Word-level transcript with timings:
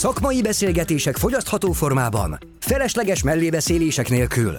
Szakmai 0.00 0.42
beszélgetések 0.42 1.16
fogyasztható 1.16 1.72
formában, 1.72 2.38
felesleges 2.60 3.22
mellébeszélések 3.22 4.08
nélkül. 4.08 4.56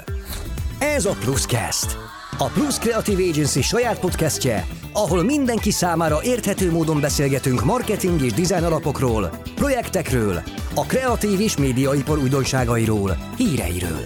Ez 0.79 1.06
a 1.06 1.16
Pluscast. 1.20 1.98
A 2.38 2.46
Plus 2.46 2.78
Creative 2.78 3.24
Agency 3.24 3.62
saját 3.62 4.00
podcastje, 4.00 4.67
ahol 4.93 5.24
mindenki 5.24 5.72
számára 5.72 6.24
érthető 6.24 6.72
módon 6.72 7.00
beszélgetünk 7.00 7.64
marketing 7.64 8.21
és 8.21 8.34
dizájn 8.34 8.64
alapokról, 8.64 9.41
projektekről, 9.55 10.44
a 10.76 10.86
kreatív 10.86 11.40
és 11.40 11.58
médiaipar 11.58 12.18
újdonságairól, 12.18 13.18
híreiről. 13.38 14.05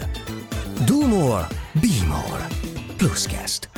Do 0.86 1.07
more, 1.07 1.47
be 1.73 2.05
more. 2.07 2.47
Pluscast. 2.97 3.74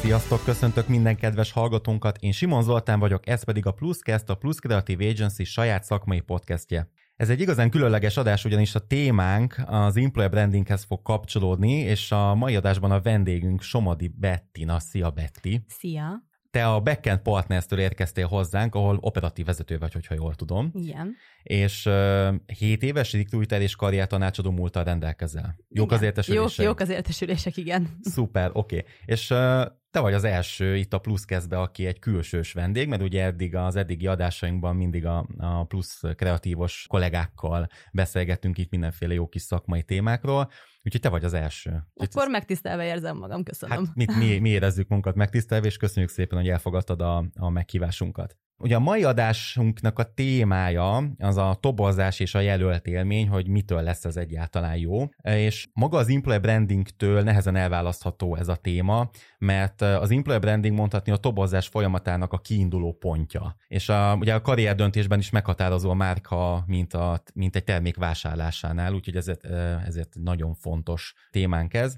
Sziasztok, 0.00 0.44
köszöntök 0.44 0.88
minden 0.88 1.16
kedves 1.16 1.52
hallgatónkat, 1.52 2.16
én 2.20 2.32
Simon 2.32 2.62
Zoltán 2.62 2.98
vagyok, 2.98 3.28
ez 3.28 3.44
pedig 3.44 3.66
a 3.66 3.72
Pluscast, 3.72 4.28
a 4.28 4.34
Plus 4.34 4.56
Creative 4.56 5.08
Agency 5.08 5.44
saját 5.44 5.84
szakmai 5.84 6.20
podcastje. 6.20 6.88
Ez 7.16 7.30
egy 7.30 7.40
igazán 7.40 7.70
különleges 7.70 8.16
adás, 8.16 8.44
ugyanis 8.44 8.74
a 8.74 8.86
témánk 8.86 9.62
az 9.66 9.96
employer 9.96 10.30
brandinghez 10.30 10.84
fog 10.84 11.02
kapcsolódni, 11.02 11.72
és 11.72 12.12
a 12.12 12.34
mai 12.34 12.56
adásban 12.56 12.90
a 12.90 13.00
vendégünk 13.00 13.62
Somodi 13.62 14.08
Bettina. 14.16 14.78
Szia 14.78 15.10
Betti! 15.10 15.64
Szia! 15.68 16.28
Te 16.50 16.66
a 16.66 16.80
Backend 16.80 17.20
Partners-től 17.20 17.78
érkeztél 17.78 18.26
hozzánk, 18.26 18.74
ahol 18.74 18.98
operatív 19.00 19.46
vezető 19.46 19.78
vagy, 19.78 19.92
hogyha 19.92 20.14
jól 20.14 20.34
tudom. 20.34 20.70
Igen. 20.74 21.16
És 21.42 21.86
uh, 21.86 22.34
7 22.58 22.82
éves 22.82 23.12
recruiter 23.12 23.60
és 23.60 23.76
karrier 23.76 24.06
tanácsadó 24.06 24.50
múltal 24.50 24.84
rendelkezel. 24.84 25.56
Jók 25.68 25.86
igen. 25.86 25.98
az 25.98 26.04
értesülések? 26.04 26.56
Jók, 26.56 26.66
jók 26.66 26.80
az 26.80 26.88
értesülések, 26.88 27.56
igen. 27.56 27.88
Szuper, 28.02 28.50
oké. 28.52 28.76
Okay. 28.76 28.90
És 29.04 29.30
uh, 29.30 29.64
te 29.90 30.00
vagy 30.00 30.14
az 30.14 30.24
első 30.24 30.76
itt 30.76 30.92
a 30.92 30.98
Plusz 30.98 31.24
kezdbe, 31.24 31.60
aki 31.60 31.86
egy 31.86 31.98
külsős 31.98 32.52
vendég, 32.52 32.88
mert 32.88 33.02
ugye 33.02 33.24
eddig 33.24 33.56
az 33.56 33.76
eddigi 33.76 34.06
adásainkban 34.06 34.76
mindig 34.76 35.06
a, 35.06 35.26
a 35.38 35.64
plusz 35.64 36.02
kreatívos 36.16 36.86
kollégákkal 36.88 37.66
beszélgettünk 37.92 38.58
itt 38.58 38.70
mindenféle 38.70 39.14
jó 39.14 39.28
kis 39.28 39.42
szakmai 39.42 39.82
témákról, 39.82 40.50
úgyhogy 40.82 41.00
te 41.00 41.08
vagy 41.08 41.24
az 41.24 41.34
első. 41.34 41.70
Akkor 41.94 42.24
Itt, 42.24 42.30
megtisztelve 42.30 42.84
érzem 42.84 43.16
magam, 43.16 43.42
köszönöm. 43.42 43.84
Hát 43.84 43.94
mit, 43.94 44.16
mi, 44.16 44.38
mi 44.38 44.48
érezzük 44.48 44.88
munkat 44.88 45.14
megtisztelve, 45.14 45.66
és 45.66 45.76
köszönjük 45.76 46.10
szépen, 46.10 46.38
hogy 46.38 46.48
elfogadtad 46.48 47.00
a, 47.00 47.24
a 47.34 47.48
meghívásunkat. 47.48 48.36
Ugye 48.62 48.76
a 48.76 48.80
mai 48.80 49.04
adásunknak 49.04 49.98
a 49.98 50.14
témája 50.14 51.02
az 51.18 51.36
a 51.36 51.56
tobozás 51.60 52.20
és 52.20 52.34
a 52.34 52.40
jelölt 52.40 52.86
élmény, 52.86 53.28
hogy 53.28 53.48
mitől 53.48 53.82
lesz 53.82 54.04
ez 54.04 54.16
egyáltalán 54.16 54.76
jó, 54.76 55.08
és 55.22 55.68
maga 55.72 55.98
az 55.98 56.08
employer 56.08 56.40
brandingtől 56.40 57.22
nehezen 57.22 57.56
elválasztható 57.56 58.36
ez 58.36 58.48
a 58.48 58.56
téma, 58.56 59.10
mert 59.38 59.80
az 59.80 60.10
employer 60.10 60.40
branding 60.40 60.76
mondhatni 60.76 61.12
a 61.12 61.16
tobozás 61.16 61.68
folyamatának 61.68 62.32
a 62.32 62.38
kiinduló 62.38 62.92
pontja. 62.92 63.56
És 63.68 63.88
a, 63.88 64.14
ugye 64.14 64.34
a 64.34 64.40
karrier 64.40 64.74
döntésben 64.74 65.18
is 65.18 65.30
meghatározó 65.30 65.90
a 65.90 65.94
márka, 65.94 66.64
mint, 66.66 66.94
a, 66.94 67.22
mint 67.34 67.56
egy 67.56 67.64
termék 67.64 67.96
vásárlásánál, 67.96 68.94
úgyhogy 68.94 69.16
ezért, 69.16 69.44
ezért 69.86 70.16
nagyon 70.22 70.54
fontos 70.54 71.14
témánk 71.30 71.74
ez. 71.74 71.96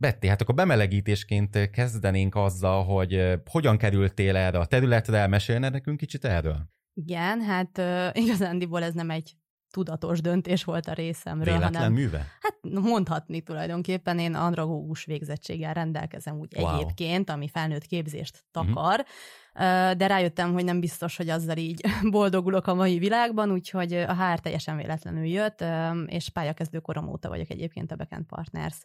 Betty, 0.00 0.26
hát 0.26 0.40
akkor 0.40 0.54
bemelegítésként 0.54 1.70
kezdenénk 1.70 2.34
azzal, 2.34 2.84
hogy 2.84 3.40
hogyan 3.50 3.76
kerültél 3.76 4.36
erre 4.36 4.58
a 4.58 4.66
területre, 4.66 5.26
mesélne 5.26 5.68
nekünk 5.68 5.96
kicsit 5.96 6.24
erről? 6.24 6.68
Igen, 6.94 7.40
hát 7.40 7.78
uh, 7.78 8.08
igazándiból 8.24 8.82
ez 8.82 8.94
nem 8.94 9.10
egy 9.10 9.36
tudatos 9.70 10.20
döntés 10.20 10.64
volt 10.64 10.86
a 10.86 10.92
részemről. 10.92 11.44
Véletlen 11.44 11.74
hanem, 11.74 11.92
műve? 11.92 12.26
Hát 12.40 12.82
mondhatni 12.82 13.40
tulajdonképpen. 13.40 14.18
Én 14.18 14.34
andragógus 14.34 15.04
végzettséggel 15.04 15.74
rendelkezem 15.74 16.38
úgy 16.38 16.56
wow. 16.56 16.74
egyébként, 16.74 17.30
ami 17.30 17.48
felnőtt 17.48 17.86
képzést 17.86 18.44
takar, 18.50 18.74
uh-huh 18.74 19.06
de 19.96 20.06
rájöttem, 20.06 20.52
hogy 20.52 20.64
nem 20.64 20.80
biztos, 20.80 21.16
hogy 21.16 21.28
azzal 21.28 21.56
így 21.56 21.84
boldogulok 22.10 22.66
a 22.66 22.74
mai 22.74 22.98
világban, 22.98 23.50
úgyhogy 23.50 23.92
a 23.92 24.14
HR 24.14 24.40
teljesen 24.40 24.76
véletlenül 24.76 25.24
jött, 25.24 25.64
és 26.06 26.28
pályakezdő 26.28 26.78
korom 26.78 27.08
óta 27.08 27.28
vagyok 27.28 27.50
egyébként 27.50 27.92
a 27.92 27.96
Backend 27.96 28.24
Partners 28.24 28.76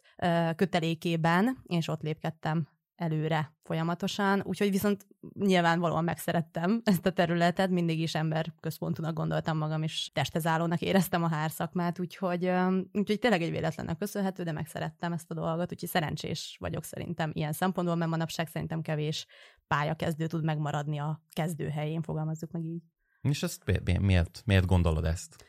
kötelékében, 0.56 1.58
és 1.66 1.88
ott 1.88 2.02
lépkedtem 2.02 2.66
előre 2.96 3.52
folyamatosan, 3.62 4.42
úgyhogy 4.44 4.70
viszont 4.70 5.06
nyilvánvalóan 5.34 6.04
megszerettem 6.04 6.80
ezt 6.84 7.06
a 7.06 7.12
területet, 7.12 7.70
mindig 7.70 8.00
is 8.00 8.14
ember 8.14 8.52
központúnak 8.60 9.14
gondoltam 9.14 9.56
magam, 9.56 9.82
és 9.82 10.10
testezálónak 10.12 10.80
éreztem 10.80 11.22
a 11.22 11.28
hárszakmát, 11.28 11.98
úgyhogy, 11.98 12.50
úgyhogy 12.92 13.18
tényleg 13.18 13.42
egy 13.42 13.50
véletlennek 13.50 13.98
köszönhető, 13.98 14.42
de 14.42 14.52
megszerettem 14.52 15.12
ezt 15.12 15.30
a 15.30 15.34
dolgot, 15.34 15.72
úgyhogy 15.72 15.88
szerencsés 15.88 16.56
vagyok 16.60 16.84
szerintem 16.84 17.30
ilyen 17.34 17.52
szempontból, 17.52 17.96
mert 17.96 18.10
manapság 18.10 18.48
szerintem 18.48 18.82
kevés 18.82 19.26
pályakezdő 19.66 20.26
tud 20.26 20.44
megmaradni 20.44 20.98
a 20.98 21.22
kezdőhelyén, 21.32 22.02
fogalmazzuk 22.02 22.50
meg 22.50 22.64
így. 22.64 22.82
És 23.20 23.42
ezt 23.42 23.82
miért, 24.00 24.42
miért 24.44 24.66
gondolod 24.66 25.04
ezt? 25.04 25.44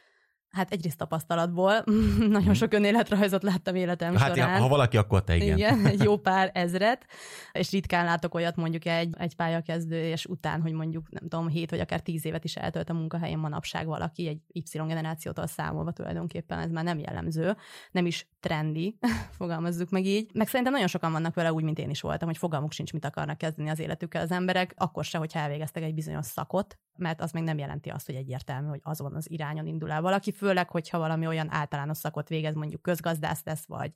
Hát 0.56 0.72
egyrészt 0.72 0.98
tapasztalatból, 0.98 1.84
nagyon 2.20 2.42
mhm. 2.42 2.52
sok 2.52 2.74
önéletrajzot 2.74 3.44
láttam 3.44 3.76
életem 3.76 4.16
hát, 4.16 4.36
során. 4.36 4.62
ha 4.62 4.68
valaki, 4.68 4.98
akkor 4.98 5.24
te 5.24 5.36
igen. 5.36 5.58
Igen, 5.58 5.86
egy 5.86 6.04
jó 6.04 6.18
pár 6.28 6.52
ezret, 6.54 7.06
és 7.52 7.72
ritkán 7.72 8.06
látok 8.06 8.34
olyat 8.34 8.56
mondjuk 8.56 8.86
egy, 8.86 9.16
egy 9.18 9.36
pályakezdő, 9.36 10.04
és 10.04 10.26
után, 10.26 10.62
hogy 10.62 10.72
mondjuk 10.72 11.12
nem 11.12 11.30
tudom, 11.30 11.48
7 11.48 11.70
vagy 11.70 11.80
akár 11.80 12.00
10 12.00 12.26
évet 12.26 12.44
is 12.44 12.56
eltölt 12.56 12.90
a 12.90 12.94
munkahelyén 12.94 13.38
manapság 13.38 13.86
valaki, 13.86 14.28
egy 14.28 14.40
Y 14.48 14.78
generációtól 14.88 15.48
számolva 15.48 15.92
tulajdonképpen 15.92 16.60
ez 16.60 16.72
már 16.72 16.84
nem 16.84 17.00
jellemző, 17.00 17.56
nem 17.92 18.06
is 18.06 18.30
trendi, 18.40 18.98
fogalmazzuk 19.38 19.90
meg 19.90 20.06
így. 20.06 20.30
Meg 20.34 20.48
szerintem 20.48 20.74
nagyon 20.74 20.88
sokan 20.88 21.12
vannak 21.12 21.36
vele 21.36 21.54
úgy, 21.54 21.64
mint 21.64 21.80
én 21.80 21.90
is 21.90 22.02
voltam, 22.02 22.28
hogy 22.28 22.38
fogalmuk 22.38 22.72
sincs, 22.72 22.94
mit 22.94 23.06
akarnak 23.06 23.38
kezdeni 23.38 23.70
az 23.70 23.80
életükkel 23.80 24.22
az 24.22 24.32
emberek, 24.32 24.74
akkor 24.78 25.04
se, 25.04 25.18
hogyha 25.18 25.40
elvégeztek 25.40 25.84
egy 25.84 25.94
bizonyos 25.94 26.26
szakot, 26.26 26.78
mert 26.98 27.22
az 27.22 27.32
még 27.32 27.44
nem 27.44 27.58
jelenti 27.58 27.90
azt, 27.90 28.06
hogy 28.06 28.16
egyértelmű, 28.16 28.68
hogy 28.68 28.80
azon 28.84 29.16
az 29.16 29.32
irányon 29.32 29.68
indul 29.68 29.92
el 29.92 30.02
valaki, 30.02 30.32
főleg, 30.32 30.70
hogyha 30.70 30.98
valami 30.98 31.28
olyan 31.28 31.52
általános 31.52 31.98
szakot 31.98 32.28
végez, 32.28 32.56
mondjuk 32.56 32.82
közgazdász 32.82 33.44
lesz, 33.44 33.66
vagy 33.66 33.92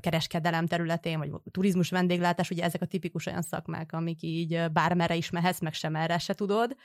kereskedelem 0.00 0.66
területén, 0.66 1.18
vagy 1.18 1.30
turizmus 1.50 1.90
vendéglátás, 1.90 2.50
ugye 2.50 2.64
ezek 2.64 2.82
a 2.82 2.86
tipikus 2.86 3.26
olyan 3.26 3.42
szakmák, 3.42 3.92
amik 3.92 4.22
így 4.22 4.70
bármerre 4.72 5.14
is 5.14 5.30
mehetsz, 5.30 5.60
meg 5.60 5.72
sem 5.72 5.96
erre 5.96 6.18
se 6.18 6.34
tudod, 6.34 6.76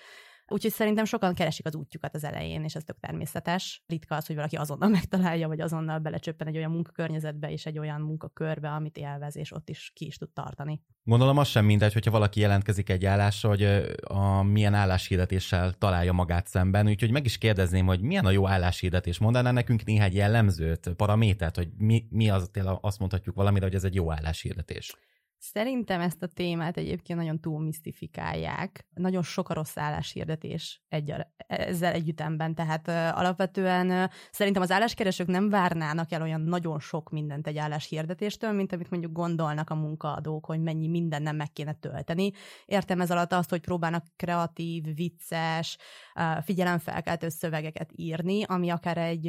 Úgyhogy 0.50 0.72
szerintem 0.72 1.06
sokan 1.06 1.34
keresik 1.34 1.66
az 1.66 1.76
útjukat 1.76 2.16
az 2.16 2.24
elején, 2.24 2.64
és 2.64 2.76
ez 2.76 2.84
tök 2.84 3.00
természetes. 3.00 3.84
Ritka 3.88 4.16
az, 4.16 4.26
hogy 4.26 4.36
valaki 4.36 4.56
azonnal 4.56 4.90
megtalálja, 5.00 5.48
vagy 5.48 5.62
azonnal 5.62 6.00
belecsöppen 6.00 6.48
egy 6.48 6.58
olyan 6.58 6.72
munkakörnyezetbe 6.72 7.52
és 7.52 7.66
egy 7.66 7.80
olyan 7.80 8.02
munkakörbe, 8.02 8.70
amit 8.70 8.98
élvez, 8.98 9.36
és 9.36 9.52
ott 9.54 9.70
is 9.70 9.92
ki 9.96 10.06
is 10.06 10.18
tud 10.18 10.30
tartani. 10.30 10.82
Gondolom 11.04 11.38
az 11.38 11.48
sem 11.48 11.66
mindegy, 11.66 11.94
hogyha 11.94 12.12
valaki 12.12 12.40
jelentkezik 12.40 12.90
egy 12.90 13.06
állásra, 13.06 13.50
hogy 13.50 13.64
a 14.04 14.44
milyen 14.44 14.74
álláshirdetéssel 14.74 15.74
találja 15.74 16.14
magát 16.14 16.48
szemben, 16.48 16.88
úgyhogy 16.88 17.12
meg 17.12 17.26
is 17.26 17.38
kérdezném, 17.38 17.86
hogy 17.86 18.02
milyen 18.02 18.26
a 18.26 18.32
jó 18.32 18.48
álláshirdetés. 18.48 19.18
Mondaná 19.18 19.52
nekünk 19.52 19.84
néhány 19.84 20.14
jellemzőt, 20.14 20.90
paramétert, 20.96 21.56
hogy 21.56 21.70
mi, 21.78 22.06
mi 22.10 22.30
az, 22.30 22.50
tényleg 22.52 22.78
azt 22.82 23.00
mondhatjuk 23.00 23.36
valamire, 23.36 23.66
hogy 23.66 23.76
ez 23.76 23.84
egy 23.84 23.96
jó 23.96 24.12
álláshirdetés. 24.12 24.96
Szerintem 25.40 26.02
ezt 26.02 26.24
a 26.24 26.28
témát 26.28 26.78
egyébként 26.78 27.20
nagyon 27.20 27.40
túl 27.40 27.64
misztifikálják. 27.64 28.88
Nagyon 28.94 29.24
sok 29.24 29.50
a 29.50 29.54
rossz 29.54 29.78
álláshirdetés 29.78 30.82
egy, 30.88 31.14
ezzel 31.48 31.94
együttemben, 31.94 32.56
tehát 32.56 32.88
uh, 32.88 33.20
alapvetően 33.20 33.90
uh, 33.90 34.10
szerintem 34.32 34.62
az 34.62 34.72
álláskeresők 34.72 35.28
nem 35.28 35.50
várnának 35.50 36.12
el 36.12 36.22
olyan 36.22 36.42
nagyon 36.42 36.80
sok 36.80 37.10
mindent 37.10 37.48
egy 37.48 37.58
álláshirdetéstől, 37.58 38.52
mint 38.52 38.74
amit 38.74 38.90
mondjuk 38.90 39.12
gondolnak 39.12 39.70
a 39.70 39.76
munkaadók, 39.76 40.46
hogy 40.46 40.60
mennyi 40.60 40.88
minden 40.88 41.22
nem 41.22 41.36
meg 41.36 41.52
kéne 41.52 41.74
tölteni. 41.74 42.32
Értem 42.66 43.02
ez 43.02 43.12
alatt 43.12 43.34
azt, 43.34 43.50
hogy 43.50 43.62
próbálnak 43.62 44.06
kreatív, 44.16 44.96
vicces, 44.96 45.78
uh, 46.16 46.44
figyelemfelkeltő 46.44 47.30
szövegeket 47.30 47.90
írni, 47.96 48.44
ami 48.44 48.70
akár 48.70 48.98
egy, 48.98 49.28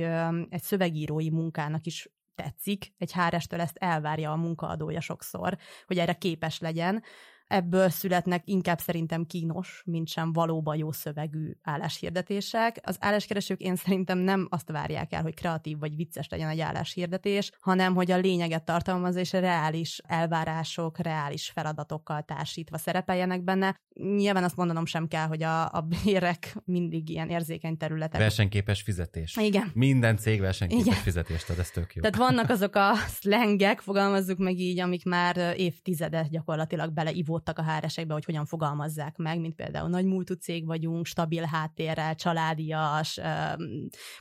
egy 0.49 0.63
szövegírói 0.63 1.31
munkának 1.31 1.87
is 1.87 2.09
tetszik, 2.43 2.93
egy 2.99 3.13
hárestől 3.13 3.61
ezt 3.61 3.77
elvárja 3.77 4.33
a 4.33 4.37
munkaadója 4.37 5.01
sokszor, 5.01 5.57
hogy 5.87 5.99
erre 5.99 6.13
képes 6.13 6.59
legyen, 6.59 7.03
ebből 7.49 7.89
születnek 7.89 8.43
inkább 8.45 8.79
szerintem 8.79 9.25
kínos, 9.25 9.83
mint 9.85 10.09
sem 10.09 10.33
valóban 10.33 10.77
jó 10.77 10.93
szövegű 10.93 11.51
álláshirdetések. 11.63 12.81
Az 12.83 12.97
álláskeresők 13.01 13.61
én 13.61 13.77
szerintem 13.77 14.19
nem 14.19 14.47
azt 14.51 14.71
várják 14.71 15.13
el, 15.13 15.23
hogy 15.23 15.35
kreatív 15.35 15.79
vagy 15.79 15.97
vicces 15.97 16.29
legyen 16.29 16.49
egy 16.49 16.61
álláshirdetés, 16.61 17.51
hanem 17.61 17.95
hogy 17.95 18.11
a 18.11 18.17
lényeget 18.17 18.65
tartalmaz 18.65 19.17
és 19.17 19.33
reális 19.33 20.01
elvárások, 20.07 20.99
reális 20.99 21.51
feladatokkal 21.55 22.23
társítva 22.23 22.79
szerepeljenek 22.79 23.43
benne. 23.45 23.77
Nyilván 23.95 24.45
azt 24.45 24.57
mondanom 24.57 24.87
sem 24.87 25.09
kell, 25.09 25.27
hogy 25.27 25.43
a, 25.43 25.63
a 25.73 25.81
bérek 25.81 26.57
mindig 26.65 27.09
ilyen 27.09 27.29
érzékeny 27.29 27.77
területek. 27.77 28.21
Versenyképes 28.21 28.83
fizetés. 28.83 29.37
Igen. 29.37 29.71
Minden 29.75 30.17
cég 30.17 30.41
versenyképes 30.41 30.87
Igen. 30.87 30.99
fizetést 30.99 31.51
ad, 31.51 31.59
ez 31.59 31.71
tök 31.71 31.95
jó. 31.95 32.03
Tehát 32.03 32.17
vannak 32.17 32.51
azok 32.59 32.75
a 32.75 32.95
szlengek, 32.95 33.81
fogalmazzuk 33.81 34.39
meg 34.39 34.59
így, 34.59 34.81
amik 34.81 35.05
már 35.05 35.55
évtizedet 35.57 36.31
gyakorlatilag 36.31 36.93
beleivó 36.93 37.38
beleszólódtak 37.39 37.59
a 37.59 37.63
HR-esekbe, 37.63 38.13
hogy 38.13 38.25
hogyan 38.25 38.47
fogalmazzák 38.47 39.17
meg, 39.17 39.41
mint 39.41 39.55
például 39.55 39.89
nagy 39.89 40.05
múltú 40.05 40.35
cég 40.35 40.67
vagyunk, 40.67 41.07
stabil 41.07 41.45
háttérrel, 41.45 42.15
családias, 42.15 43.21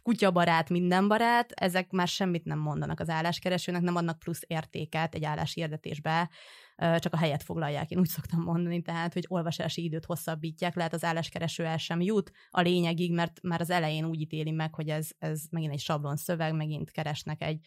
kutyabarát, 0.01 0.69
mindenbarát, 0.69 1.51
ezek 1.51 1.91
már 1.91 2.07
semmit 2.07 2.45
nem 2.45 2.59
mondanak 2.59 2.99
az 2.99 3.09
álláskeresőnek, 3.09 3.81
nem 3.81 3.95
adnak 3.95 4.19
plusz 4.19 4.41
értéket 4.47 5.15
egy 5.15 5.23
álláshirdetésbe, 5.23 6.29
csak 6.77 7.13
a 7.13 7.17
helyet 7.17 7.43
foglalják, 7.43 7.91
én 7.91 7.99
úgy 7.99 8.07
szoktam 8.07 8.41
mondani, 8.41 8.81
tehát, 8.81 9.13
hogy 9.13 9.25
olvasási 9.27 9.83
időt 9.83 10.05
hosszabbítják, 10.05 10.75
lehet 10.75 10.93
az 10.93 11.03
álláskereső 11.03 11.65
el 11.65 11.77
sem 11.77 12.01
jut 12.01 12.31
a 12.49 12.61
lényegig, 12.61 13.13
mert 13.13 13.41
már 13.41 13.61
az 13.61 13.69
elején 13.69 14.05
úgy 14.05 14.21
ítéli 14.21 14.51
meg, 14.51 14.75
hogy 14.75 14.89
ez, 14.89 15.09
ez 15.17 15.41
megint 15.51 15.73
egy 15.73 15.79
sablon 15.79 16.15
szöveg, 16.15 16.53
megint 16.53 16.91
keresnek 16.91 17.41
egy 17.41 17.59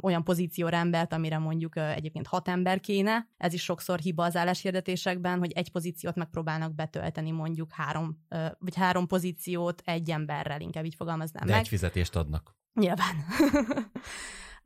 olyan 0.00 0.24
pozícióra 0.24 0.76
embert, 0.76 1.12
amire 1.12 1.38
mondjuk 1.38 1.76
egyébként 1.76 2.26
hat 2.26 2.48
ember 2.48 2.80
kéne. 2.80 3.28
Ez 3.36 3.52
is 3.52 3.62
sokszor 3.62 3.98
hiba 3.98 4.24
az 4.24 4.36
álláshirdetésekben, 4.36 5.38
hogy 5.38 5.52
egy 5.52 5.70
pozíciót 5.70 6.14
megpróbálnak 6.14 6.74
betölteni 6.74 7.30
mondjuk 7.30 7.72
három, 7.72 8.18
vagy 8.58 8.74
három 8.74 9.06
pozíciót 9.06 9.82
egy 9.84 10.10
emberrel, 10.10 10.60
inkább 10.60 10.84
így 10.84 10.94
fogalmaznám 10.94 11.46
De 11.46 11.52
meg. 11.52 11.60
egy 11.60 11.68
fizetést 11.68 12.16
adnak. 12.16 12.54
Nyilván. 12.72 13.16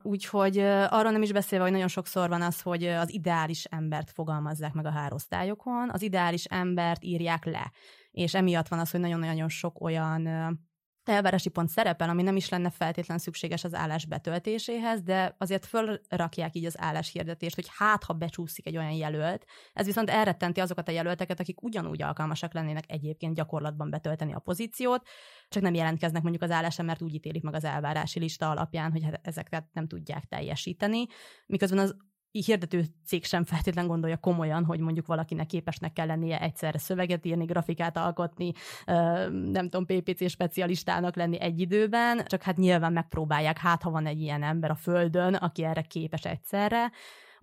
Úgyhogy 0.03 0.57
arról 0.89 1.11
nem 1.11 1.21
is 1.21 1.31
beszélve, 1.31 1.63
hogy 1.63 1.73
nagyon 1.73 1.87
sokszor 1.87 2.29
van 2.29 2.41
az, 2.41 2.61
hogy 2.61 2.83
az 2.85 3.13
ideális 3.13 3.63
embert 3.63 4.11
fogalmazzák 4.11 4.73
meg 4.73 4.85
a 4.85 4.91
hárosztályokon, 4.91 5.89
az 5.91 6.01
ideális 6.01 6.45
embert 6.45 7.03
írják 7.03 7.45
le, 7.45 7.71
és 8.11 8.33
emiatt 8.33 8.67
van 8.67 8.79
az, 8.79 8.91
hogy 8.91 8.99
nagyon-nagyon 8.99 9.49
sok 9.49 9.81
olyan 9.81 10.27
elvárási 11.03 11.49
pont 11.49 11.69
szerepel, 11.69 12.09
ami 12.09 12.21
nem 12.21 12.35
is 12.35 12.49
lenne 12.49 12.69
feltétlen 12.69 13.17
szükséges 13.17 13.63
az 13.63 13.73
állás 13.73 14.05
betöltéséhez, 14.05 15.01
de 15.01 15.35
azért 15.37 15.65
fölrakják 15.65 16.55
így 16.55 16.65
az 16.65 16.79
álláshirdetést, 16.79 17.55
hogy 17.55 17.67
hát, 17.77 18.03
ha 18.03 18.13
becsúszik 18.13 18.67
egy 18.67 18.77
olyan 18.77 18.91
jelölt, 18.91 19.45
ez 19.73 19.85
viszont 19.85 20.09
elrettenti 20.09 20.59
azokat 20.59 20.87
a 20.87 20.91
jelölteket, 20.91 21.39
akik 21.39 21.61
ugyanúgy 21.61 22.01
alkalmasak 22.01 22.53
lennének 22.53 22.83
egyébként 22.87 23.35
gyakorlatban 23.35 23.89
betölteni 23.89 24.33
a 24.33 24.39
pozíciót, 24.39 25.07
csak 25.49 25.63
nem 25.63 25.73
jelentkeznek 25.73 26.21
mondjuk 26.21 26.43
az 26.43 26.51
állásra, 26.51 26.83
mert 26.83 27.01
úgy 27.01 27.13
ítélik 27.13 27.43
meg 27.43 27.53
az 27.53 27.63
elvárási 27.63 28.19
lista 28.19 28.49
alapján, 28.49 28.91
hogy 28.91 29.03
hát 29.03 29.19
ezeket 29.21 29.65
nem 29.73 29.87
tudják 29.87 30.25
teljesíteni, 30.25 31.05
miközben 31.45 31.79
az 31.79 31.95
hirdető 32.31 32.85
cég 33.05 33.25
sem 33.25 33.43
feltétlen 33.43 33.87
gondolja 33.87 34.17
komolyan, 34.17 34.65
hogy 34.65 34.79
mondjuk 34.79 35.05
valakinek 35.05 35.45
képesnek 35.45 35.93
kell 35.93 36.07
lennie 36.07 36.41
egyszerre 36.41 36.77
szöveget 36.77 37.25
írni, 37.25 37.45
grafikát 37.45 37.97
alkotni, 37.97 38.51
nem 39.51 39.69
tudom, 39.69 39.85
PPC 39.85 40.29
specialistának 40.29 41.15
lenni 41.15 41.39
egy 41.39 41.59
időben, 41.59 42.25
csak 42.25 42.41
hát 42.41 42.57
nyilván 42.57 42.93
megpróbálják, 42.93 43.57
hát 43.57 43.81
ha 43.81 43.89
van 43.89 44.05
egy 44.05 44.21
ilyen 44.21 44.43
ember 44.43 44.71
a 44.71 44.75
földön, 44.75 45.33
aki 45.33 45.63
erre 45.63 45.81
képes 45.81 46.25
egyszerre, 46.25 46.91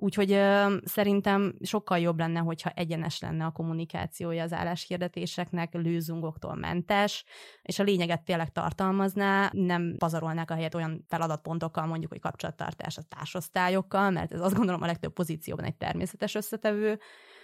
Úgyhogy 0.01 0.33
ö, 0.33 0.77
szerintem 0.85 1.55
sokkal 1.61 1.99
jobb 1.99 2.19
lenne, 2.19 2.39
hogyha 2.39 2.71
egyenes 2.71 3.21
lenne 3.21 3.45
a 3.45 3.51
kommunikációja 3.51 4.43
az 4.43 4.53
álláshirdetéseknek, 4.53 5.75
lőzungoktól 5.75 6.55
mentes, 6.55 7.25
és 7.63 7.79
a 7.79 7.83
lényeget 7.83 8.25
tényleg 8.25 8.53
tartalmazná, 8.53 9.51
nem 9.53 9.95
pazarolnák 9.97 10.51
a 10.51 10.55
helyet 10.55 10.75
olyan 10.75 11.05
feladatpontokkal, 11.09 11.87
mondjuk, 11.87 12.11
hogy 12.11 12.21
kapcsolattartás 12.21 12.97
a 12.97 13.03
társosztályokkal, 13.03 14.11
mert 14.11 14.33
ez 14.33 14.41
azt 14.41 14.55
gondolom 14.55 14.83
a 14.83 14.87
legtöbb 14.87 15.13
pozícióban 15.13 15.65
egy 15.65 15.77
természetes 15.77 16.35
összetevő, 16.35 16.99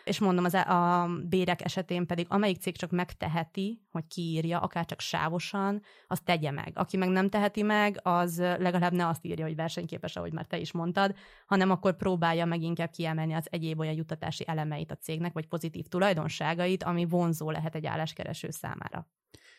és 0.05 0.19
mondom, 0.19 0.45
az, 0.45 0.55
e- 0.55 0.71
a 0.71 1.09
bérek 1.29 1.65
esetén 1.65 2.07
pedig 2.07 2.27
amelyik 2.29 2.61
cég 2.61 2.77
csak 2.77 2.91
megteheti, 2.91 3.81
hogy 3.91 4.07
kiírja, 4.07 4.61
akár 4.61 4.85
csak 4.85 5.01
sávosan, 5.01 5.83
az 6.07 6.21
tegye 6.25 6.51
meg. 6.51 6.73
Aki 6.75 6.97
meg 6.97 7.09
nem 7.09 7.29
teheti 7.29 7.63
meg, 7.63 8.01
az 8.03 8.39
legalább 8.39 8.93
ne 8.93 9.07
azt 9.07 9.25
írja, 9.25 9.45
hogy 9.45 9.57
versenyképes, 9.57 10.17
ahogy 10.17 10.33
már 10.33 10.47
te 10.47 10.59
is 10.59 10.73
mondtad, 10.73 11.15
hanem 11.47 11.71
akkor 11.71 11.97
próbálja 11.97 12.45
meg 12.45 12.63
inkább 12.63 12.91
kiemelni 12.91 13.33
az 13.33 13.47
egyéb 13.51 13.81
olyan 13.81 13.95
juttatási 13.95 14.45
elemeit 14.47 14.91
a 14.91 14.97
cégnek, 14.97 15.33
vagy 15.33 15.47
pozitív 15.47 15.87
tulajdonságait, 15.87 16.83
ami 16.83 17.05
vonzó 17.05 17.51
lehet 17.51 17.75
egy 17.75 17.87
álláskereső 17.87 18.51
számára. 18.51 19.09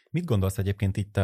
Mit 0.09 0.25
gondolsz 0.25 0.57
egyébként 0.57 0.98
itt 0.98 1.19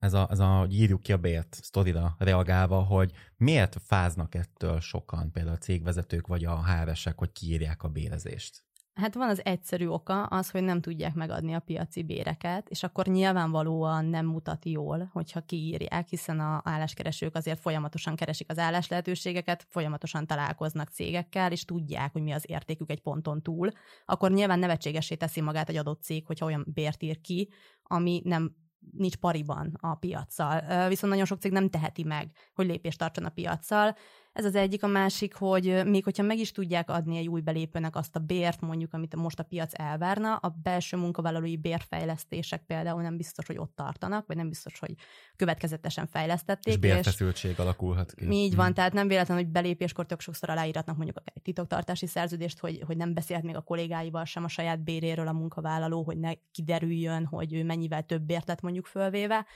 ez 0.00 0.14
a, 0.14 0.26
ez 0.30 0.38
a 0.38 0.58
hogy 0.58 0.74
írjuk 0.74 1.02
ki 1.02 1.12
a 1.12 1.18
bért 1.18 1.58
sztorira 1.62 2.14
reagálva, 2.18 2.82
hogy 2.82 3.12
miért 3.36 3.76
fáznak 3.86 4.34
ettől 4.34 4.80
sokan, 4.80 5.32
például 5.32 5.54
a 5.54 5.58
cégvezetők 5.58 6.26
vagy 6.26 6.44
a 6.44 6.64
HR-esek, 6.64 7.18
hogy 7.18 7.32
kiírják 7.32 7.82
a 7.82 7.88
bérezést? 7.88 8.62
Hát 8.94 9.14
van 9.14 9.28
az 9.28 9.44
egyszerű 9.44 9.86
oka, 9.86 10.22
az, 10.22 10.50
hogy 10.50 10.62
nem 10.62 10.80
tudják 10.80 11.14
megadni 11.14 11.54
a 11.54 11.60
piaci 11.60 12.02
béreket, 12.02 12.68
és 12.68 12.82
akkor 12.82 13.06
nyilvánvalóan 13.06 14.04
nem 14.04 14.26
mutat 14.26 14.64
jól, 14.64 15.10
hogyha 15.12 15.40
kiírják, 15.40 16.08
hiszen 16.08 16.40
a 16.40 16.60
álláskeresők 16.64 17.34
azért 17.34 17.60
folyamatosan 17.60 18.16
keresik 18.16 18.50
az 18.50 18.58
állás 18.58 18.88
lehetőségeket, 18.88 19.66
folyamatosan 19.68 20.26
találkoznak 20.26 20.88
cégekkel, 20.88 21.52
és 21.52 21.64
tudják, 21.64 22.12
hogy 22.12 22.22
mi 22.22 22.32
az 22.32 22.44
értékük 22.46 22.90
egy 22.90 23.00
ponton 23.00 23.42
túl, 23.42 23.70
akkor 24.04 24.30
nyilván 24.30 24.58
nevetségesé 24.58 25.14
teszi 25.14 25.40
magát 25.40 25.68
egy 25.68 25.76
adott 25.76 26.02
cég, 26.02 26.26
hogyha 26.26 26.46
olyan 26.46 26.66
bért 26.74 27.02
ír 27.02 27.20
ki, 27.20 27.48
ami 27.82 28.20
nem 28.24 28.54
nincs 28.92 29.16
pariban 29.16 29.76
a 29.80 29.94
piaccal. 29.94 30.88
Viszont 30.88 31.12
nagyon 31.12 31.26
sok 31.26 31.40
cég 31.40 31.52
nem 31.52 31.68
teheti 31.68 32.02
meg, 32.02 32.30
hogy 32.54 32.66
lépést 32.66 32.98
tartson 32.98 33.24
a 33.24 33.28
piaccal, 33.28 33.96
ez 34.32 34.44
az 34.44 34.54
egyik, 34.54 34.82
a 34.82 34.86
másik, 34.86 35.34
hogy 35.34 35.82
még 35.84 36.04
hogyha 36.04 36.22
meg 36.22 36.38
is 36.38 36.52
tudják 36.52 36.90
adni 36.90 37.16
egy 37.16 37.28
új 37.28 37.40
belépőnek 37.40 37.96
azt 37.96 38.16
a 38.16 38.18
bért, 38.18 38.60
mondjuk, 38.60 38.92
amit 38.92 39.16
most 39.16 39.38
a 39.38 39.42
piac 39.42 39.72
elvárna, 39.80 40.36
a 40.36 40.56
belső 40.62 40.96
munkavállalói 40.96 41.56
bérfejlesztések 41.56 42.62
például 42.66 43.02
nem 43.02 43.16
biztos, 43.16 43.46
hogy 43.46 43.58
ott 43.58 43.72
tartanak, 43.74 44.26
vagy 44.26 44.36
nem 44.36 44.48
biztos, 44.48 44.78
hogy 44.78 44.94
következetesen 45.36 46.06
fejlesztették. 46.06 46.72
És 46.72 46.80
bérfeszültség 46.80 47.50
és 47.50 47.58
alakulhat 47.58 48.14
ki. 48.14 48.30
Így 48.30 48.54
van, 48.54 48.64
hmm. 48.64 48.74
tehát 48.74 48.92
nem 48.92 49.08
véletlen, 49.08 49.36
hogy 49.36 49.48
belépéskor 49.48 50.06
tök 50.06 50.20
sokszor 50.20 50.50
aláíratnak 50.50 50.96
mondjuk 50.96 51.16
egy 51.24 51.42
titoktartási 51.42 52.06
szerződést, 52.06 52.58
hogy, 52.58 52.82
hogy 52.86 52.96
nem 52.96 53.14
beszélhet 53.14 53.46
még 53.46 53.56
a 53.56 53.60
kollégáival 53.60 54.24
sem 54.24 54.44
a 54.44 54.48
saját 54.48 54.82
béréről 54.84 55.28
a 55.28 55.32
munkavállaló, 55.32 56.02
hogy 56.02 56.18
ne 56.18 56.32
kiderüljön, 56.52 57.24
hogy 57.24 57.54
ő 57.54 57.64
mennyivel 57.64 58.02
több 58.02 58.22
bért 58.22 58.48
lett 58.48 58.60
mondjuk 58.60 58.86
fölvéve. 58.86 59.46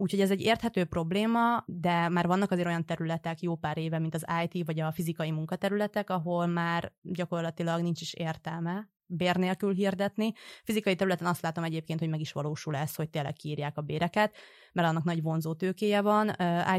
Úgyhogy 0.00 0.20
ez 0.20 0.30
egy 0.30 0.40
érthető 0.40 0.84
probléma, 0.84 1.64
de 1.66 2.08
már 2.08 2.26
vannak 2.26 2.50
azért 2.50 2.66
olyan 2.66 2.86
területek 2.86 3.40
jó 3.40 3.56
pár 3.56 3.78
éve, 3.78 3.98
mint 3.98 4.14
az 4.14 4.24
IT 4.44 4.66
vagy 4.66 4.80
a 4.80 4.92
fizikai 4.92 5.30
munkaterületek, 5.30 6.10
ahol 6.10 6.46
már 6.46 6.92
gyakorlatilag 7.02 7.82
nincs 7.82 8.00
is 8.00 8.14
értelme 8.14 8.88
bér 9.06 9.36
nélkül 9.36 9.74
hirdetni. 9.74 10.32
Fizikai 10.64 10.94
területen 10.94 11.26
azt 11.26 11.42
látom 11.42 11.64
egyébként, 11.64 11.98
hogy 11.98 12.08
meg 12.08 12.20
is 12.20 12.32
valósul 12.32 12.76
ez, 12.76 12.94
hogy 12.94 13.10
tényleg 13.10 13.32
kiírják 13.32 13.76
a 13.76 13.82
béreket, 13.82 14.36
mert 14.72 14.88
annak 14.88 15.04
nagy 15.04 15.22
vonzó 15.22 15.54
tőkéje 15.54 16.00
van. 16.00 16.28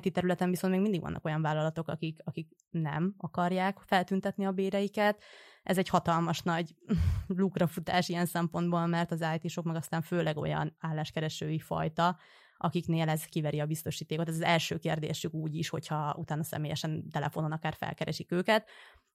IT 0.02 0.14
területen 0.14 0.50
viszont 0.50 0.74
még 0.74 0.82
mindig 0.82 1.02
vannak 1.02 1.26
olyan 1.26 1.42
vállalatok, 1.42 1.88
akik, 1.88 2.20
akik 2.24 2.48
nem 2.70 3.14
akarják 3.18 3.78
feltüntetni 3.86 4.46
a 4.46 4.52
béreiket. 4.52 5.24
Ez 5.64 5.78
egy 5.78 5.90
hatalmas 5.90 6.42
nagy 6.42 6.76
lukrafutás 7.28 8.10
ilyen 8.10 8.26
szempontból, 8.26 8.86
mert 8.86 9.12
az 9.12 9.26
IT-sok 9.42 9.66
meg 9.66 9.76
aztán 9.76 10.02
főleg 10.02 10.38
olyan 10.38 10.76
álláskeresői 10.80 11.60
fajta, 11.60 12.18
akiknél 12.62 13.10
ez 13.10 13.26
kiveri 13.26 13.60
a 13.60 13.66
biztosítékot. 13.66 14.28
Ez 14.28 14.36
az 14.36 14.42
első 14.42 14.78
kérdésük 14.78 15.34
úgy 15.34 15.56
is, 15.56 15.70
hogyha 15.70 16.16
utána 16.18 16.44
személyesen 16.44 17.10
telefonon 17.12 17.52
akár 17.52 17.74
felkeresik 17.74 18.32
őket. 18.32 18.70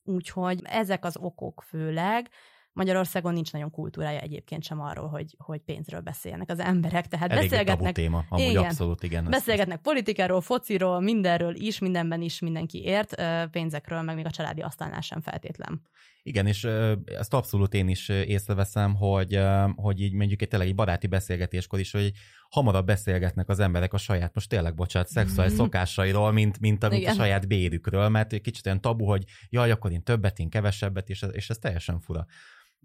Úgyhogy 0.04 0.60
ezek 0.64 1.04
az 1.04 1.16
okok 1.16 1.64
főleg, 1.66 2.30
Magyarországon 2.72 3.32
nincs 3.32 3.52
nagyon 3.52 3.70
kultúrája 3.70 4.20
egyébként 4.20 4.62
sem 4.62 4.80
arról, 4.80 5.08
hogy, 5.08 5.34
hogy 5.38 5.60
pénzről 5.60 6.00
beszélnek 6.00 6.50
az 6.50 6.58
emberek. 6.58 7.06
Tehát 7.06 7.30
Elég 7.30 7.50
beszélgetnek. 7.50 7.94
téma, 7.94 8.24
amúgy 8.28 8.48
igen, 8.48 8.64
abszolút 8.64 9.02
igen. 9.02 9.24
Beszélgetnek 9.30 9.80
politikáról, 9.80 10.40
fociról, 10.40 11.00
mindenről 11.00 11.54
is, 11.54 11.78
mindenben 11.78 12.22
is 12.22 12.40
mindenki 12.40 12.82
ért, 12.84 13.22
pénzekről, 13.50 14.02
meg 14.02 14.14
még 14.14 14.26
a 14.26 14.30
családi 14.30 14.60
asztalnál 14.60 15.00
sem 15.00 15.20
feltétlen. 15.20 15.82
Igen, 16.26 16.46
és 16.46 16.64
ezt 17.04 17.34
abszolút 17.34 17.74
én 17.74 17.88
is 17.88 18.08
észreveszem, 18.08 18.94
hogy, 18.94 19.40
hogy 19.76 20.00
így 20.00 20.12
mondjuk 20.12 20.42
egy 20.42 20.48
tényleg 20.48 20.68
egy 20.68 20.74
baráti 20.74 21.06
beszélgetéskor 21.06 21.78
is, 21.78 21.90
hogy 21.90 22.12
hamarabb 22.48 22.86
beszélgetnek 22.86 23.48
az 23.48 23.58
emberek 23.58 23.92
a 23.92 23.98
saját, 23.98 24.34
most 24.34 24.48
tényleg 24.48 24.74
bocsánat, 24.74 25.08
szexuális 25.08 25.52
szokásairól, 25.52 26.32
mint, 26.32 26.60
mint, 26.60 26.82
a, 26.82 26.88
mint 26.88 27.06
a 27.06 27.12
saját 27.12 27.48
bérükről, 27.48 28.08
mert 28.08 28.32
egy 28.32 28.40
kicsit 28.40 28.66
olyan 28.66 28.80
tabu, 28.80 29.04
hogy 29.04 29.24
jaj, 29.50 29.70
akkor 29.70 29.92
én 29.92 30.02
többet, 30.02 30.38
én 30.38 30.48
kevesebbet, 30.48 31.08
és 31.08 31.22
ez, 31.22 31.30
és 31.32 31.50
ez 31.50 31.58
teljesen 31.58 32.00
fura. 32.00 32.26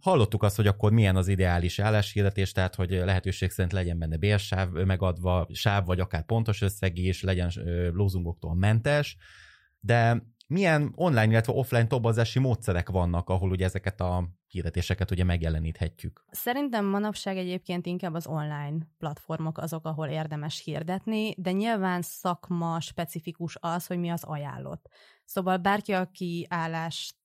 Hallottuk 0.01 0.43
azt, 0.43 0.55
hogy 0.55 0.67
akkor 0.67 0.91
milyen 0.91 1.15
az 1.15 1.27
ideális 1.27 1.79
álláshirdetés, 1.79 2.51
tehát 2.51 2.75
hogy 2.75 2.89
lehetőség 2.89 3.51
szerint 3.51 3.73
legyen 3.73 3.99
benne 3.99 4.17
bérsáv 4.17 4.69
megadva, 4.69 5.47
sáv 5.51 5.85
vagy 5.85 5.99
akár 5.99 6.25
pontos 6.25 6.61
összeg 6.61 6.97
is, 6.97 7.21
legyen 7.21 7.51
lózungoktól 7.93 8.55
mentes, 8.55 9.17
de 9.79 10.23
milyen 10.51 10.91
online, 10.95 11.25
illetve 11.25 11.53
offline 11.53 11.87
tobozási 11.87 12.39
módszerek 12.39 12.89
vannak, 12.89 13.29
ahol 13.29 13.49
ugye 13.49 13.65
ezeket 13.65 14.01
a 14.01 14.29
hirdetéseket 14.47 15.11
ugye 15.11 15.23
megjeleníthetjük? 15.23 16.25
Szerintem 16.31 16.85
manapság 16.85 17.37
egyébként 17.37 17.85
inkább 17.85 18.13
az 18.13 18.27
online 18.27 18.77
platformok 18.97 19.57
azok, 19.57 19.85
ahol 19.85 20.07
érdemes 20.07 20.63
hirdetni, 20.63 21.33
de 21.37 21.51
nyilván 21.51 22.01
szakma 22.01 22.79
specifikus 22.79 23.57
az, 23.59 23.85
hogy 23.85 23.97
mi 23.97 24.09
az 24.09 24.23
ajánlott. 24.23 24.89
Szóval 25.25 25.57
bárki, 25.57 25.91
aki 25.91 26.45
állást 26.49 27.15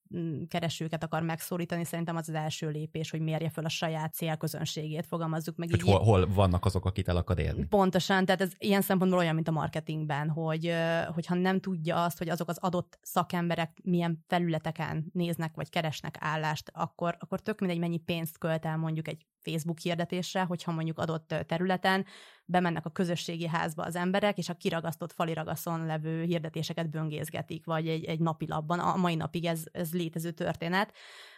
keresőket 0.48 1.02
akar 1.02 1.22
megszólítani, 1.22 1.84
szerintem 1.84 2.16
az 2.16 2.28
az 2.28 2.34
első 2.34 2.68
lépés, 2.68 3.10
hogy 3.10 3.20
mérje 3.20 3.50
fel 3.50 3.64
a 3.64 3.68
saját 3.68 4.14
célközönségét, 4.14 5.06
fogalmazzuk 5.06 5.56
meg 5.56 5.70
hogy 5.70 5.78
így. 5.78 5.86
Hol, 5.86 6.00
hol 6.00 6.26
vannak 6.34 6.64
azok, 6.64 6.84
akit 6.84 7.08
el 7.08 7.16
akar 7.16 7.38
érni. 7.38 7.64
Pontosan, 7.64 8.24
tehát 8.24 8.40
ez 8.40 8.52
ilyen 8.58 8.82
szempontból 8.82 9.18
olyan, 9.18 9.34
mint 9.34 9.48
a 9.48 9.52
marketingben, 9.52 10.28
hogy 10.28 10.72
hogyha 11.14 11.34
nem 11.34 11.60
tudja 11.60 12.04
azt, 12.04 12.18
hogy 12.18 12.28
azok 12.28 12.48
az 12.48 12.58
adott 12.58 12.98
szakemberek 13.02 13.78
milyen 13.82 14.24
felületeken 14.26 15.10
néznek, 15.12 15.54
vagy 15.54 15.68
keresnek 15.68 16.16
állást, 16.20 16.70
akkor, 16.74 17.16
akkor 17.18 17.40
tök 17.40 17.60
mindegy, 17.60 17.78
mennyi 17.78 17.98
pénzt 17.98 18.38
költ 18.38 18.64
el 18.64 18.76
mondjuk 18.76 19.08
egy 19.08 19.26
Facebook 19.50 19.78
hirdetésre, 19.78 20.42
hogyha 20.42 20.72
mondjuk 20.72 20.98
adott 20.98 21.34
területen 21.46 22.06
bemennek 22.44 22.86
a 22.86 22.90
közösségi 22.90 23.46
házba 23.46 23.82
az 23.82 23.96
emberek, 23.96 24.38
és 24.38 24.48
a 24.48 24.54
kiragasztott 24.54 25.12
faliragaszon 25.12 25.86
levő 25.86 26.22
hirdetéseket 26.22 26.90
böngészgetik, 26.90 27.64
vagy 27.64 27.88
egy, 27.88 28.04
egy 28.04 28.20
napilapban. 28.20 28.78
A 28.78 28.96
mai 28.96 29.14
napig 29.14 29.44
ez, 29.44 29.64
ez 29.72 29.92
létező 29.92 30.30
történet. 30.30 30.92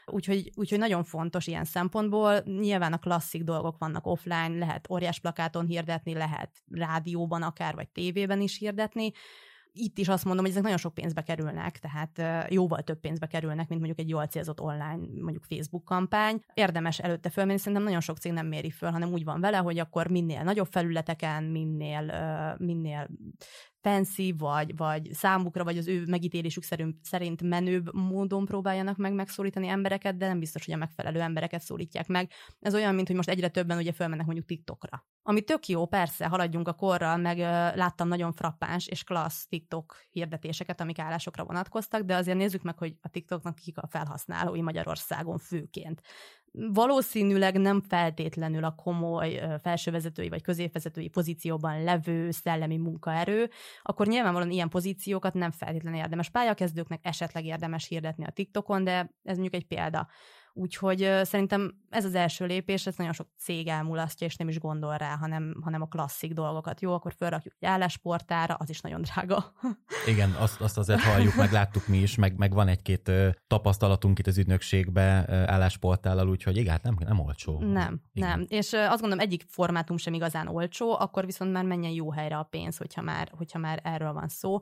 Úgyhogy, 0.06 0.50
úgyhogy 0.54 0.78
nagyon 0.78 1.04
fontos 1.04 1.46
ilyen 1.46 1.64
szempontból. 1.64 2.38
Nyilván 2.44 2.92
a 2.92 2.98
klasszik 2.98 3.42
dolgok 3.42 3.78
vannak 3.78 4.06
offline, 4.06 4.58
lehet 4.58 4.90
óriás 4.90 5.20
plakáton 5.20 5.66
hirdetni, 5.66 6.14
lehet 6.14 6.50
rádióban 6.70 7.42
akár, 7.42 7.74
vagy 7.74 7.88
tévében 7.88 8.40
is 8.40 8.58
hirdetni, 8.58 9.12
itt 9.80 9.98
is 9.98 10.08
azt 10.08 10.24
mondom, 10.24 10.42
hogy 10.42 10.50
ezek 10.50 10.62
nagyon 10.62 10.78
sok 10.78 10.94
pénzbe 10.94 11.22
kerülnek, 11.22 11.78
tehát 11.78 12.50
jóval 12.52 12.82
több 12.82 13.00
pénzbe 13.00 13.26
kerülnek, 13.26 13.68
mint 13.68 13.80
mondjuk 13.80 13.98
egy 13.98 14.08
jól 14.08 14.26
célzott 14.26 14.60
online, 14.60 14.98
mondjuk 15.20 15.44
Facebook 15.44 15.84
kampány. 15.84 16.40
Érdemes 16.54 16.98
előtte 16.98 17.30
fölmenni, 17.30 17.58
szerintem 17.58 17.82
nagyon 17.82 18.00
sok 18.00 18.18
cég 18.18 18.32
nem 18.32 18.46
méri 18.46 18.70
föl, 18.70 18.90
hanem 18.90 19.12
úgy 19.12 19.24
van 19.24 19.40
vele, 19.40 19.56
hogy 19.56 19.78
akkor 19.78 20.10
minél 20.10 20.42
nagyobb 20.42 20.68
felületeken, 20.70 21.44
minél, 21.44 22.12
minél 22.58 23.08
fancy, 23.80 24.34
vagy, 24.38 24.76
vagy 24.76 25.12
számukra, 25.12 25.64
vagy 25.64 25.78
az 25.78 25.88
ő 25.88 26.04
megítélésük 26.06 26.62
szerint, 26.62 26.96
szerint 27.02 27.42
menőbb 27.42 27.94
módon 27.94 28.44
próbáljanak 28.44 28.96
meg 28.96 29.12
megszólítani 29.12 29.68
embereket, 29.68 30.16
de 30.16 30.26
nem 30.26 30.38
biztos, 30.38 30.64
hogy 30.64 30.74
a 30.74 30.76
megfelelő 30.76 31.20
embereket 31.20 31.60
szólítják 31.60 32.06
meg. 32.06 32.30
Ez 32.60 32.74
olyan, 32.74 32.94
mint 32.94 33.06
hogy 33.06 33.16
most 33.16 33.28
egyre 33.28 33.48
többen 33.48 33.78
ugye 33.78 33.92
fölmennek 33.92 34.26
mondjuk 34.26 34.46
TikTokra. 34.46 35.06
Ami 35.22 35.42
tök 35.42 35.66
jó, 35.66 35.86
persze, 35.86 36.26
haladjunk 36.26 36.68
a 36.68 36.72
korral, 36.72 37.16
meg 37.16 37.38
ö, 37.38 37.42
láttam 37.76 38.08
nagyon 38.08 38.32
frappáns 38.32 38.86
és 38.86 39.04
klassz 39.04 39.46
TikTok 39.46 39.96
hirdetéseket, 40.10 40.80
amik 40.80 40.98
állásokra 40.98 41.44
vonatkoztak, 41.44 42.02
de 42.02 42.16
azért 42.16 42.36
nézzük 42.36 42.62
meg, 42.62 42.78
hogy 42.78 42.96
a 43.00 43.08
TikToknak 43.08 43.54
kik 43.54 43.78
a 43.78 43.86
felhasználói 43.86 44.62
Magyarországon 44.62 45.38
főként 45.38 46.00
valószínűleg 46.52 47.58
nem 47.58 47.80
feltétlenül 47.88 48.64
a 48.64 48.74
komoly 48.74 49.40
felsővezetői 49.62 50.28
vagy 50.28 50.42
középvezetői 50.42 51.08
pozícióban 51.08 51.82
levő 51.82 52.30
szellemi 52.30 52.76
munkaerő, 52.76 53.50
akkor 53.82 54.06
nyilvánvalóan 54.06 54.50
ilyen 54.50 54.68
pozíciókat 54.68 55.34
nem 55.34 55.50
feltétlenül 55.50 55.98
érdemes 55.98 56.30
pályakezdőknek, 56.30 57.00
esetleg 57.02 57.44
érdemes 57.44 57.88
hirdetni 57.88 58.24
a 58.24 58.30
TikTokon, 58.30 58.84
de 58.84 59.14
ez 59.22 59.38
mondjuk 59.38 59.54
egy 59.54 59.66
példa. 59.66 60.08
Úgyhogy 60.58 61.10
szerintem 61.22 61.74
ez 61.90 62.04
az 62.04 62.14
első 62.14 62.46
lépés, 62.46 62.86
ez 62.86 62.96
nagyon 62.96 63.12
sok 63.12 63.28
cég 63.38 63.66
elmulasztja, 63.66 64.26
és 64.26 64.36
nem 64.36 64.48
is 64.48 64.58
gondol 64.58 64.96
rá, 64.96 65.16
hanem, 65.16 65.54
hanem 65.62 65.82
a 65.82 65.86
klasszik 65.86 66.32
dolgokat. 66.32 66.80
Jó, 66.80 66.92
akkor 66.92 67.14
felrakjuk 67.16 67.54
egy 67.58 67.68
állásportára, 67.68 68.54
az 68.54 68.70
is 68.70 68.80
nagyon 68.80 69.02
drága. 69.02 69.52
Igen, 70.12 70.30
azt, 70.30 70.60
azt 70.60 70.78
azért 70.78 71.00
halljuk, 71.00 71.34
meg 71.34 71.52
láttuk 71.52 71.86
mi 71.86 71.96
is, 71.96 72.14
meg, 72.14 72.36
meg 72.36 72.52
van 72.52 72.68
egy-két 72.68 73.10
tapasztalatunk 73.46 74.18
itt 74.18 74.26
az 74.26 74.38
ügynökségbe 74.38 75.24
állásportállal, 75.46 76.28
úgyhogy 76.28 76.56
igen, 76.56 76.72
hát 76.72 76.82
nem, 76.82 76.96
nem 76.98 77.18
olcsó. 77.18 77.58
Nem, 77.58 78.00
igen. 78.12 78.28
nem. 78.28 78.46
És 78.48 78.72
azt 78.72 79.00
gondolom, 79.00 79.18
egyik 79.18 79.44
formátum 79.48 79.96
sem 79.96 80.14
igazán 80.14 80.48
olcsó, 80.48 80.98
akkor 80.98 81.24
viszont 81.24 81.52
már 81.52 81.64
menjen 81.64 81.92
jó 81.92 82.12
helyre 82.12 82.38
a 82.38 82.42
pénz, 82.42 82.76
hogyha 82.76 83.02
már, 83.02 83.32
hogyha 83.36 83.58
már 83.58 83.80
erről 83.82 84.12
van 84.12 84.28
szó 84.28 84.60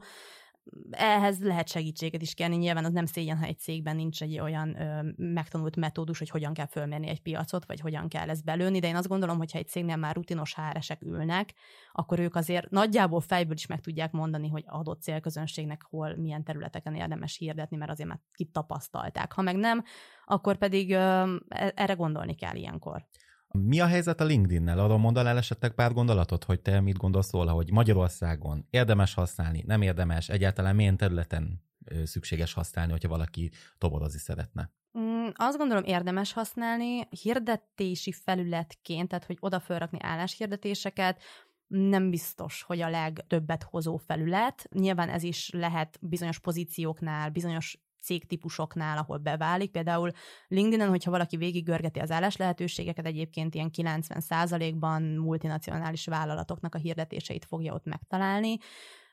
ehhez 0.90 1.42
lehet 1.42 1.68
segítséget 1.68 2.22
is 2.22 2.34
kérni. 2.34 2.56
Nyilván 2.56 2.84
az 2.84 2.92
nem 2.92 3.06
szégyen, 3.06 3.38
ha 3.38 3.44
egy 3.44 3.58
cégben 3.58 3.96
nincs 3.96 4.22
egy 4.22 4.38
olyan 4.38 4.80
ö, 4.80 5.10
megtanult 5.16 5.76
metódus, 5.76 6.18
hogy 6.18 6.28
hogyan 6.28 6.54
kell 6.54 6.66
fölmérni 6.66 7.08
egy 7.08 7.22
piacot, 7.22 7.66
vagy 7.66 7.80
hogyan 7.80 8.08
kell 8.08 8.28
ezt 8.30 8.44
belőni, 8.44 8.78
de 8.78 8.86
én 8.86 8.96
azt 8.96 9.08
gondolom, 9.08 9.36
hogy 9.36 9.52
ha 9.52 9.58
egy 9.58 9.68
cégnél 9.68 9.96
már 9.96 10.14
rutinos 10.14 10.54
háresek 10.54 11.02
ülnek, 11.02 11.54
akkor 11.92 12.18
ők 12.18 12.34
azért 12.34 12.70
nagyjából 12.70 13.20
fejből 13.20 13.54
is 13.54 13.66
meg 13.66 13.80
tudják 13.80 14.12
mondani, 14.12 14.48
hogy 14.48 14.64
adott 14.66 15.02
célközönségnek 15.02 15.82
hol, 15.90 16.16
milyen 16.16 16.44
területeken 16.44 16.94
érdemes 16.94 17.36
hirdetni, 17.36 17.76
mert 17.76 17.90
azért 17.90 18.08
már 18.08 18.20
kitapasztalták. 18.34 19.32
Ha 19.32 19.42
meg 19.42 19.56
nem, 19.56 19.82
akkor 20.24 20.56
pedig 20.56 20.90
ö, 20.90 21.36
e-, 21.48 21.72
erre 21.74 21.94
gondolni 21.94 22.34
kell 22.34 22.56
ilyenkor. 22.56 23.06
Mi 23.52 23.80
a 23.80 23.86
helyzet 23.86 24.20
a 24.20 24.24
LinkedIn-nel? 24.24 24.78
Arról 24.78 24.98
mondanál 24.98 25.36
esetleg 25.36 25.72
pár 25.72 25.92
gondolatot, 25.92 26.44
hogy 26.44 26.60
te 26.60 26.80
mit 26.80 26.96
gondolsz 26.96 27.32
róla, 27.32 27.52
hogy 27.52 27.70
Magyarországon 27.70 28.66
érdemes 28.70 29.14
használni, 29.14 29.62
nem 29.66 29.82
érdemes, 29.82 30.28
egyáltalán 30.28 30.74
milyen 30.74 30.96
területen 30.96 31.64
szükséges 32.04 32.52
használni, 32.52 32.92
hogyha 32.92 33.08
valaki 33.08 33.50
toborozni 33.78 34.18
szeretne? 34.18 34.70
Mm, 34.98 35.26
azt 35.34 35.56
gondolom 35.56 35.84
érdemes 35.84 36.32
használni 36.32 37.08
hirdetési 37.22 38.12
felületként, 38.12 39.08
tehát 39.08 39.24
hogy 39.24 39.36
oda 39.40 39.60
felrakni 39.60 39.98
álláshirdetéseket, 40.00 41.22
nem 41.66 42.10
biztos, 42.10 42.62
hogy 42.62 42.80
a 42.80 42.88
legtöbbet 42.88 43.62
hozó 43.62 43.96
felület. 43.96 44.68
Nyilván 44.74 45.08
ez 45.08 45.22
is 45.22 45.50
lehet 45.50 45.98
bizonyos 46.00 46.38
pozícióknál, 46.38 47.30
bizonyos 47.30 47.78
cégtípusoknál, 48.06 48.98
ahol 48.98 49.18
beválik. 49.18 49.70
Például 49.70 50.10
LinkedIn-en, 50.48 50.88
hogyha 50.88 51.10
valaki 51.10 51.36
végiggörgeti 51.36 51.98
az 51.98 52.10
állás 52.10 52.36
lehetőségeket, 52.36 53.06
egyébként 53.06 53.54
ilyen 53.54 53.70
90%-ban 53.72 55.02
multinacionális 55.02 56.06
vállalatoknak 56.06 56.74
a 56.74 56.78
hirdetéseit 56.78 57.44
fogja 57.44 57.74
ott 57.74 57.84
megtalálni. 57.84 58.56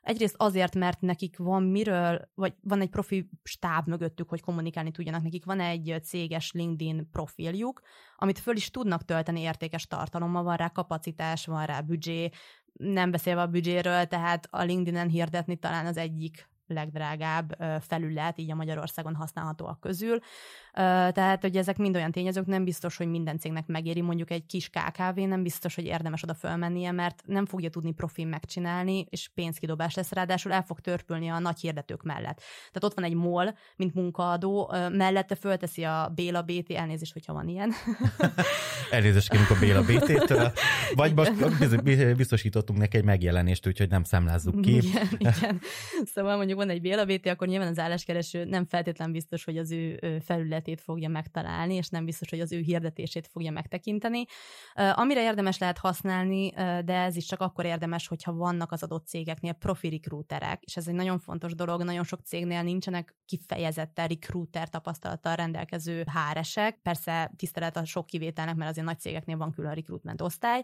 Egyrészt 0.02 0.36
azért, 0.38 0.76
mert 0.76 1.02
nekik 1.02 1.38
van 1.38 1.64
miről, 1.64 2.30
vagy 2.36 2.54
van 2.62 2.82
egy 2.82 2.90
profi 2.90 3.30
stáb 3.44 3.88
mögöttük, 3.88 4.30
hogy 4.30 4.42
kommunikálni 4.42 4.92
tudjanak. 4.92 5.24
Nekik 5.24 5.46
van 5.46 5.60
egy 5.60 6.00
céges 6.04 6.52
LinkedIn 6.52 7.10
profiljuk, 7.12 7.82
amit 8.18 8.40
föl 8.40 8.56
is 8.56 8.70
tudnak 8.70 9.06
tölteni 9.06 9.40
értékes 9.40 9.88
tartalommal, 9.88 10.44
van 10.44 10.56
rá 10.56 10.70
kapacitás, 10.70 11.46
van 11.46 11.66
rá 11.66 11.82
büdzsé, 11.82 12.30
nem 12.74 13.12
beszélve 13.12 13.42
a 13.42 13.48
büdzséről, 13.48 14.06
tehát 14.06 14.48
a 14.52 14.64
LinkedIn-en 14.64 15.10
hirdetni 15.10 15.56
talán 15.56 15.86
az 15.86 15.98
egyik 15.98 16.52
legdrágább 16.68 17.58
felület, 17.80 18.40
így 18.40 18.52
a 18.52 18.56
Magyarországon 18.56 19.16
használhatóak 19.16 19.80
közül. 19.80 20.20
Tehát, 21.12 21.42
hogy 21.42 21.58
ezek 21.58 21.78
mind 21.78 21.96
olyan 21.96 22.12
tényezők, 22.12 22.46
nem 22.46 22.64
biztos, 22.64 22.98
hogy 22.98 23.08
minden 23.08 23.40
cégnek 23.40 23.68
megéri, 23.68 24.02
mondjuk 24.02 24.32
egy 24.32 24.46
kis 24.46 24.70
KKV, 24.70 25.20
nem 25.20 25.44
biztos, 25.44 25.76
hogy 25.76 25.86
érdemes 25.86 26.24
oda 26.24 26.34
fölmennie, 26.34 26.92
mert 26.92 27.24
nem 27.26 27.46
fogja 27.46 27.70
tudni 27.70 27.92
profin 27.92 28.28
megcsinálni, 28.28 29.06
és 29.10 29.30
pénzkidobás 29.34 29.96
lesz, 29.96 30.12
ráadásul 30.12 30.52
el 30.52 30.64
fog 30.64 30.80
törpülni 30.80 31.30
a 31.30 31.40
nagy 31.40 31.60
hirdetők 31.60 32.04
mellett. 32.04 32.38
Tehát 32.72 32.84
ott 32.84 32.94
van 32.94 33.04
egy 33.04 33.14
MOL, 33.14 33.56
mint 33.76 33.94
munkaadó, 33.94 34.74
mellette 34.92 35.36
fölteszi 35.36 35.84
a 35.84 36.12
Béla 36.16 36.42
BT, 36.42 36.72
elnézést, 36.72 37.14
hogyha 37.14 37.34
van 37.34 37.48
ilyen. 37.48 37.72
elnézést 38.92 39.30
kérünk 39.30 39.50
a 39.50 39.60
Béla 39.60 39.82
BT-től, 39.82 40.52
vagy 40.96 41.14
most 41.14 41.44
biztosítottunk 42.16 42.80
neki 42.80 42.98
egy 42.98 43.04
megjelenést, 43.04 43.68
úgyhogy 43.68 43.90
nem 43.90 44.04
számlázzuk 44.04 44.62
ki. 44.62 44.76
Igen, 44.76 45.08
igen. 45.18 45.62
Szóval 46.14 46.36
mondjuk 46.36 46.53
van 46.56 46.70
egy 46.70 46.82
Béla 46.82 47.06
BT, 47.06 47.26
akkor 47.26 47.48
nyilván 47.48 47.68
az 47.68 47.80
álláskereső 47.80 48.46
nem 48.46 48.66
feltétlen 48.66 49.12
biztos, 49.12 49.44
hogy 49.44 49.58
az 49.58 49.72
ő 49.72 49.98
felület 50.24 50.52
felületét 50.54 50.82
fogja 50.82 51.10
megtalálni, 51.10 51.76
és 51.76 51.90
nem 51.90 52.06
biztos, 52.06 52.30
hogy 52.30 52.40
az 52.40 52.52
ő 52.52 52.60
hirdetését 52.60 53.28
fogja 53.28 53.52
megtekinteni. 53.52 54.26
Amire 54.74 55.24
érdemes 55.24 55.58
lehet 55.58 55.78
használni, 55.78 56.50
de 56.86 56.94
ez 56.94 57.16
is 57.16 57.26
csak 57.26 57.42
akkor 57.42 57.66
érdemes, 57.66 58.08
hogyha 58.08 58.34
vannak 58.34 58.72
az 58.72 58.84
adott 58.84 59.08
cégeknél 59.08 59.54
profi 59.54 59.90
recruiterek, 59.90 60.64
és 60.64 60.78
ez 60.78 60.88
egy 60.88 60.94
nagyon 60.94 61.20
fontos 61.20 61.56
dolog, 61.56 61.84
nagyon 61.84 62.04
sok 62.04 62.20
cégnél 62.20 62.64
nincsenek 62.64 63.16
kifejezetten 63.26 64.08
recruiter 64.08 64.70
tapasztalattal 64.70 65.36
rendelkező 65.36 66.04
háresek. 66.08 66.80
Persze 66.82 67.32
tisztelet 67.36 67.78
a 67.78 67.86
sok 67.86 68.06
kivételnek, 68.06 68.56
mert 68.56 68.70
azért 68.70 68.86
nagy 68.86 69.00
cégeknél 69.00 69.38
van 69.38 69.52
külön 69.52 69.74
recruitment 69.74 70.22
osztály, 70.22 70.64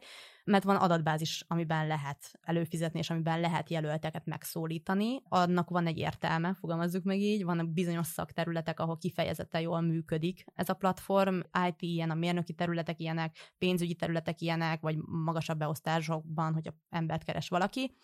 mert 0.49 0.63
van 0.63 0.75
adatbázis, 0.75 1.43
amiben 1.47 1.87
lehet 1.87 2.39
előfizetni, 2.41 2.99
és 2.99 3.09
amiben 3.09 3.39
lehet 3.39 3.69
jelölteket 3.69 4.25
megszólítani. 4.25 5.21
Annak 5.23 5.69
van 5.69 5.87
egy 5.87 5.97
értelme, 5.97 6.53
fogalmazzuk 6.53 7.03
meg 7.03 7.19
így, 7.19 7.43
vannak 7.43 7.69
bizonyos 7.69 8.07
szakterületek, 8.07 8.79
ahol 8.79 8.97
kifejezetten 8.97 9.61
jól 9.61 9.81
működik 9.81 10.45
ez 10.55 10.69
a 10.69 10.73
platform. 10.73 11.39
IT 11.67 11.81
ilyen, 11.81 12.09
a 12.09 12.13
mérnöki 12.13 12.53
területek 12.53 12.99
ilyenek, 12.99 13.35
pénzügyi 13.57 13.93
területek 13.95 14.41
ilyenek, 14.41 14.81
vagy 14.81 14.97
magasabb 15.05 15.57
beosztásokban, 15.57 16.53
hogy 16.53 16.67
a 16.67 16.73
embert 16.89 17.23
keres 17.23 17.49
valaki 17.49 17.97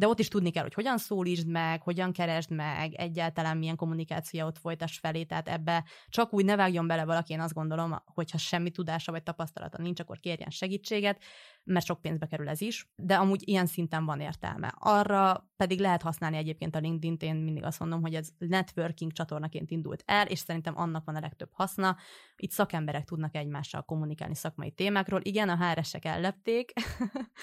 de 0.00 0.08
ott 0.08 0.18
is 0.18 0.28
tudni 0.28 0.50
kell, 0.50 0.62
hogy 0.62 0.74
hogyan 0.74 0.98
szólítsd 0.98 1.46
meg, 1.46 1.82
hogyan 1.82 2.12
keresd 2.12 2.50
meg, 2.50 2.94
egyáltalán 2.94 3.56
milyen 3.56 3.76
kommunikációt 3.76 4.58
folytass 4.58 4.98
felé, 4.98 5.24
tehát 5.24 5.48
ebbe 5.48 5.84
csak 6.08 6.32
úgy 6.32 6.44
ne 6.44 6.56
vágjon 6.56 6.86
bele 6.86 7.04
valaki, 7.04 7.32
én 7.32 7.40
azt 7.40 7.54
gondolom, 7.54 8.02
hogyha 8.04 8.38
semmi 8.38 8.70
tudása 8.70 9.12
vagy 9.12 9.22
tapasztalata 9.22 9.82
nincs, 9.82 10.00
akkor 10.00 10.18
kérjen 10.20 10.50
segítséget, 10.50 11.22
mert 11.64 11.86
sok 11.86 12.00
pénzbe 12.00 12.26
kerül 12.26 12.48
ez 12.48 12.60
is, 12.60 12.90
de 12.96 13.14
amúgy 13.14 13.48
ilyen 13.48 13.66
szinten 13.66 14.04
van 14.04 14.20
értelme. 14.20 14.74
Arra 14.78 15.50
pedig 15.56 15.80
lehet 15.80 16.02
használni 16.02 16.36
egyébként 16.36 16.74
a 16.74 16.78
LinkedIn-t, 16.78 17.22
én 17.22 17.36
mindig 17.36 17.64
azt 17.64 17.78
mondom, 17.78 18.00
hogy 18.00 18.14
ez 18.14 18.28
networking 18.38 19.12
csatornaként 19.12 19.70
indult 19.70 20.02
el, 20.06 20.26
és 20.26 20.38
szerintem 20.38 20.78
annak 20.78 21.04
van 21.04 21.16
a 21.16 21.20
legtöbb 21.20 21.50
haszna. 21.52 21.96
Itt 22.36 22.50
szakemberek 22.50 23.04
tudnak 23.04 23.36
egymással 23.36 23.82
kommunikálni 23.82 24.34
szakmai 24.34 24.70
témákról. 24.70 25.20
Igen, 25.22 25.48
a 25.48 25.56
HR-esek 25.56 26.04
ellepték. 26.04 26.72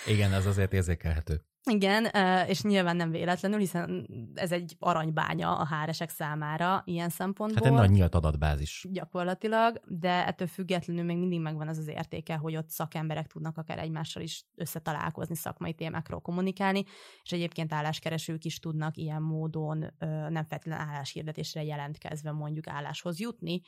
Igen, 0.07 0.33
ez 0.33 0.45
azért 0.45 0.73
érzékelhető. 0.73 1.41
Igen, 1.71 2.05
és 2.47 2.61
nyilván 2.61 2.95
nem 2.95 3.11
véletlenül, 3.11 3.59
hiszen 3.59 4.07
ez 4.33 4.51
egy 4.51 4.75
aranybánya 4.79 5.57
a 5.57 5.65
háresek 5.65 6.09
számára 6.09 6.81
ilyen 6.85 7.09
szempontból. 7.09 7.63
Hát 7.63 7.73
egy 7.73 7.79
nagy 7.79 7.89
nyílt 7.89 8.15
adatbázis. 8.15 8.85
Gyakorlatilag, 8.91 9.81
de 9.85 10.25
ettől 10.27 10.47
függetlenül 10.47 11.03
még 11.03 11.17
mindig 11.17 11.39
megvan 11.39 11.67
az 11.67 11.77
az 11.77 11.87
értéke, 11.87 12.35
hogy 12.35 12.55
ott 12.55 12.69
szakemberek 12.69 13.27
tudnak 13.27 13.57
akár 13.57 13.79
egymással 13.79 14.23
is 14.23 14.45
összetalálkozni, 14.55 15.35
szakmai 15.35 15.73
témákról 15.73 16.19
kommunikálni, 16.19 16.83
és 17.23 17.31
egyébként 17.31 17.73
álláskeresők 17.73 18.43
is 18.43 18.59
tudnak 18.59 18.97
ilyen 18.97 19.21
módon 19.21 19.93
nem 20.29 20.45
feltétlenül 20.45 20.85
álláshirdetésre 20.85 21.63
jelentkezve 21.63 22.31
mondjuk 22.31 22.67
álláshoz 22.67 23.19
jutni, 23.19 23.61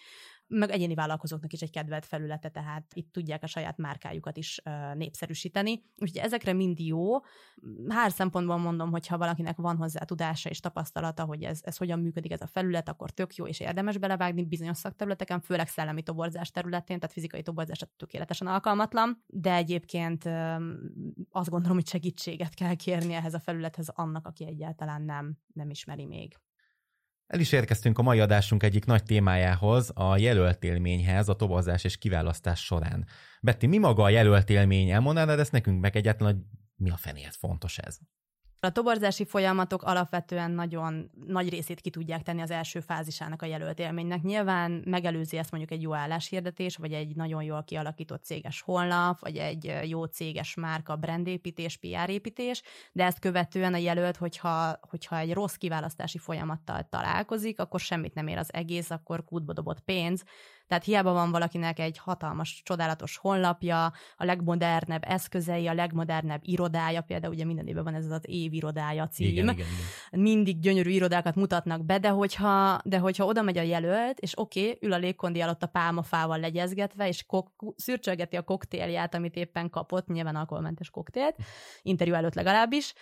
meg 0.50 0.70
egyéni 0.70 0.94
vállalkozóknak 0.94 1.54
is 1.54 1.62
egy 1.62 1.72
kedvelt 1.72 2.06
felülete, 2.06 2.50
tehát 2.50 2.92
itt 2.94 3.12
tudják 3.12 3.44
a 3.44 3.48
saját 3.48 3.78
márkájukat 3.78 4.38
is 4.38 4.62
népszerűsíteni. 4.94 5.84
Úgyhogy 5.98 6.18
ezekre 6.18 6.54
mind 6.54 6.80
jó. 6.80 7.20
Hár 7.88 8.12
szempontból 8.12 8.58
mondom, 8.58 8.92
hogy 8.92 9.08
ha 9.08 9.18
valakinek 9.18 9.58
van 9.58 9.78
hozzá 9.78 10.04
tudása 10.04 10.50
és 10.50 10.60
tapasztalata, 10.60 11.26
hogy 11.26 11.44
ez, 11.44 11.60
ez 11.64 11.78
hogyan 11.78 12.00
működik 12.00 12.32
ez 12.32 12.42
a 12.42 12.48
felület, 12.48 12.90
akkor 12.90 13.12
tök 13.12 13.36
jó 13.36 13.48
és 13.48 13.60
érdemes 13.60 13.98
belevágni 13.98 14.44
bizonyos 14.44 14.78
szakterületeken, 14.78 15.42
főleg 15.42 15.68
szellemi 15.68 16.04
toborzás 16.04 16.52
területén, 16.52 17.00
tehát 17.00 17.14
fizikai 17.14 17.42
toborzás 17.42 17.86
tökéletesen 17.98 18.48
alkalmatlan, 18.48 19.24
de 19.28 19.54
egyébként 19.54 20.30
azt 21.30 21.50
gondolom, 21.50 21.78
hogy 21.78 21.88
segítséget 21.88 22.54
kell 22.54 22.76
kérni 22.76 23.14
ehhez 23.14 23.34
a 23.34 23.40
felülethez 23.40 23.90
annak, 23.90 24.28
aki 24.28 24.46
egyáltalán 24.46 25.02
nem, 25.02 25.38
nem 25.54 25.70
ismeri 25.70 26.06
még. 26.06 26.38
El 27.30 27.40
is 27.40 27.52
érkeztünk 27.52 27.98
a 27.98 28.02
mai 28.02 28.20
adásunk 28.20 28.64
egyik 28.64 28.86
nagy 28.86 29.04
témájához, 29.04 29.92
a 29.94 30.18
jelöltélményhez 30.18 31.30
a 31.30 31.36
tobozás 31.36 31.84
és 31.84 31.98
kiválasztás 31.98 32.64
során. 32.66 33.08
Betty, 33.42 33.66
mi 33.66 33.78
maga 33.78 34.04
a 34.04 34.10
jelöltélmény? 34.10 34.90
Elmondanád 34.90 35.40
ezt 35.40 35.52
nekünk 35.52 35.82
meg 35.82 35.96
egyáltalán, 35.96 36.34
hogy 36.34 36.44
mi 36.76 36.90
a 36.90 36.98
fenéhez 36.98 37.36
fontos 37.36 37.78
ez? 37.78 38.00
A 38.62 38.72
toborzási 38.72 39.26
folyamatok 39.26 39.84
alapvetően 39.84 40.52
nagyon 40.52 41.12
nagy 41.26 41.50
részét 41.50 41.82
ki 41.82 41.90
tudják 41.90 42.22
tenni 42.24 42.42
az 42.42 42.52
első 42.52 42.80
fázisának 42.80 43.42
a 43.42 43.46
jelölt 43.46 43.80
élménynek. 43.80 44.22
Nyilván 44.22 44.84
megelőzi 44.86 45.38
ezt 45.38 45.52
mondjuk 45.52 45.72
egy 45.72 45.82
jó 45.82 45.94
álláshirdetés, 45.94 46.76
vagy 46.76 46.94
egy 46.94 47.16
nagyon 47.16 47.44
jól 47.44 47.64
kialakított 47.64 48.24
céges 48.24 48.62
honlap, 48.62 49.20
vagy 49.20 49.38
egy 49.38 49.74
jó 49.84 50.06
céges 50.06 50.56
márka, 50.56 50.96
brandépítés, 50.96 51.78
PR 51.78 52.10
építés, 52.10 52.62
de 52.92 53.06
ezt 53.06 53.20
követően 53.20 53.74
a 53.74 53.78
jelölt, 53.78 54.18
hogyha, 54.18 54.80
hogyha 54.82 55.18
egy 55.18 55.34
rossz 55.34 55.56
kiválasztási 55.56 56.18
folyamattal 56.18 56.88
találkozik, 56.90 57.60
akkor 57.60 57.80
semmit 57.80 58.14
nem 58.14 58.28
ér 58.28 58.38
az 58.38 58.54
egész, 58.54 58.90
akkor 58.90 59.24
kútba 59.24 59.54
dobott 59.54 59.80
pénz, 59.80 60.24
tehát 60.70 60.84
hiába 60.84 61.14
van 61.14 61.32
valakinek 61.32 61.80
egy 61.80 61.98
hatalmas, 61.98 62.62
csodálatos 62.64 63.18
honlapja, 63.18 63.86
a 64.18 64.26
legmodernebb 64.26 65.04
eszközei, 65.08 65.68
a 65.68 65.74
legmodernebb 65.74 66.42
irodája, 66.44 67.02
például 67.02 67.34
ugye 67.34 67.46
minden 67.46 67.68
évben 67.68 67.84
van 67.84 67.94
ez 67.94 68.12
az 68.12 68.22
év 68.22 68.54
irodája 68.54 69.08
cím. 69.08 69.28
Igen, 69.28 69.44
igen, 69.44 69.56
igen. 69.56 70.22
Mindig 70.22 70.60
gyönyörű 70.60 70.90
irodákat 70.90 71.36
mutatnak 71.36 71.86
be, 71.86 72.00
de 72.00 72.10
hogyha, 72.10 72.82
de 72.84 72.98
hogyha 72.98 73.26
oda 73.26 73.42
megy 73.42 73.58
a 73.58 73.62
jelölt, 73.62 74.20
és 74.20 74.40
oké, 74.40 74.62
okay, 74.62 74.78
ül 74.82 74.94
a 74.94 74.98
légkondi 74.98 75.42
alatt 75.42 75.64
a 75.64 75.68
pálmafával 75.68 76.40
legyezgetve, 76.40 77.08
és 77.08 77.26
kok- 77.26 77.54
szürcsölgeti 77.76 78.36
a 78.36 78.42
koktélját, 78.42 79.16
amit 79.16 79.36
éppen 79.36 79.70
kapott, 79.70 80.08
nyilván 80.08 80.36
alkoholmentes 80.36 80.90
koktélt, 80.90 81.36
interjú 81.82 82.14
előtt 82.14 82.36
legalábbis, 82.36 82.94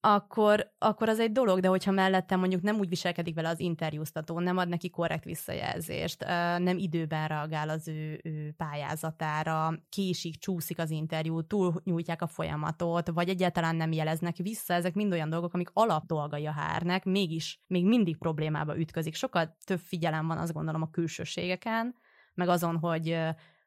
akkor, 0.00 0.72
akkor 0.78 1.08
az 1.08 1.20
egy 1.20 1.32
dolog, 1.32 1.60
de 1.60 1.68
hogyha 1.68 1.90
mellettem 1.90 2.38
mondjuk 2.38 2.62
nem 2.62 2.78
úgy 2.78 2.88
viselkedik 2.88 3.34
vele 3.34 3.48
az 3.48 3.60
interjúztató, 3.60 4.40
nem 4.40 4.56
ad 4.56 4.68
neki 4.68 4.90
korrekt 4.90 5.24
visszajelzést, 5.24 6.24
nem 6.58 6.78
időben 6.78 7.28
reagál 7.28 7.68
az 7.68 7.88
ő, 7.88 8.20
ő 8.24 8.54
pályázatára, 8.56 9.72
késik, 9.88 10.38
csúszik 10.38 10.78
az 10.78 10.90
interjú, 10.90 11.42
túl 11.42 11.74
nyújtják 11.84 12.22
a 12.22 12.26
folyamatot, 12.26 13.08
vagy 13.08 13.28
egyáltalán 13.28 13.76
nem 13.76 13.92
jeleznek 13.92 14.36
vissza, 14.36 14.74
ezek 14.74 14.94
mind 14.94 15.12
olyan 15.12 15.30
dolgok, 15.30 15.54
amik 15.54 15.70
alap 15.72 16.06
dolgai 16.06 16.46
a 16.46 16.52
hárnek, 16.52 17.04
mégis 17.04 17.60
még 17.66 17.86
mindig 17.86 18.16
problémába 18.16 18.78
ütközik. 18.78 19.14
Sokkal 19.14 19.56
több 19.64 19.80
figyelem 19.80 20.26
van 20.26 20.38
azt 20.38 20.52
gondolom 20.52 20.82
a 20.82 20.90
külsőségeken, 20.90 21.94
meg 22.34 22.48
azon, 22.48 22.78
hogy 22.78 23.18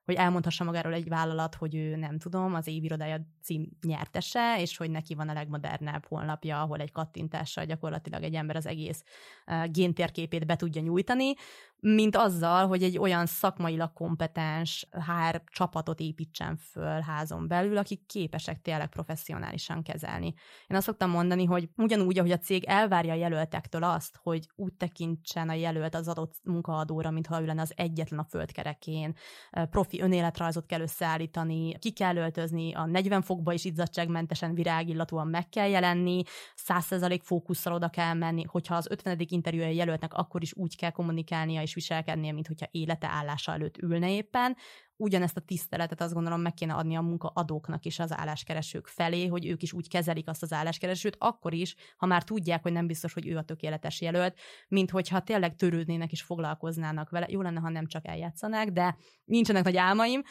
hogy 0.10 0.18
elmondhassa 0.18 0.64
magáról 0.64 0.94
egy 0.94 1.08
vállalat, 1.08 1.56
hogy 1.56 1.76
ő 1.76 1.96
nem 1.96 2.18
tudom, 2.18 2.54
az 2.54 2.68
évirodája 2.68 3.20
cím 3.42 3.70
nyertese, 3.82 4.62
és 4.62 4.78
hogy 4.78 4.92
neki 4.92 5.16
van 5.16 5.30
a 5.30 5.34
legmodernebb 5.34 6.06
honlapja, 6.06 6.62
ahol 6.62 6.80
egy 6.80 6.92
kattintással 6.92 7.66
gyakorlatilag 7.66 8.24
egy 8.24 8.34
ember 8.34 8.56
az 8.56 8.66
egész 8.66 9.04
géntérképét 9.66 10.46
be 10.46 10.56
tudja 10.56 10.82
nyújtani, 10.82 11.34
mint 11.82 12.16
azzal, 12.16 12.68
hogy 12.68 12.84
egy 12.84 12.98
olyan 12.98 13.26
szakmailag 13.26 13.94
kompetens 13.94 14.88
hár 15.06 15.44
csapatot 15.46 16.00
építsen 16.00 16.58
föl 16.58 17.00
házon 17.00 17.48
belül, 17.48 17.78
akik 17.78 18.06
képesek 18.06 18.62
tényleg 18.62 18.88
professzionálisan 18.88 19.84
kezelni. 19.84 20.34
Én 20.68 20.78
azt 20.78 20.86
szoktam 20.86 21.10
mondani, 21.10 21.46
hogy 21.46 21.70
ugyanúgy, 21.76 22.18
ahogy 22.18 22.32
a 22.32 22.38
cég 22.38 22.64
elvárja 22.64 23.14
a 23.14 23.18
jelöltektől 23.18 23.84
azt, 23.84 24.20
hogy 24.24 24.50
úgy 24.56 24.74
tekintsen 24.74 25.50
a 25.50 25.54
jelölt 25.54 25.96
az 25.96 26.08
adott 26.08 26.36
munkaadóra, 26.44 27.12
mintha 27.12 27.42
ő 27.42 27.46
lenne 27.46 27.62
az 27.62 27.74
egyetlen 27.76 28.20
a 28.20 28.28
földkerekén, 28.30 29.16
profi 29.70 30.02
önéletrajzot 30.02 30.66
kell 30.66 30.82
összeállítani, 30.82 31.78
ki 31.80 31.92
kell 31.92 32.16
öltözni, 32.16 32.74
a 32.74 32.86
40 32.86 33.22
fokba 33.22 33.54
is 33.54 33.66
izzadságmentesen 33.66 34.54
virágillatúan 34.54 35.28
meg 35.28 35.50
kell 35.50 35.68
jelenni, 35.68 36.22
100% 36.68 37.20
fókusszal 37.24 37.74
oda 37.74 37.90
kell 37.90 38.14
menni, 38.14 38.44
hogyha 38.44 38.76
az 38.76 38.88
50. 38.90 39.18
interjúja 39.20 39.68
jelöltnek, 39.68 40.14
akkor 40.14 40.42
is 40.42 40.54
úgy 40.56 40.76
kell 40.76 40.92
kommunikálnia 40.92 41.62
is 41.70 41.74
viselkednie, 41.74 42.32
mint 42.32 42.48
hogyha 42.48 42.68
élete 42.72 43.08
állása 43.08 43.52
előtt 43.52 43.78
ülne 43.78 44.12
éppen, 44.12 44.58
ugyanezt 45.00 45.38
a 45.38 45.42
tiszteletet 45.42 46.02
azt 46.02 46.14
gondolom 46.14 46.42
meg 46.42 46.54
kéne 46.54 46.74
adni 46.74 46.96
a 46.96 47.02
munkaadóknak 47.02 47.86
is 47.86 48.00
az 48.00 48.18
álláskeresők 48.18 48.88
felé, 48.88 49.28
hogy 49.28 49.46
ők 49.46 49.62
is 49.62 49.74
úgy 49.74 49.88
kezelik 49.88 50.28
azt 50.28 50.44
az 50.44 50.54
álláskeresőt, 50.54 51.16
akkor 51.20 51.54
is, 51.54 51.76
ha 51.98 52.06
már 52.06 52.24
tudják, 52.24 52.62
hogy 52.62 52.72
nem 52.72 52.88
biztos, 52.88 53.14
hogy 53.14 53.28
ő 53.28 53.38
a 53.38 53.44
tökéletes 53.44 54.02
jelölt, 54.02 54.40
mint 54.68 54.92
hogyha 54.92 55.20
tényleg 55.20 55.56
törődnének 55.56 56.12
és 56.12 56.22
foglalkoznának 56.22 57.10
vele. 57.10 57.26
Jó 57.30 57.42
lenne, 57.42 57.60
ha 57.60 57.70
nem 57.70 57.88
csak 57.88 58.08
eljátszanák, 58.08 58.72
de 58.72 58.98
nincsenek 59.26 59.64
nagy 59.64 59.78
álmaim, 59.78 60.22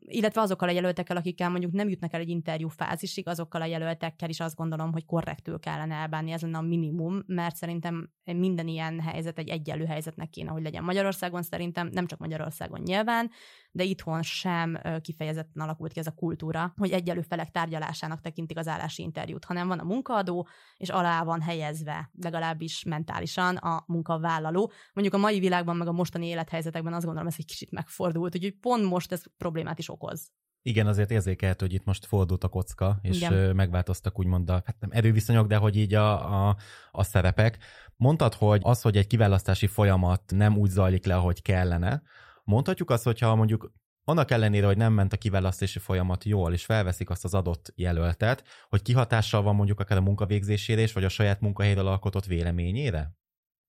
illetve 0.00 0.40
azokkal 0.40 0.68
a 0.68 0.72
jelöltekkel, 0.72 1.16
akikkel 1.16 1.50
mondjuk 1.50 1.72
nem 1.72 1.88
jutnak 1.88 2.12
el 2.12 2.20
egy 2.20 2.28
interjú 2.28 2.68
fázisig, 2.68 3.28
azokkal 3.28 3.60
a 3.60 3.64
jelöltekkel 3.64 4.28
is 4.28 4.40
azt 4.40 4.56
gondolom, 4.56 4.92
hogy 4.92 5.04
korrektül 5.04 5.58
kellene 5.58 5.94
elbánni, 5.94 6.30
ez 6.30 6.42
lenne 6.42 6.58
a 6.58 6.62
minimum, 6.62 7.22
mert 7.26 7.56
szerintem 7.56 8.10
minden 8.24 8.68
ilyen 8.68 9.00
helyzet 9.00 9.38
egy 9.38 9.48
egyenlő 9.48 9.84
helyzetnek 9.84 10.30
kéne, 10.30 10.50
hogy 10.50 10.62
legyen 10.62 10.84
Magyarországon 10.84 11.42
szerintem, 11.42 11.88
nem 11.92 12.06
csak 12.06 12.18
Magyarországon 12.18 12.80
nyilván, 12.80 13.30
de 13.70 13.84
itthon 13.84 14.15
sem 14.22 14.78
kifejezetten 15.00 15.62
alakult 15.62 15.92
ki 15.92 15.98
ez 15.98 16.06
a 16.06 16.14
kultúra, 16.14 16.72
hogy 16.76 16.90
egyelő 16.90 17.20
felek 17.20 17.50
tárgyalásának 17.50 18.20
tekintik 18.20 18.58
az 18.58 18.68
állási 18.68 19.02
interjút, 19.02 19.44
hanem 19.44 19.68
van 19.68 19.78
a 19.78 19.84
munkaadó, 19.84 20.48
és 20.76 20.88
alá 20.88 21.24
van 21.24 21.40
helyezve, 21.40 22.10
legalábbis 22.22 22.84
mentálisan 22.84 23.56
a 23.56 23.84
munkavállaló. 23.86 24.72
Mondjuk 24.92 25.16
a 25.16 25.24
mai 25.24 25.38
világban, 25.38 25.76
meg 25.76 25.88
a 25.88 25.92
mostani 25.92 26.26
élethelyzetekben 26.26 26.92
azt 26.92 27.04
gondolom, 27.04 27.28
ez 27.28 27.34
egy 27.38 27.46
kicsit 27.46 27.70
megfordult, 27.70 28.34
úgyhogy 28.34 28.54
pont 28.60 28.84
most 28.84 29.12
ez 29.12 29.22
problémát 29.36 29.78
is 29.78 29.90
okoz. 29.90 30.30
Igen, 30.62 30.86
azért 30.86 31.10
érzékelt, 31.10 31.60
hogy 31.60 31.72
itt 31.72 31.84
most 31.84 32.06
fordult 32.06 32.44
a 32.44 32.48
kocka, 32.48 32.98
és 33.02 33.16
Igen. 33.16 33.56
megváltoztak 33.56 34.18
úgymond 34.18 34.50
a, 34.50 34.62
hát 34.64 34.76
nem 34.80 34.90
erőviszonyok, 34.92 35.46
de 35.46 35.56
hogy 35.56 35.76
így 35.76 35.94
a, 35.94 36.48
a, 36.48 36.56
a 36.90 37.02
szerepek. 37.02 37.58
Mondtad, 37.96 38.34
hogy 38.34 38.60
az, 38.62 38.80
hogy 38.80 38.96
egy 38.96 39.06
kiválasztási 39.06 39.66
folyamat 39.66 40.22
nem 40.34 40.56
úgy 40.56 40.70
zajlik 40.70 41.04
le, 41.04 41.14
ahogy 41.14 41.42
kellene, 41.42 42.02
Mondhatjuk 42.46 42.90
azt, 42.90 43.04
hogyha 43.04 43.34
mondjuk 43.34 43.72
annak 44.08 44.30
ellenére, 44.30 44.66
hogy 44.66 44.76
nem 44.76 44.92
ment 44.92 45.12
a 45.12 45.16
kiválasztási 45.16 45.78
folyamat 45.78 46.24
jól, 46.24 46.52
és 46.52 46.64
felveszik 46.64 47.10
azt 47.10 47.24
az 47.24 47.34
adott 47.34 47.72
jelöltet, 47.74 48.44
hogy 48.68 48.82
kihatással 48.82 49.42
van 49.42 49.54
mondjuk 49.54 49.80
akár 49.80 49.98
a 49.98 50.02
munkavégzésére 50.02 50.80
is, 50.80 50.92
vagy 50.92 51.04
a 51.04 51.08
saját 51.08 51.40
munkahelyről 51.40 51.86
alkotott 51.86 52.24
véleményére? 52.24 53.16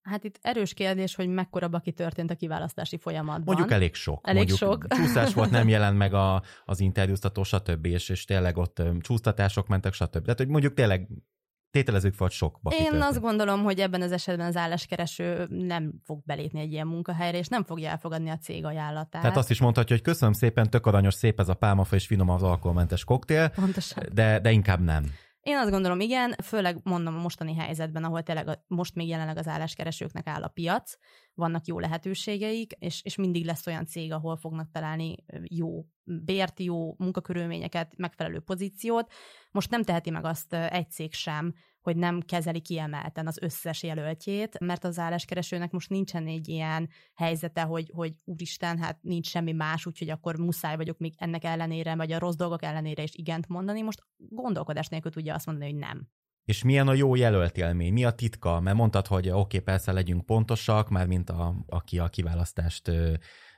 Hát 0.01 0.23
itt 0.23 0.39
erős 0.41 0.73
kérdés, 0.73 1.15
hogy 1.15 1.27
mekkora 1.27 1.67
baki 1.67 1.91
történt 1.91 2.31
a 2.31 2.35
kiválasztási 2.35 2.97
folyamatban. 2.97 3.43
Mondjuk 3.45 3.71
elég 3.71 3.95
sok. 3.95 4.27
Elég 4.27 4.37
Mondjuk 4.37 4.57
sok. 4.57 4.87
Csúszás 4.87 5.33
volt, 5.33 5.49
nem 5.49 5.67
jelent 5.75 5.97
meg 5.97 6.13
a, 6.13 6.43
az 6.65 6.79
interjúztató, 6.79 7.43
stb. 7.43 7.85
És, 7.85 8.09
és 8.09 8.25
tényleg 8.25 8.57
ott 8.57 8.81
csúsztatások 8.99 9.67
mentek, 9.67 9.93
stb. 9.93 10.21
Tehát, 10.21 10.37
hogy 10.37 10.47
mondjuk 10.47 10.73
tényleg 10.73 11.07
tételezzük 11.71 12.13
fel, 12.13 12.27
hogy 12.27 12.35
sok 12.35 12.59
baki 12.61 12.75
Én 12.75 12.83
történt. 12.83 13.03
azt 13.03 13.19
gondolom, 13.21 13.63
hogy 13.63 13.79
ebben 13.79 14.01
az 14.01 14.11
esetben 14.11 14.47
az 14.47 14.55
álláskereső 14.55 15.47
nem 15.49 15.93
fog 16.03 16.21
belépni 16.25 16.59
egy 16.59 16.71
ilyen 16.71 16.87
munkahelyre, 16.87 17.37
és 17.37 17.47
nem 17.47 17.63
fogja 17.63 17.89
elfogadni 17.89 18.29
a 18.29 18.37
cég 18.37 18.65
ajánlatát. 18.65 19.21
Tehát 19.21 19.37
azt 19.37 19.49
is 19.49 19.59
mondhatja, 19.61 19.95
hogy 19.95 20.05
köszönöm 20.05 20.33
szépen, 20.33 20.69
tök 20.69 20.85
aranyos, 20.85 21.13
szép 21.13 21.39
ez 21.39 21.49
a 21.49 21.53
pálmafa, 21.53 21.95
és 21.95 22.05
finom 22.05 22.29
az 22.29 22.43
alkoholmentes 22.43 23.03
koktél, 23.03 23.49
Pontosan. 23.49 24.03
De, 24.13 24.39
de 24.39 24.51
inkább 24.51 24.83
nem. 24.83 25.05
Én 25.47 25.57
azt 25.57 25.69
gondolom, 25.69 25.99
igen, 25.99 26.35
főleg 26.43 26.79
mondom 26.83 27.15
a 27.15 27.21
mostani 27.21 27.55
helyzetben, 27.55 28.03
ahol 28.03 28.23
tényleg 28.23 28.47
a, 28.47 28.63
most 28.67 28.95
még 28.95 29.07
jelenleg 29.07 29.37
az 29.37 29.47
álláskeresőknek 29.47 30.27
áll 30.27 30.43
a 30.43 30.47
piac, 30.47 30.97
vannak 31.33 31.65
jó 31.65 31.79
lehetőségeik, 31.79 32.71
és, 32.71 33.01
és 33.03 33.15
mindig 33.15 33.45
lesz 33.45 33.67
olyan 33.67 33.85
cég, 33.85 34.11
ahol 34.11 34.37
fognak 34.37 34.71
találni 34.71 35.15
jó 35.43 35.85
bért, 36.03 36.59
jó 36.59 36.95
munkakörülményeket, 36.97 37.93
megfelelő 37.97 38.39
pozíciót. 38.39 39.11
Most 39.51 39.69
nem 39.69 39.83
teheti 39.83 40.09
meg 40.09 40.25
azt 40.25 40.53
egy 40.53 40.91
cég 40.91 41.13
sem, 41.13 41.53
hogy 41.87 41.97
nem 41.97 42.21
kezeli 42.21 42.61
kiemelten 42.61 43.27
az 43.27 43.37
összes 43.41 43.83
jelöltjét, 43.83 44.59
mert 44.59 44.83
az 44.83 44.99
álláskeresőnek 44.99 45.71
most 45.71 45.89
nincsen 45.89 46.27
egy 46.27 46.47
ilyen 46.47 46.89
helyzete, 47.15 47.61
hogy, 47.61 47.91
hogy 47.93 48.13
úristen, 48.23 48.77
hát 48.77 48.97
nincs 49.01 49.27
semmi 49.27 49.51
más, 49.51 49.85
úgyhogy 49.85 50.09
akkor 50.09 50.37
muszáj 50.37 50.75
vagyok 50.75 50.97
még 50.97 51.13
ennek 51.17 51.43
ellenére, 51.43 51.95
vagy 51.95 52.11
a 52.11 52.19
rossz 52.19 52.35
dolgok 52.35 52.63
ellenére 52.63 53.03
is 53.03 53.11
igent 53.13 53.47
mondani. 53.47 53.81
Most 53.81 54.03
gondolkodás 54.17 54.87
nélkül 54.87 55.11
tudja 55.11 55.33
azt 55.33 55.45
mondani, 55.45 55.71
hogy 55.71 55.79
nem. 55.79 56.07
És 56.45 56.63
milyen 56.63 56.87
a 56.87 56.93
jó 56.93 57.15
jelölt 57.15 57.57
élmény? 57.57 57.93
Mi 57.93 58.05
a 58.05 58.11
titka? 58.11 58.59
Mert 58.59 58.77
mondtad, 58.77 59.07
hogy 59.07 59.29
oké, 59.29 59.37
okay, 59.37 59.59
persze 59.59 59.91
legyünk 59.91 60.25
pontosak, 60.25 60.89
már 60.89 61.07
mint 61.07 61.29
a, 61.29 61.55
aki 61.67 61.99
a 61.99 62.07
kiválasztást 62.07 62.91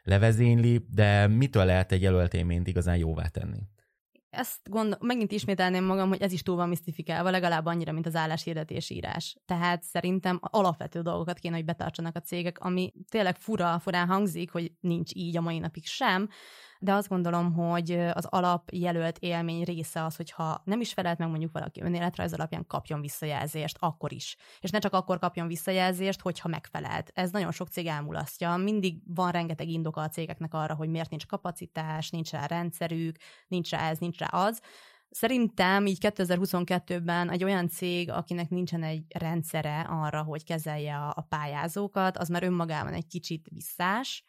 levezényli, 0.04 0.86
de 0.90 1.28
mitől 1.28 1.66
lehet 1.66 1.92
egy 1.92 2.02
jelölt 2.02 2.34
élményt 2.34 2.68
igazán 2.68 2.98
jóvá 2.98 3.28
tenni? 3.28 3.60
Ezt 4.30 4.70
gond, 4.70 4.98
megint 5.00 5.32
ismételném 5.32 5.84
magam, 5.86 6.10
hogy 6.10 6.22
ez 6.22 6.32
is 6.32 6.42
túl 6.42 6.56
van 6.56 6.70
misztifikálva, 6.70 7.30
legalább 7.30 7.66
annyira, 7.66 7.92
mint 7.92 8.06
az 8.06 8.16
álláshirdetés 8.16 8.90
írás. 8.90 9.38
Tehát 9.46 9.84
szerintem 9.84 10.40
alapvető 10.42 11.02
dolgokat 11.02 11.40
kéne, 11.40 11.56
hogy 11.56 11.66
betartsanak 11.66 12.16
a 12.16 12.22
cégek, 12.22 12.60
ami 12.60 12.94
tényleg 13.10 13.36
fura, 13.36 13.80
furán 13.80 14.08
hangzik, 14.08 14.52
hogy 14.52 14.72
nincs 14.80 15.12
így 15.14 15.38
a 15.38 15.42
mai 15.42 15.60
napig 15.60 15.86
sem, 15.86 16.30
de 16.82 16.94
azt 16.94 17.08
gondolom, 17.08 17.54
hogy 17.54 17.92
az 17.92 18.26
alapjelölt 18.26 19.18
élmény 19.18 19.64
része 19.64 20.04
az, 20.04 20.16
hogyha 20.16 20.62
nem 20.64 20.82
is 20.82 20.94
felelt 20.94 21.18
meg 21.18 21.30
mondjuk 21.30 21.52
valaki 21.52 21.82
önéletrajz 21.82 22.34
alapján 22.34 22.66
kapjon 22.68 23.02
visszajelzést, 23.02 23.78
akkor 23.80 24.14
is. 24.14 24.36
És 24.60 24.70
ne 24.70 24.80
csak 24.80 24.94
akkor 24.94 25.20
kapjon 25.20 25.48
visszajelzést, 25.48 26.22
hogyha 26.22 26.48
megfelelt. 26.48 27.12
Ez 27.14 27.32
nagyon 27.32 27.52
sok 27.52 27.68
cég 27.68 27.86
elmulasztja. 27.86 28.56
Mindig 28.56 29.02
van 29.06 29.32
rengeteg 29.32 29.68
indoka 29.68 30.02
a 30.02 30.10
cégeknek 30.10 30.54
arra, 30.54 30.76
hogy 30.76 30.90
miért 30.90 31.10
nincs 31.10 31.26
kapacitás, 31.26 32.10
nincs 32.10 32.32
rá 32.32 32.46
rendszerük, 32.46 33.16
nincs 33.48 33.70
rá 33.70 33.90
ez, 33.90 33.98
nincs 33.98 34.18
rá 34.18 34.28
az. 34.28 34.62
Szerintem 35.10 35.86
így 35.86 35.98
2022-ben 36.02 37.30
egy 37.30 37.44
olyan 37.44 37.70
cég, 37.70 38.12
akinek 38.12 38.50
nincsen 38.50 38.84
egy 38.84 39.04
rendszere 39.10 39.80
arra, 39.80 40.24
hogy 40.24 40.44
kezelje 40.44 40.98
a 40.98 41.26
pályázókat, 41.30 42.18
az 42.18 42.28
már 42.28 42.44
önmagában 42.44 42.94
egy 42.94 43.08
kicsit 43.08 43.48
visszás 43.52 44.24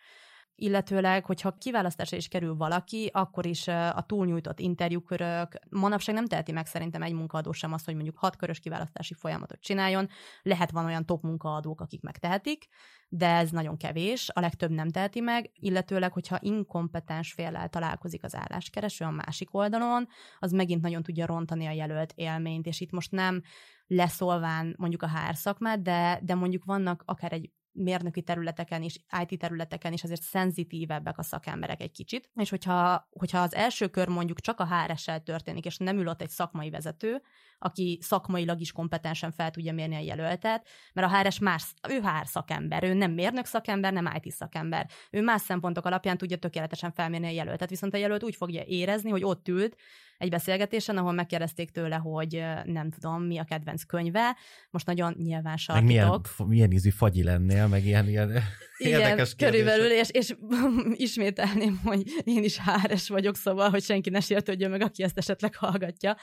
illetőleg, 0.61 1.25
hogyha 1.25 1.57
kiválasztásra 1.59 2.17
is 2.17 2.29
kerül 2.29 2.57
valaki, 2.57 3.11
akkor 3.13 3.47
is 3.47 3.69
a 3.69 4.05
túlnyújtott 4.07 4.61
interjúkörök, 4.61 5.59
manapság 5.69 6.15
nem 6.15 6.27
teheti 6.27 6.53
meg 6.53 6.67
szerintem 6.67 7.03
egy 7.03 7.13
munkaadó 7.13 7.53
sem 7.53 7.73
azt, 7.73 7.85
hogy 7.85 7.95
mondjuk 7.95 8.19
hat 8.19 8.37
körös 8.37 8.59
kiválasztási 8.59 9.15
folyamatot 9.15 9.61
csináljon. 9.61 10.09
Lehet 10.43 10.71
van 10.71 10.85
olyan 10.85 11.07
top 11.07 11.23
munkaadók, 11.23 11.81
akik 11.81 12.03
megtehetik, 12.03 12.67
de 13.09 13.27
ez 13.27 13.51
nagyon 13.51 13.77
kevés, 13.77 14.31
a 14.33 14.41
legtöbb 14.41 14.71
nem 14.71 14.89
teheti 14.89 15.21
meg, 15.21 15.51
illetőleg, 15.55 16.13
hogyha 16.13 16.39
inkompetens 16.41 17.33
féllel 17.33 17.69
találkozik 17.69 18.25
az 18.25 18.35
álláskereső 18.35 19.05
a 19.05 19.11
másik 19.11 19.55
oldalon, 19.55 20.09
az 20.39 20.53
megint 20.53 20.83
nagyon 20.83 21.03
tudja 21.03 21.27
rontani 21.27 21.67
a 21.67 21.71
jelölt 21.71 22.13
élményt, 22.15 22.67
és 22.67 22.81
itt 22.81 22.91
most 22.91 23.11
nem 23.11 23.43
leszolván 23.87 24.75
mondjuk 24.79 25.03
a 25.03 25.09
HR 25.09 25.37
szakmát, 25.37 25.83
de, 25.83 26.21
de 26.23 26.35
mondjuk 26.35 26.65
vannak 26.65 27.03
akár 27.07 27.33
egy 27.33 27.51
mérnöki 27.73 28.23
területeken 28.23 28.83
is, 28.83 29.01
IT 29.23 29.39
területeken 29.39 29.93
is 29.93 30.03
azért 30.03 30.23
szenzitívebbek 30.23 31.19
a 31.19 31.23
szakemberek 31.23 31.81
egy 31.81 31.91
kicsit, 31.91 32.31
és 32.35 32.51
hogyha, 32.51 33.09
hogyha 33.11 33.39
az 33.39 33.55
első 33.55 33.89
kör 33.89 34.09
mondjuk 34.09 34.41
csak 34.41 34.61
a 34.61 34.67
HRS-sel 34.67 35.23
történik, 35.23 35.65
és 35.65 35.77
nem 35.77 35.99
ül 35.99 36.09
ott 36.09 36.23
egy 36.23 36.29
szakmai 36.29 36.71
vezető, 36.71 37.23
aki 37.59 37.99
szakmailag 38.03 38.61
is 38.61 38.73
kompetensen 38.73 39.33
fel 39.33 39.51
tudja 39.51 39.73
mérni 39.73 39.95
a 39.95 39.99
jelöltet, 39.99 40.69
mert 40.93 41.13
a 41.13 41.19
HRS 41.19 41.39
más, 41.39 41.73
ő 41.89 42.01
HR 42.01 42.27
szakember, 42.27 42.85
ő 42.85 42.95
nem 42.95 43.13
mérnök 43.13 43.45
szakember, 43.45 43.93
nem 43.93 44.13
IT 44.21 44.33
szakember. 44.33 44.91
Ő 45.11 45.23
más 45.23 45.41
szempontok 45.41 45.85
alapján 45.85 46.19
tudja 46.19 46.37
tökéletesen 46.37 46.93
felmérni 46.93 47.27
a 47.27 47.31
jelöltet, 47.31 47.71
viszont 47.71 47.95
a 47.95 47.99
jelölt 47.99 48.25
úgy 48.25 48.37
fogja 48.37 48.63
érezni, 48.63 49.11
hogy 49.11 49.25
ott 49.25 49.49
ült, 49.49 49.77
egy 50.21 50.31
beszélgetésen, 50.31 50.97
ahol 50.97 51.13
megkérdezték 51.13 51.71
tőle, 51.71 51.97
hogy 51.97 52.45
nem 52.65 52.91
tudom, 52.91 53.23
mi 53.23 53.39
a 53.39 53.45
kedvenc 53.45 53.83
könyve. 53.83 54.37
Most 54.71 54.87
nagyon 54.87 55.15
nyilván 55.19 55.57
sarkítok. 55.57 55.89
Meg 55.89 55.97
milyen, 55.97 56.49
milyen 56.49 56.71
ízű 56.73 56.91
fagyi 56.91 57.23
lennél, 57.23 57.67
meg 57.67 57.85
ilyen, 57.85 58.09
ilyen 58.09 58.31
Igen, 58.77 59.01
érdekes 59.01 59.35
körülbelül, 59.35 59.91
és, 59.91 60.09
és 60.11 60.35
ismételném, 61.07 61.81
hogy 61.85 62.03
én 62.25 62.45
is 62.45 62.57
háres 62.57 63.09
vagyok, 63.09 63.37
szóval, 63.37 63.71
hogy 63.71 63.83
senki 63.83 64.11
ne 64.11 64.21
sértődjön 64.21 64.71
meg, 64.71 64.81
aki 64.81 65.03
ezt 65.03 65.19
esetleg 65.19 65.55
hallgatja. 65.55 66.17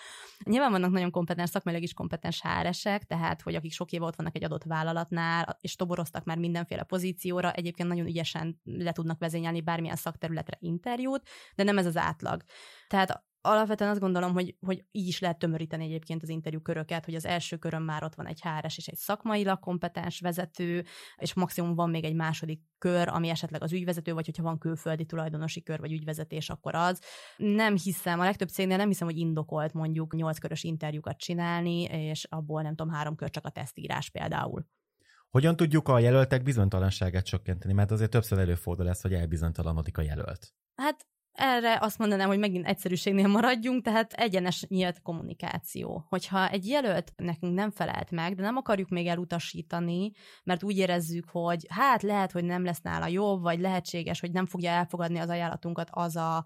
Nyilván 0.44 0.72
vannak 0.72 0.92
nagyon 0.92 1.12
kompetens, 1.12 1.50
szakmailag 1.50 1.84
is 1.84 1.94
kompetens 1.94 2.42
háresek, 2.42 3.04
tehát, 3.04 3.42
hogy 3.42 3.56
akik 3.56 3.72
sok 3.72 3.92
éve 3.92 4.06
ott 4.06 4.16
vannak 4.16 4.36
egy 4.36 4.44
adott 4.44 4.64
vállalatnál, 4.64 5.58
és 5.62 5.76
toboroztak 5.76 6.24
már 6.24 6.38
mindenféle 6.38 6.84
pozícióra, 6.84 7.52
egyébként 7.52 7.90
nagyon 7.90 8.06
ügyesen 8.06 8.62
le 8.64 8.92
tudnak 8.92 9.20
vezényelni 9.20 9.62
bármilyen 9.62 9.96
szakterületre 9.96 10.58
interjút, 10.60 11.22
de 11.56 11.64
nem 11.64 11.78
ez 11.78 11.86
az 11.86 11.98
átlag. 11.98 12.44
Tehát 12.88 13.26
alapvetően 13.42 13.90
azt 13.90 14.00
gondolom, 14.00 14.34
hogy, 14.34 14.56
hogy 14.60 14.86
így 14.92 15.08
is 15.08 15.20
lehet 15.20 15.40
tömöríteni 15.40 15.84
egyébként 15.84 16.24
az 16.24 16.30
interjú 16.30 16.62
köröket, 16.62 17.06
hogy 17.06 17.16
az 17.16 17.26
első 17.26 17.58
körön 17.58 17.82
már 17.82 18.04
ott 18.04 18.16
van 18.16 18.28
egy 18.28 18.42
HRS 18.42 18.78
és 18.78 18.88
egy 18.88 18.98
szakmailag 18.98 19.60
kompetens 19.60 20.20
vezető, 20.20 20.86
és 21.16 21.34
maximum 21.34 21.76
van 21.76 21.90
még 21.90 22.04
egy 22.04 22.16
második 22.16 22.62
kör, 22.78 23.08
ami 23.08 23.30
esetleg 23.30 23.64
az 23.64 23.74
ügyvezető, 23.74 24.14
vagy 24.14 24.26
hogyha 24.26 24.44
van 24.44 24.58
külföldi 24.58 25.06
tulajdonosi 25.06 25.64
kör, 25.64 25.80
vagy 25.80 25.92
ügyvezetés, 25.92 26.50
akkor 26.50 26.76
az. 26.76 27.02
Nem 27.38 27.76
hiszem, 27.78 28.20
a 28.20 28.24
legtöbb 28.24 28.50
cégnél 28.50 28.78
nem 28.78 28.88
hiszem, 28.88 29.08
hogy 29.08 29.18
indokolt 29.18 29.74
mondjuk 29.74 30.16
nyolc 30.16 30.38
körös 30.38 30.64
interjúkat 30.64 31.18
csinálni, 31.18 31.84
és 31.84 32.24
abból 32.30 32.62
nem 32.62 32.76
tudom, 32.76 32.94
három 32.94 33.16
kör 33.16 33.30
csak 33.30 33.46
a 33.46 33.50
tesztírás 33.50 34.10
például. 34.10 34.68
Hogyan 35.30 35.56
tudjuk 35.56 35.88
a 35.88 36.00
jelöltek 36.00 36.44
bizonytalanságát 36.44 37.26
csökkenteni? 37.26 37.74
Mert 37.74 37.92
azért 37.92 38.10
többször 38.10 38.40
előfordul 38.40 38.86
lesz, 38.86 39.02
hogy 39.02 39.14
elbizonytalanodik 39.14 39.98
a 39.98 40.02
jelölt. 40.02 40.54
Hát 40.76 41.08
erre 41.38 41.78
azt 41.82 41.98
mondanám, 41.98 42.28
hogy 42.28 42.40
megint 42.40 42.68
egyszerűségnél 42.68 43.28
maradjunk, 43.28 43.84
tehát 43.84 44.14
egyenes 44.14 44.66
nyílt 44.68 45.02
kommunikáció. 45.02 46.06
Hogyha 46.10 46.50
egy 46.50 46.68
jelölt 46.68 47.14
nekünk 47.16 47.54
nem 47.54 47.72
felelt 47.72 48.12
meg, 48.12 48.36
de 48.36 48.42
nem 48.42 48.58
akarjuk 48.58 48.90
még 48.90 49.08
elutasítani, 49.08 50.12
mert 50.44 50.64
úgy 50.64 50.78
érezzük, 50.78 51.30
hogy 51.30 51.66
hát 51.70 52.02
lehet, 52.02 52.32
hogy 52.32 52.44
nem 52.44 52.64
lesz 52.64 52.82
nála 52.82 53.08
jobb, 53.08 53.42
vagy 53.42 53.60
lehetséges, 53.60 54.20
hogy 54.20 54.32
nem 54.32 54.46
fogja 54.46 54.70
elfogadni 54.70 55.20
az 55.20 55.30
ajánlatunkat 55.30 55.88
az 55.92 56.16
a 56.16 56.46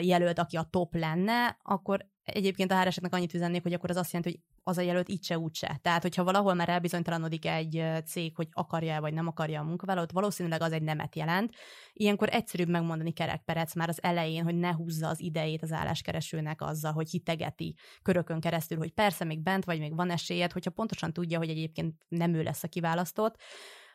jelölt, 0.00 0.38
aki 0.38 0.56
a 0.56 0.68
top 0.70 0.94
lenne, 0.94 1.58
akkor 1.62 2.06
egyébként 2.24 2.72
a 2.72 2.80
hr 2.80 2.92
annyit 3.10 3.34
üzennék, 3.34 3.62
hogy 3.62 3.72
akkor 3.72 3.90
az 3.90 3.96
azt 3.96 4.12
jelenti, 4.12 4.32
hogy 4.32 4.57
az 4.68 4.78
a 4.78 4.80
jelölt 4.80 5.08
így 5.08 5.24
se 5.24 5.38
úgy 5.38 5.54
se. 5.54 5.78
Tehát, 5.82 6.02
hogyha 6.02 6.24
valahol 6.24 6.54
már 6.54 6.68
elbizonytalanodik 6.68 7.46
egy 7.46 7.84
cég, 8.06 8.34
hogy 8.36 8.48
akarja 8.52 9.00
vagy 9.00 9.12
nem 9.12 9.26
akarja 9.26 9.60
a 9.60 9.64
munkavállalót, 9.64 10.12
valószínűleg 10.12 10.62
az 10.62 10.72
egy 10.72 10.82
nemet 10.82 11.16
jelent. 11.16 11.54
Ilyenkor 11.92 12.28
egyszerűbb 12.32 12.68
megmondani 12.68 13.12
kerekperec 13.12 13.74
már 13.74 13.88
az 13.88 14.02
elején, 14.02 14.44
hogy 14.44 14.54
ne 14.54 14.72
húzza 14.72 15.08
az 15.08 15.20
idejét 15.20 15.62
az 15.62 15.72
álláskeresőnek 15.72 16.60
azzal, 16.62 16.92
hogy 16.92 17.10
hitegeti 17.10 17.74
körökön 18.02 18.40
keresztül, 18.40 18.78
hogy 18.78 18.92
persze 18.92 19.24
még 19.24 19.42
bent 19.42 19.64
vagy, 19.64 19.78
még 19.78 19.94
van 19.94 20.10
esélyed, 20.10 20.52
hogyha 20.52 20.70
pontosan 20.70 21.12
tudja, 21.12 21.38
hogy 21.38 21.48
egyébként 21.48 21.94
nem 22.08 22.34
ő 22.34 22.42
lesz 22.42 22.62
a 22.62 22.68
kiválasztott, 22.68 23.36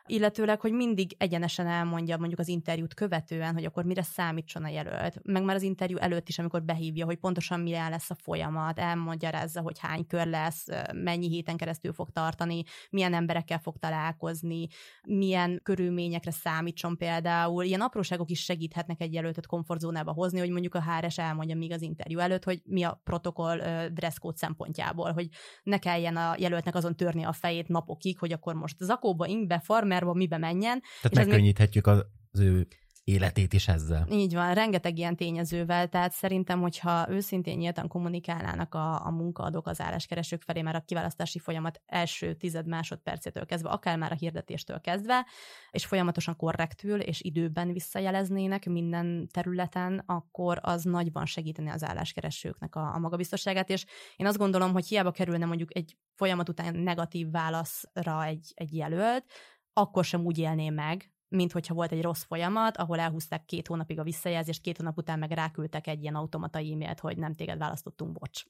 illetőleg, 0.08 0.60
hogy 0.60 0.72
mindig 0.72 1.16
egyenesen 1.18 1.68
elmondja 1.68 2.18
mondjuk 2.18 2.40
az 2.40 2.48
interjút 2.48 2.94
követően, 2.94 3.54
hogy 3.54 3.66
akkor 3.66 3.84
mire 3.84 4.02
számítson 4.02 4.64
a 4.64 4.68
jelölt, 4.68 5.20
meg 5.24 5.44
már 5.44 5.56
az 5.56 5.62
interjú 5.62 5.98
előtt 5.98 6.30
is, 6.30 6.40
amikor 6.40 6.64
behívja, 6.64 7.06
hogy 7.06 7.18
pontosan 7.18 7.60
mire 7.60 7.90
lesz 7.90 8.10
a 8.10 8.16
folyamat, 8.16 8.80
elmagyarázza, 8.80 9.62
hogy 9.62 9.80
hány 9.80 10.08
kör 10.08 10.28
lesz, 10.28 10.66
mennyi 10.94 11.30
héten 11.30 11.58
keresztül 11.58 11.94
fog 11.94 12.10
tartani, 12.10 12.64
milyen 12.90 13.14
emberekkel 13.14 13.60
fog 13.60 13.78
találkozni, 13.78 14.68
milyen 15.08 15.60
körülményekre 15.64 16.32
számítson 16.32 16.98
például. 16.98 17.64
Ilyen 17.64 17.82
apróságok 17.82 18.30
is 18.30 18.44
segíthetnek 18.44 19.02
egy 19.02 19.14
jelöltet 19.14 19.46
komfortzónába 19.46 20.12
hozni, 20.12 20.40
hogy 20.40 20.50
mondjuk 20.50 20.76
a 20.76 20.84
HRS 20.84 21.18
elmondja 21.18 21.56
még 21.56 21.72
az 21.72 21.82
interjú 21.82 22.20
előtt, 22.20 22.44
hogy 22.44 22.62
mi 22.66 22.84
a 22.84 23.02
protokoll 23.04 23.88
dresscode 23.90 24.38
szempontjából, 24.38 25.12
hogy 25.12 25.28
ne 25.64 25.78
kelljen 25.78 26.18
a 26.18 26.36
jelöltnek 26.38 26.76
azon 26.76 26.96
törni 26.96 27.24
a 27.24 27.34
fejét 27.34 27.68
napokig, 27.68 28.20
hogy 28.20 28.32
akkor 28.32 28.54
most 28.54 28.78
zakóba, 28.80 29.28
ingbe, 29.28 29.60
farmer, 29.60 29.93
kamerba 29.94 30.14
mibe 30.14 30.38
menjen. 30.38 30.82
Tehát 31.02 31.28
megkönnyíthetjük 31.28 31.86
még... 31.86 31.96
az 32.32 32.40
ő 32.40 32.68
életét 33.04 33.54
is 33.54 33.68
ezzel. 33.68 34.08
Így 34.12 34.34
van, 34.34 34.54
rengeteg 34.54 34.98
ilyen 34.98 35.16
tényezővel, 35.16 35.88
tehát 35.88 36.12
szerintem, 36.12 36.62
hogyha 36.62 37.10
őszintén 37.10 37.58
nyíltan 37.58 37.88
kommunikálnának 37.88 38.74
a, 38.74 39.06
a 39.06 39.10
munkaadók 39.10 39.68
az 39.68 39.82
álláskeresők 39.82 40.42
felé 40.42 40.62
már 40.62 40.76
a 40.76 40.84
kiválasztási 40.86 41.40
folyamat 41.40 41.82
első 41.86 42.34
tized 42.34 42.68
másodpercétől 42.68 43.46
kezdve, 43.46 43.70
akár 43.70 43.98
már 43.98 44.12
a 44.12 44.16
hirdetéstől 44.16 44.80
kezdve, 44.80 45.26
és 45.72 45.86
folyamatosan 45.86 46.36
korrektül 46.36 47.00
és 47.00 47.22
időben 47.22 47.74
visszajeleznének 47.74 48.66
minden 48.66 49.28
területen, 49.32 50.04
akkor 50.06 50.60
az 50.62 50.84
nagyban 50.84 51.26
segíteni 51.26 51.70
az 51.70 51.84
álláskeresőknek 51.84 52.76
a, 52.76 52.94
a 52.94 53.00
magabiztosságát, 53.00 53.70
és 53.70 53.86
én 54.16 54.26
azt 54.26 54.38
gondolom, 54.38 54.72
hogy 54.72 54.88
hiába 54.88 55.12
kerülne 55.12 55.46
mondjuk 55.46 55.76
egy 55.76 55.98
folyamat 56.16 56.50
után 56.50 56.76
negatív 56.76 57.32
válaszra 57.32 58.26
egy, 58.26 58.52
egy 58.54 58.76
jelölt, 58.76 59.26
akkor 59.74 60.06
sem 60.06 60.26
úgy 60.26 60.38
élné 60.38 60.70
meg, 60.70 61.12
mint 61.28 61.52
hogyha 61.52 61.74
volt 61.74 61.92
egy 61.92 62.02
rossz 62.02 62.24
folyamat, 62.24 62.78
ahol 62.78 63.00
elhúzták 63.00 63.46
két 63.46 63.68
hónapig 63.68 64.00
a 64.00 64.04
visszajelzést, 64.04 64.62
két 64.62 64.78
hónap 64.78 64.98
után 64.98 65.20
meg 65.20 65.32
ráküldtek 65.32 65.88
egy 65.88 66.02
ilyen 66.02 66.16
automata 66.16 66.60
e-mailt, 66.60 67.00
hogy 67.00 67.18
nem 67.18 67.36
téged 67.36 67.58
választottunk, 67.58 68.12
bocs. 68.12 68.44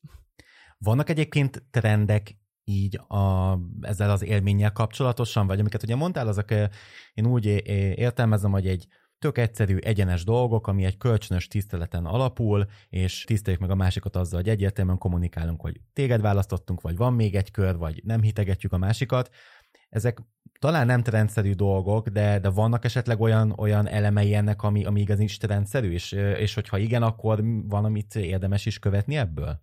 Vannak 0.77 1.09
egyébként 1.09 1.63
trendek 1.71 2.37
így 2.63 2.99
a, 3.07 3.57
ezzel 3.81 4.09
az 4.09 4.23
élménnyel 4.23 4.71
kapcsolatosan, 4.71 5.47
vagy 5.47 5.59
amiket 5.59 5.83
ugye 5.83 5.95
mondtál, 5.95 6.27
azok 6.27 6.51
én 7.13 7.25
úgy 7.25 7.45
értelmezem, 7.45 8.51
hogy 8.51 8.67
egy 8.67 8.87
tök 9.19 9.37
egyszerű, 9.37 9.77
egyenes 9.77 10.23
dolgok, 10.23 10.67
ami 10.67 10.83
egy 10.85 10.97
kölcsönös 10.97 11.47
tiszteleten 11.47 12.05
alapul, 12.05 12.65
és 12.89 13.23
tiszteljük 13.23 13.61
meg 13.61 13.71
a 13.71 13.75
másikat 13.75 14.15
azzal, 14.15 14.39
hogy 14.39 14.49
egyértelműen 14.49 14.97
kommunikálunk, 14.97 15.61
hogy 15.61 15.81
téged 15.93 16.21
választottunk, 16.21 16.81
vagy 16.81 16.95
van 16.95 17.13
még 17.13 17.35
egy 17.35 17.51
kör, 17.51 17.77
vagy 17.77 18.01
nem 18.03 18.21
hitegetjük 18.21 18.73
a 18.73 18.77
másikat, 18.77 19.29
ezek 19.89 20.19
talán 20.63 20.85
nem 20.85 21.03
trendszerű 21.03 21.53
dolgok, 21.53 22.07
de, 22.07 22.39
de 22.39 22.49
vannak 22.49 22.85
esetleg 22.85 23.19
olyan, 23.19 23.53
olyan 23.57 23.87
elemei 23.87 24.33
ennek, 24.33 24.63
ami, 24.63 24.85
ami 24.85 25.01
igaz 25.01 25.19
is 25.19 25.37
trendszerű, 25.37 25.91
és, 25.91 26.11
és 26.11 26.53
hogyha 26.53 26.77
igen, 26.77 27.03
akkor 27.03 27.43
van, 27.67 27.85
amit 27.85 28.15
érdemes 28.15 28.65
is 28.65 28.79
követni 28.79 29.17
ebből? 29.17 29.59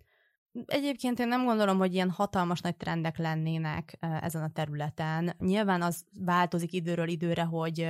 Egyébként 0.67 1.19
én 1.19 1.29
nem 1.29 1.45
gondolom, 1.45 1.79
hogy 1.79 1.95
ilyen 1.95 2.11
hatalmas 2.11 2.61
nagy 2.61 2.77
trendek 2.77 3.19
lennének 3.19 3.99
ezen 4.21 4.43
a 4.43 4.51
területen. 4.53 5.35
Nyilván 5.39 5.83
az 5.83 6.05
változik 6.25 6.73
időről 6.73 7.09
időre, 7.09 7.43
hogy 7.43 7.89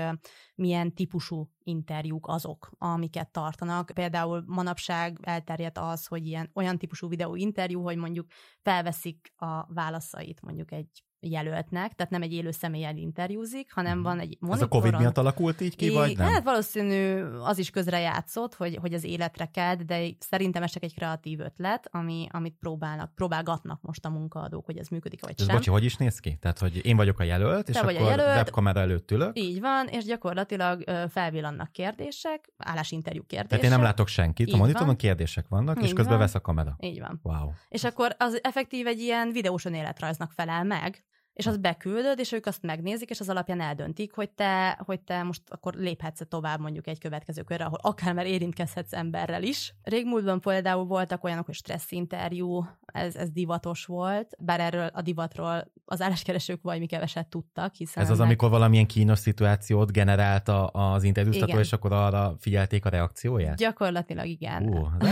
milyen 0.54 0.94
típusú 0.94 1.50
interjúk 1.62 2.28
azok, 2.28 2.70
amiket 2.78 3.30
tartanak. 3.30 3.90
Például 3.94 4.44
manapság 4.46 5.18
elterjedt 5.22 5.78
az, 5.78 6.06
hogy 6.06 6.26
ilyen 6.26 6.50
olyan 6.54 6.78
típusú 6.78 7.08
videó 7.08 7.34
interjú, 7.34 7.82
hogy 7.82 7.96
mondjuk 7.96 8.26
felveszik 8.62 9.32
a 9.36 9.72
válaszait 9.74 10.40
mondjuk 10.42 10.72
egy 10.72 11.04
jelöltnek, 11.20 11.92
tehát 11.94 12.12
nem 12.12 12.22
egy 12.22 12.32
élő 12.32 12.50
személyen 12.50 12.96
interjúzik, 12.96 13.72
hanem 13.72 13.94
mhm. 13.94 14.02
van 14.02 14.18
egy 14.18 14.36
monitoron. 14.40 14.56
Ez 14.56 14.62
a 14.62 14.68
Covid 14.68 15.00
miatt 15.00 15.18
alakult 15.18 15.60
így 15.60 15.76
ki, 15.76 15.84
é, 15.84 15.94
vagy 15.94 16.16
nem? 16.16 16.28
Hát 16.28 16.42
valószínű 16.42 17.22
az 17.22 17.58
is 17.58 17.70
közre 17.70 17.98
játszott, 17.98 18.54
hogy, 18.54 18.78
hogy 18.80 18.92
az 18.92 19.04
életre 19.04 19.46
kelt, 19.46 19.84
de 19.84 20.08
szerintem 20.18 20.62
ez 20.62 20.70
csak 20.70 20.82
egy 20.82 20.94
kreatív 20.94 21.40
ötlet, 21.40 21.88
ami, 21.90 22.26
amit 22.30 22.56
próbálnak, 22.60 23.14
próbálgatnak 23.14 23.82
most 23.82 24.04
a 24.04 24.08
munkaadók, 24.08 24.64
hogy 24.64 24.78
ez 24.78 24.88
működik, 24.88 25.20
vagy 25.20 25.34
ez 25.36 25.44
sem. 25.44 25.54
Bocsi, 25.54 25.70
hogy 25.70 25.84
is 25.84 25.96
néz 25.96 26.18
ki? 26.18 26.36
Tehát, 26.40 26.58
hogy 26.58 26.86
én 26.86 26.96
vagyok 26.96 27.18
a 27.18 27.22
jelölt, 27.22 27.68
és 27.68 27.74
Te 27.74 27.80
akkor 27.80 27.94
a 27.96 28.08
jelölt, 28.08 28.36
webkamera 28.36 28.80
előtt 28.80 29.10
ülök. 29.10 29.38
Így 29.38 29.60
van, 29.60 29.86
és 29.86 30.04
gyakorlatilag 30.04 30.84
felvillannak 31.08 31.72
kérdések, 31.72 32.52
állásinterjú 32.56 33.22
kérdések. 33.26 33.48
Tehát 33.48 33.64
én 33.64 33.70
nem 33.70 33.82
látok 33.82 34.08
senkit, 34.08 34.48
így 34.48 34.54
a 34.54 34.56
monitoron 34.56 34.96
kérdések 34.96 35.48
vannak, 35.48 35.78
így 35.78 35.84
és 35.84 35.92
közben 35.92 36.12
van. 36.12 36.18
vesz 36.18 36.34
a 36.34 36.40
kamera. 36.40 36.76
Így 36.80 37.00
van. 37.00 37.20
Wow. 37.22 37.50
És 37.68 37.84
akkor 37.84 38.14
az 38.18 38.38
effektív 38.42 38.86
egy 38.86 38.98
ilyen 39.00 39.32
videós 39.32 39.64
önéletrajznak 39.64 40.32
felel 40.32 40.64
meg, 40.64 41.04
és 41.32 41.46
azt 41.46 41.60
beküldöd, 41.60 42.18
és 42.18 42.32
ők 42.32 42.46
azt 42.46 42.62
megnézik, 42.62 43.10
és 43.10 43.20
az 43.20 43.28
alapján 43.28 43.60
eldöntik, 43.60 44.12
hogy 44.14 44.30
te, 44.30 44.78
hogy 44.84 45.00
te 45.00 45.22
most 45.22 45.42
akkor 45.48 45.74
léphetsz 45.74 46.20
tovább 46.28 46.60
mondjuk 46.60 46.86
egy 46.86 46.98
következő 46.98 47.42
körre, 47.42 47.64
ahol 47.64 47.78
akár 47.82 48.14
már 48.14 48.26
érintkezhetsz 48.26 48.92
emberrel 48.92 49.42
is. 49.42 49.74
Régmúltban 49.82 50.40
például 50.40 50.84
voltak 50.84 51.24
olyanok, 51.24 51.46
hogy 51.46 51.54
stressz 51.54 51.92
interjú, 51.92 52.66
ez, 52.92 53.16
ez 53.16 53.30
divatos 53.30 53.84
volt, 53.84 54.36
bár 54.38 54.60
erről 54.60 54.90
a 54.92 55.02
divatról 55.02 55.72
az 55.84 56.00
álláskeresők 56.00 56.62
valami 56.62 56.86
keveset 56.86 57.26
tudtak, 57.26 57.74
hiszen... 57.74 58.02
Ez 58.02 58.10
az, 58.10 58.20
amikor 58.20 58.50
valamilyen 58.50 58.86
kínos 58.86 59.18
szituációt 59.18 59.92
generálta 59.92 60.66
az 60.66 61.02
interjúztató, 61.02 61.58
és 61.58 61.72
akkor 61.72 61.92
arra 61.92 62.34
figyelték 62.38 62.84
a 62.84 62.88
reakcióját? 62.88 63.56
Gyakorlatilag 63.56 64.26
igen. 64.26 64.62
Ú, 64.62 64.88
ez 65.00 65.08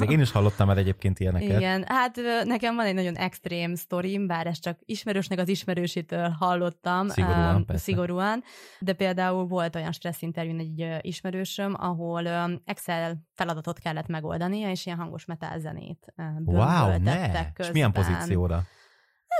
elég 0.00 0.10
Én 0.10 0.20
is 0.20 0.30
hallottam 0.30 0.70
el 0.70 0.78
egyébként 0.78 1.20
ilyeneket. 1.20 1.58
Igen, 1.58 1.84
hát 1.86 2.18
nekem 2.44 2.74
van 2.74 2.86
egy 2.86 2.94
nagyon 2.94 3.16
extrém 3.16 3.74
sztorim, 3.74 4.26
bár 4.26 4.46
ez 4.46 4.58
csak 4.58 4.78
ismerősnek 4.84 5.38
az 5.42 5.48
ismerősítől 5.48 6.28
hallottam. 6.28 7.08
Szigorúan, 7.08 7.64
um, 7.68 7.76
Szigorúan, 7.76 8.42
de 8.78 8.92
például 8.92 9.46
volt 9.46 9.76
olyan 9.76 9.92
stressz 9.92 10.22
interjún 10.22 10.58
egy 10.58 10.98
ismerősöm, 11.00 11.74
ahol 11.78 12.28
Excel 12.64 13.22
feladatot 13.34 13.78
kellett 13.78 14.06
megoldania, 14.06 14.70
és 14.70 14.86
ilyen 14.86 14.98
hangos 14.98 15.24
metálzenét 15.24 16.14
Wow, 16.44 16.98
ne! 16.98 17.50
És 17.58 17.70
milyen 17.72 17.92
pozícióra? 17.92 18.62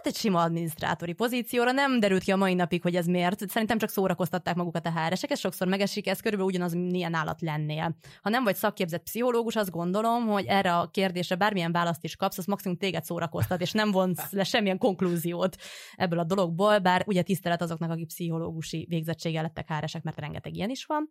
Hát 0.02 0.12
egy 0.12 0.20
sima 0.20 0.40
adminisztrátori 0.40 1.12
pozícióra 1.12 1.72
nem 1.72 2.00
derült 2.00 2.22
ki 2.22 2.30
a 2.30 2.36
mai 2.36 2.54
napig, 2.54 2.82
hogy 2.82 2.96
ez 2.96 3.06
miért. 3.06 3.48
Szerintem 3.48 3.78
csak 3.78 3.90
szórakoztatták 3.90 4.54
magukat 4.54 4.86
a 4.86 4.90
hr 4.90 5.12
ez 5.28 5.38
sokszor 5.38 5.66
megesik, 5.66 6.06
ez 6.06 6.20
körülbelül 6.20 6.52
ugyanaz, 6.52 6.74
milyen 6.74 7.14
állat 7.14 7.40
lennél. 7.40 7.96
Ha 8.22 8.28
nem 8.28 8.44
vagy 8.44 8.54
szakképzett 8.54 9.02
pszichológus, 9.02 9.56
azt 9.56 9.70
gondolom, 9.70 10.26
hogy 10.26 10.44
erre 10.46 10.76
a 10.76 10.90
kérdésre 10.90 11.34
bármilyen 11.34 11.72
választ 11.72 12.04
is 12.04 12.16
kapsz, 12.16 12.38
az 12.38 12.46
maximum 12.46 12.76
téged 12.76 13.04
szórakoztat, 13.04 13.60
és 13.60 13.72
nem 13.72 13.90
vonsz 13.90 14.32
le 14.32 14.44
semmilyen 14.44 14.78
konklúziót 14.78 15.56
ebből 15.96 16.18
a 16.18 16.24
dologból, 16.24 16.78
bár 16.78 17.02
ugye 17.06 17.22
tisztelet 17.22 17.62
azoknak, 17.62 17.90
akik 17.90 18.06
pszichológusi 18.06 18.86
végzettséggel 18.88 19.42
lettek 19.42 19.68
hr 19.68 20.00
mert 20.02 20.20
rengeteg 20.20 20.56
ilyen 20.56 20.70
is 20.70 20.84
van. 20.84 21.10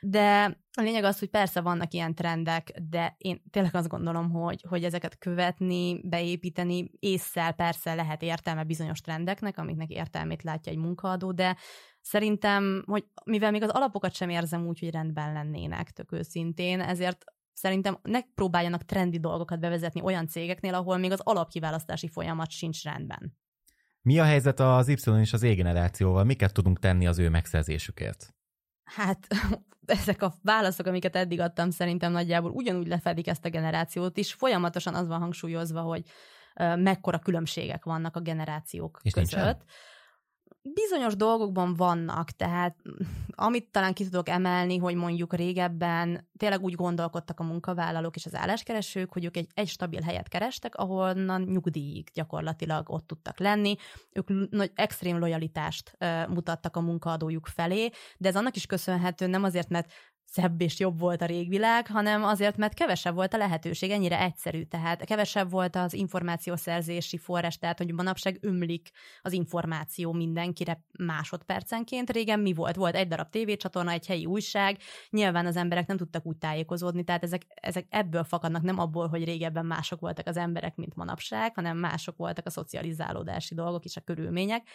De 0.00 0.56
a 0.76 0.82
lényeg 0.82 1.04
az, 1.04 1.18
hogy 1.18 1.28
persze 1.28 1.60
vannak 1.60 1.92
ilyen 1.92 2.14
trendek, 2.14 2.72
de 2.90 3.14
én 3.18 3.42
tényleg 3.50 3.74
azt 3.74 3.88
gondolom, 3.88 4.30
hogy, 4.30 4.64
hogy 4.68 4.84
ezeket 4.84 5.18
követni, 5.18 6.00
beépíteni, 6.04 6.90
észszel 6.98 7.52
persze 7.52 7.94
lehet 7.94 8.22
értelme 8.22 8.64
bizonyos 8.64 9.00
trendeknek, 9.00 9.58
amiknek 9.58 9.90
értelmét 9.90 10.42
látja 10.42 10.72
egy 10.72 10.78
munkaadó, 10.78 11.32
de 11.32 11.56
szerintem, 12.00 12.84
hogy 12.86 13.04
mivel 13.24 13.50
még 13.50 13.62
az 13.62 13.68
alapokat 13.68 14.14
sem 14.14 14.28
érzem 14.28 14.66
úgy, 14.66 14.78
hogy 14.78 14.90
rendben 14.90 15.32
lennének, 15.32 15.90
tök 15.90 16.12
őszintén, 16.12 16.80
ezért 16.80 17.24
szerintem 17.52 17.98
ne 18.02 18.20
próbáljanak 18.34 18.84
trendi 18.84 19.18
dolgokat 19.18 19.60
bevezetni 19.60 20.00
olyan 20.02 20.26
cégeknél, 20.26 20.74
ahol 20.74 20.96
még 20.96 21.12
az 21.12 21.20
alapkiválasztási 21.20 22.08
folyamat 22.08 22.50
sincs 22.50 22.82
rendben. 22.82 23.36
Mi 24.02 24.18
a 24.18 24.24
helyzet 24.24 24.60
az 24.60 24.88
Y 24.88 25.20
és 25.20 25.32
az 25.32 25.42
E 25.42 25.54
generációval? 25.54 26.24
Miket 26.24 26.52
tudunk 26.52 26.78
tenni 26.78 27.06
az 27.06 27.18
ő 27.18 27.28
megszerzésükért? 27.28 28.34
Hát 28.94 29.26
ezek 29.86 30.22
a 30.22 30.34
válaszok, 30.42 30.86
amiket 30.86 31.16
eddig 31.16 31.40
adtam, 31.40 31.70
szerintem 31.70 32.12
nagyjából 32.12 32.50
ugyanúgy 32.50 32.86
lefedik 32.86 33.26
ezt 33.26 33.44
a 33.44 33.50
generációt 33.50 34.16
is. 34.16 34.32
Folyamatosan 34.32 34.94
az 34.94 35.06
van 35.06 35.20
hangsúlyozva, 35.20 35.80
hogy 35.80 36.02
mekkora 36.76 37.18
különbségek 37.18 37.84
vannak 37.84 38.16
a 38.16 38.20
generációk 38.20 39.00
És 39.02 39.12
között. 39.12 39.30
Nincsen? 39.30 39.62
Bizonyos 40.62 41.16
dolgokban 41.16 41.74
vannak, 41.74 42.30
tehát 42.30 42.76
amit 43.28 43.70
talán 43.70 43.92
ki 43.92 44.04
tudok 44.04 44.28
emelni, 44.28 44.76
hogy 44.78 44.94
mondjuk 44.94 45.34
régebben 45.34 46.28
tényleg 46.36 46.62
úgy 46.62 46.74
gondolkodtak 46.74 47.40
a 47.40 47.44
munkavállalók 47.44 48.16
és 48.16 48.26
az 48.26 48.34
álláskeresők, 48.34 49.12
hogy 49.12 49.24
ők 49.24 49.36
egy, 49.36 49.48
egy 49.54 49.68
stabil 49.68 50.00
helyet 50.00 50.28
kerestek, 50.28 50.74
ahonnan 50.74 51.42
nyugdíjig 51.42 52.08
gyakorlatilag 52.14 52.90
ott 52.90 53.06
tudtak 53.06 53.38
lenni. 53.38 53.76
Ők 54.12 54.50
nagy 54.50 54.70
extrém 54.74 55.18
lojalitást 55.18 55.96
mutattak 56.28 56.76
a 56.76 56.80
munkaadójuk 56.80 57.46
felé, 57.46 57.90
de 58.18 58.28
ez 58.28 58.36
annak 58.36 58.56
is 58.56 58.66
köszönhető, 58.66 59.26
nem 59.26 59.44
azért, 59.44 59.68
mert 59.68 59.92
szebb 60.32 60.60
és 60.60 60.78
jobb 60.78 60.98
volt 60.98 61.22
a 61.22 61.26
régvilág, 61.26 61.86
hanem 61.86 62.24
azért, 62.24 62.56
mert 62.56 62.74
kevesebb 62.74 63.14
volt 63.14 63.34
a 63.34 63.36
lehetőség, 63.36 63.90
ennyire 63.90 64.20
egyszerű, 64.20 64.62
tehát 64.62 65.04
kevesebb 65.04 65.50
volt 65.50 65.76
az 65.76 65.92
információszerzési 65.92 67.16
forrás, 67.16 67.58
tehát 67.58 67.78
hogy 67.78 67.92
manapság 67.92 68.38
ömlik 68.40 68.90
az 69.22 69.32
információ 69.32 70.12
mindenkire 70.12 70.84
másodpercenként. 70.98 72.10
Régen 72.10 72.40
mi 72.40 72.52
volt? 72.52 72.76
Volt 72.76 72.94
egy 72.94 73.08
darab 73.08 73.30
tévécsatorna, 73.30 73.90
egy 73.90 74.06
helyi 74.06 74.26
újság, 74.26 74.78
nyilván 75.10 75.46
az 75.46 75.56
emberek 75.56 75.86
nem 75.86 75.96
tudtak 75.96 76.26
úgy 76.26 76.36
tájékozódni, 76.36 77.04
tehát 77.04 77.22
ezek, 77.22 77.42
ezek 77.54 77.86
ebből 77.88 78.24
fakadnak, 78.24 78.62
nem 78.62 78.78
abból, 78.78 79.08
hogy 79.08 79.24
régebben 79.24 79.66
mások 79.66 80.00
voltak 80.00 80.26
az 80.26 80.36
emberek, 80.36 80.76
mint 80.76 80.94
manapság, 80.94 81.54
hanem 81.54 81.76
mások 81.76 82.16
voltak 82.16 82.46
a 82.46 82.50
szocializálódási 82.50 83.54
dolgok 83.54 83.84
és 83.84 83.96
a 83.96 84.00
körülmények. 84.00 84.68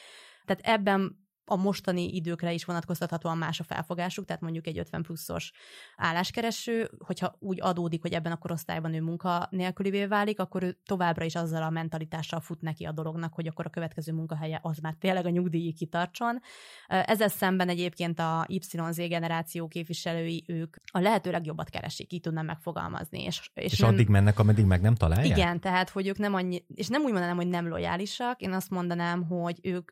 Tehát 0.45 0.79
ebben 0.79 1.26
a 1.49 1.55
mostani 1.55 2.15
időkre 2.15 2.53
is 2.53 2.65
vonatkoztathatóan 2.65 3.37
más 3.37 3.59
a 3.59 3.63
felfogásuk, 3.63 4.25
tehát 4.25 4.41
mondjuk 4.41 4.67
egy 4.67 4.77
50 4.77 5.01
pluszos 5.01 5.51
álláskereső, 5.95 6.89
hogyha 6.99 7.35
úgy 7.39 7.61
adódik, 7.61 8.01
hogy 8.01 8.13
ebben 8.13 8.31
a 8.31 8.37
korosztályban 8.37 8.93
ő 8.93 9.01
munka 9.01 9.47
nélkülivé 9.51 10.05
válik, 10.05 10.39
akkor 10.39 10.63
ő 10.63 10.77
továbbra 10.85 11.25
is 11.25 11.35
azzal 11.35 11.63
a 11.63 11.69
mentalitással 11.69 12.39
fut 12.39 12.61
neki 12.61 12.85
a 12.85 12.91
dolognak, 12.91 13.33
hogy 13.33 13.47
akkor 13.47 13.65
a 13.65 13.69
következő 13.69 14.13
munkahelye 14.13 14.59
az 14.61 14.77
már 14.77 14.95
tényleg 14.99 15.25
a 15.25 15.29
nyugdíji 15.29 15.73
kitartson. 15.73 16.39
Ezzel 16.87 17.27
szemben 17.27 17.69
egyébként 17.69 18.19
a 18.19 18.45
YZ 18.47 18.95
generáció 18.95 19.67
képviselői 19.67 20.43
ők 20.47 20.75
a 20.91 20.99
lehető 20.99 21.31
legjobbat 21.31 21.69
keresik, 21.69 22.13
így 22.13 22.21
tudnám 22.21 22.45
megfogalmazni. 22.45 23.23
És, 23.23 23.51
és, 23.53 23.71
és 23.71 23.79
nem, 23.79 23.89
addig 23.89 24.07
mennek, 24.07 24.39
ameddig 24.39 24.65
meg 24.65 24.81
nem 24.81 24.95
találják? 24.95 25.37
Igen, 25.37 25.59
tehát 25.59 25.89
hogy 25.89 26.07
ők 26.07 26.17
nem 26.17 26.33
annyi, 26.33 26.65
és 26.75 26.87
nem 26.87 27.01
úgy 27.01 27.11
mondanám, 27.11 27.35
hogy 27.35 27.47
nem 27.47 27.67
lojálisak, 27.67 28.41
én 28.41 28.51
azt 28.51 28.69
mondanám, 28.69 29.23
hogy 29.23 29.59
ők 29.61 29.91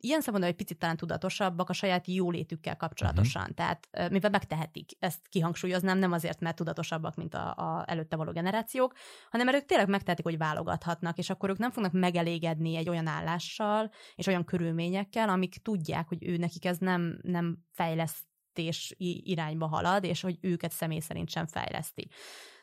ilyen 0.00 0.20
szempontból 0.20 0.52
egy 0.52 0.58
picit 0.58 0.78
talán 0.78 0.96
tudatosabbak 0.96 1.68
a 1.68 1.72
saját 1.72 2.06
jólétükkel 2.06 2.76
kapcsolatosan. 2.76 3.42
Uh-huh. 3.42 3.56
Tehát 3.56 4.10
mivel 4.10 4.30
megtehetik, 4.30 4.90
ezt 4.98 5.28
kihangsúlyoznám, 5.28 5.98
nem 5.98 6.12
azért, 6.12 6.40
mert 6.40 6.56
tudatosabbak, 6.56 7.14
mint 7.14 7.34
a, 7.34 7.54
a 7.56 7.84
előtte 7.86 8.16
való 8.16 8.32
generációk, 8.32 8.94
hanem 9.30 9.46
mert 9.46 9.58
ők 9.58 9.66
tényleg 9.66 9.88
megtehetik, 9.88 10.24
hogy 10.24 10.38
válogathatnak, 10.38 11.18
és 11.18 11.30
akkor 11.30 11.50
ők 11.50 11.58
nem 11.58 11.70
fognak 11.70 11.92
megelégedni 11.92 12.76
egy 12.76 12.88
olyan 12.88 13.06
állással 13.06 13.90
és 14.14 14.26
olyan 14.26 14.44
körülményekkel, 14.44 15.28
amik 15.28 15.62
tudják, 15.62 16.08
hogy 16.08 16.28
ő 16.28 16.36
nekik 16.36 16.64
ez 16.64 16.78
nem, 16.78 17.18
nem 17.22 17.58
fejlesztés 17.72 18.94
irányba 18.98 19.66
halad, 19.66 20.04
és 20.04 20.20
hogy 20.20 20.38
őket 20.40 20.72
személy 20.72 21.00
szerint 21.00 21.30
sem 21.30 21.46
fejleszti. 21.46 22.08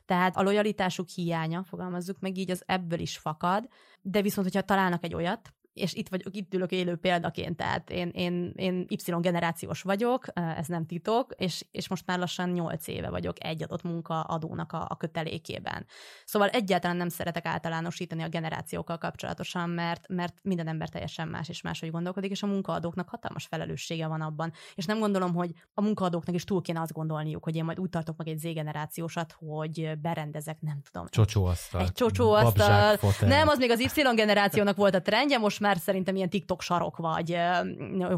Tehát 0.06 0.38
a 0.38 0.42
lojalitásuk 0.42 1.08
hiánya, 1.10 1.64
fogalmazzuk 1.64 2.20
meg 2.20 2.38
így, 2.38 2.52
az 2.52 2.64
ebből 2.66 3.00
is 3.00 3.18
fakad, 3.18 3.68
de 4.02 4.22
viszont, 4.22 4.48
hogyha 4.48 4.66
találnak 4.66 5.04
egy 5.04 5.14
olyat, 5.14 5.54
és 5.74 5.94
itt 5.94 6.10
vagyok, 6.10 6.36
itt 6.36 6.54
ülök 6.54 6.72
élő 6.72 6.96
példaként, 6.96 7.58
tehát 7.58 7.90
én, 7.90 8.10
én, 8.14 8.54
én 8.56 8.86
Y 8.88 9.16
generációs 9.20 9.82
vagyok, 9.82 10.26
ez 10.34 10.68
nem 10.68 10.86
titok, 10.86 11.34
és, 11.38 11.66
és 11.72 11.88
most 11.88 12.06
már 12.06 12.20
lassan 12.20 12.50
8 12.50 12.88
éve 12.88 13.10
vagyok 13.10 13.44
egy 13.44 13.64
adott 13.64 13.84
munkaadónak 13.84 14.72
a, 14.72 14.86
a 14.90 14.98
kötelékében. 14.98 15.86
Szóval 16.26 16.50
egyáltalán 16.50 16.98
nem 16.98 17.10
szeretek 17.10 17.46
általánosítani 17.46 18.24
a 18.24 18.28
generációkkal 18.28 18.98
kapcsolatosan, 18.98 19.70
mert, 19.70 20.08
mert 20.08 20.34
minden 20.42 20.68
ember 20.68 20.90
teljesen 20.90 21.28
más 21.28 21.50
és 21.50 21.62
máshogy 21.62 21.92
gondolkodik, 21.92 22.32
és 22.32 22.44
a 22.44 22.48
munkaadóknak 22.48 23.10
hatalmas 23.10 23.46
felelőssége 23.46 24.08
van 24.08 24.22
abban. 24.22 24.54
És 24.76 24.86
nem 24.86 25.00
gondolom, 25.00 25.34
hogy 25.34 25.52
a 25.74 25.82
munkaadóknak 25.82 26.36
is 26.36 26.44
túl 26.44 26.62
kéne 26.62 26.82
azt 26.82 26.94
gondolniuk, 26.94 27.44
hogy 27.44 27.56
én 27.56 27.64
majd 27.64 27.80
úgy 27.80 27.90
tartok 27.90 28.18
meg 28.18 28.28
egy 28.28 28.38
Z-generációsat, 28.38 29.36
hogy 29.38 29.92
berendezek, 30.02 30.62
nem 30.62 30.82
tudom. 30.92 31.08
Csocsóasztal. 31.10 31.82
Egy 31.82 31.92
csocsóasztal. 31.92 32.98
Nem, 33.20 33.48
az 33.48 33.58
még 33.58 33.72
az 33.72 33.80
Y 33.80 34.02
generációnak 34.16 34.76
volt 34.76 34.96
a 34.96 35.02
trendje, 35.02 35.38
most 35.38 35.60
már 35.62 35.78
szerintem 35.78 36.16
ilyen 36.16 36.30
TikTok 36.30 36.62
sarok 36.62 36.98
vagy. 36.98 37.38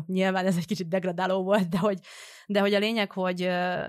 Nyilván 0.05 0.45
ez 0.45 0.57
egy 0.57 0.65
kicsit 0.65 0.87
degradáló 0.87 1.43
volt, 1.43 1.69
de 1.69 1.77
hogy, 1.77 1.99
de 2.47 2.59
hogy 2.59 2.73
a 2.73 2.79
lényeg, 2.79 3.11
hogy 3.11 3.41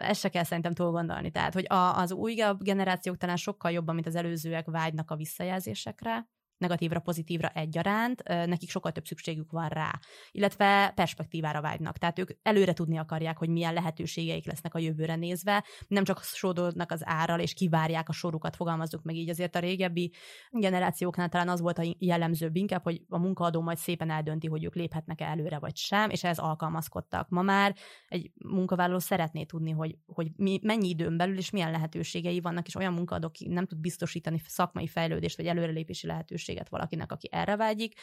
ezt 0.02 0.20
se 0.20 0.28
kell 0.28 0.44
szerintem 0.44 0.72
túl 0.72 0.90
gondolni. 0.90 1.30
Tehát, 1.30 1.54
hogy 1.54 1.66
a, 1.68 1.98
az 1.98 2.12
újabb 2.12 2.62
generációk 2.62 3.16
talán 3.16 3.36
sokkal 3.36 3.70
jobban, 3.70 3.94
mint 3.94 4.06
az 4.06 4.14
előzőek 4.14 4.66
vágynak 4.66 5.10
a 5.10 5.16
visszajelzésekre, 5.16 6.28
negatívra, 6.58 7.00
pozitívra 7.00 7.48
egyaránt, 7.48 8.22
nekik 8.22 8.70
sokkal 8.70 8.92
több 8.92 9.06
szükségük 9.06 9.50
van 9.50 9.68
rá, 9.68 9.98
illetve 10.30 10.92
perspektívára 10.94 11.60
vágynak. 11.60 11.98
Tehát 11.98 12.18
ők 12.18 12.30
előre 12.42 12.72
tudni 12.72 12.98
akarják, 12.98 13.38
hogy 13.38 13.48
milyen 13.48 13.74
lehetőségeik 13.74 14.46
lesznek 14.46 14.74
a 14.74 14.78
jövőre 14.78 15.16
nézve, 15.16 15.64
nem 15.88 16.04
csak 16.04 16.22
sódolnak 16.22 16.90
az 16.90 17.00
árral, 17.04 17.40
és 17.40 17.54
kivárják 17.54 18.08
a 18.08 18.12
sorukat, 18.12 18.56
fogalmazzuk 18.56 19.02
meg 19.02 19.14
így. 19.14 19.28
Azért 19.28 19.56
a 19.56 19.58
régebbi 19.58 20.12
generációknál 20.50 21.28
talán 21.28 21.48
az 21.48 21.60
volt 21.60 21.78
a 21.78 21.94
jellemzőbb 21.98 22.56
inkább, 22.56 22.82
hogy 22.82 23.02
a 23.08 23.18
munkaadó 23.18 23.60
majd 23.60 23.78
szépen 23.78 24.10
eldönti, 24.10 24.46
hogy 24.46 24.64
ők 24.64 24.74
léphetnek-e 24.74 25.24
előre 25.24 25.58
vagy 25.58 25.76
sem, 25.76 26.10
és 26.10 26.24
ez 26.24 26.38
alkalmazkodtak. 26.38 27.28
Ma 27.28 27.42
már 27.42 27.76
egy 28.08 28.32
munkavállaló 28.44 28.98
szeretné 28.98 29.44
tudni, 29.44 29.70
hogy, 29.70 29.96
hogy 30.06 30.30
mi, 30.36 30.58
mennyi 30.62 30.88
időn 30.88 31.16
belül 31.16 31.36
és 31.36 31.50
milyen 31.50 31.70
lehetőségei 31.70 32.40
vannak, 32.40 32.66
és 32.66 32.74
olyan 32.74 32.92
munkaadó, 32.92 33.26
aki 33.26 33.48
nem 33.48 33.66
tud 33.66 33.78
biztosítani 33.78 34.40
szakmai 34.46 34.86
fejlődést 34.86 35.36
vagy 35.36 35.46
előrelépési 35.46 36.06
lehetőséget 36.06 36.43
lehetőséget 36.44 36.68
valakinek, 36.68 37.12
aki 37.12 37.28
erre 37.32 37.56
vágyik, 37.56 38.00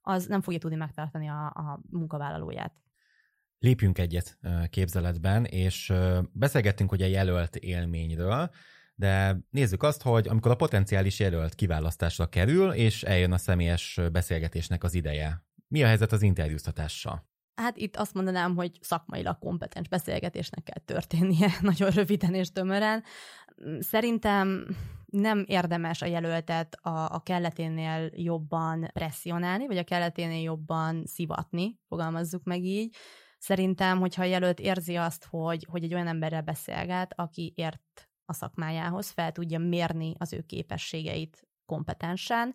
az 0.00 0.26
nem 0.26 0.40
fogja 0.40 0.58
tudni 0.58 0.76
megtartani 0.76 1.28
a, 1.28 1.46
a 1.46 1.80
munkavállalóját. 1.90 2.72
Lépjünk 3.58 3.98
egyet 3.98 4.38
képzeletben, 4.70 5.44
és 5.44 5.92
beszélgettünk 6.32 6.92
ugye 6.92 7.08
jelölt 7.08 7.56
élményről, 7.56 8.50
de 8.94 9.38
nézzük 9.50 9.82
azt, 9.82 10.02
hogy 10.02 10.28
amikor 10.28 10.50
a 10.50 10.56
potenciális 10.56 11.18
jelölt 11.18 11.54
kiválasztásra 11.54 12.28
kerül, 12.28 12.72
és 12.72 13.02
eljön 13.02 13.32
a 13.32 13.38
személyes 13.38 14.00
beszélgetésnek 14.12 14.84
az 14.84 14.94
ideje. 14.94 15.44
Mi 15.68 15.82
a 15.82 15.86
helyzet 15.86 16.12
az 16.12 16.22
interjúztatással? 16.22 17.30
Hát 17.54 17.76
itt 17.76 17.96
azt 17.96 18.14
mondanám, 18.14 18.54
hogy 18.54 18.78
szakmailag 18.80 19.38
kompetens 19.38 19.88
beszélgetésnek 19.88 20.64
kell 20.64 20.82
történnie, 20.84 21.48
nagyon 21.70 21.90
röviden 21.90 22.34
és 22.34 22.52
tömören. 22.52 23.02
Szerintem 23.80 24.66
nem 25.12 25.44
érdemes 25.46 26.02
a 26.02 26.06
jelöltet 26.06 26.74
a, 26.74 27.14
a 27.14 27.20
kelleténél 27.22 28.10
jobban 28.14 28.90
presszionálni, 28.92 29.66
vagy 29.66 29.76
a 29.76 29.84
kelleténél 29.84 30.42
jobban 30.42 31.06
szivatni, 31.06 31.78
fogalmazzuk 31.88 32.44
meg 32.44 32.64
így. 32.64 32.96
Szerintem, 33.38 33.98
hogyha 33.98 34.22
a 34.22 34.26
jelölt 34.26 34.60
érzi 34.60 34.96
azt, 34.96 35.24
hogy, 35.24 35.66
hogy 35.70 35.84
egy 35.84 35.94
olyan 35.94 36.06
emberrel 36.06 36.42
beszélget, 36.42 37.12
aki 37.16 37.52
ért 37.56 38.10
a 38.24 38.32
szakmájához, 38.32 39.10
fel 39.10 39.32
tudja 39.32 39.58
mérni 39.58 40.14
az 40.18 40.32
ő 40.32 40.40
képességeit 40.40 41.46
kompetensen, 41.66 42.54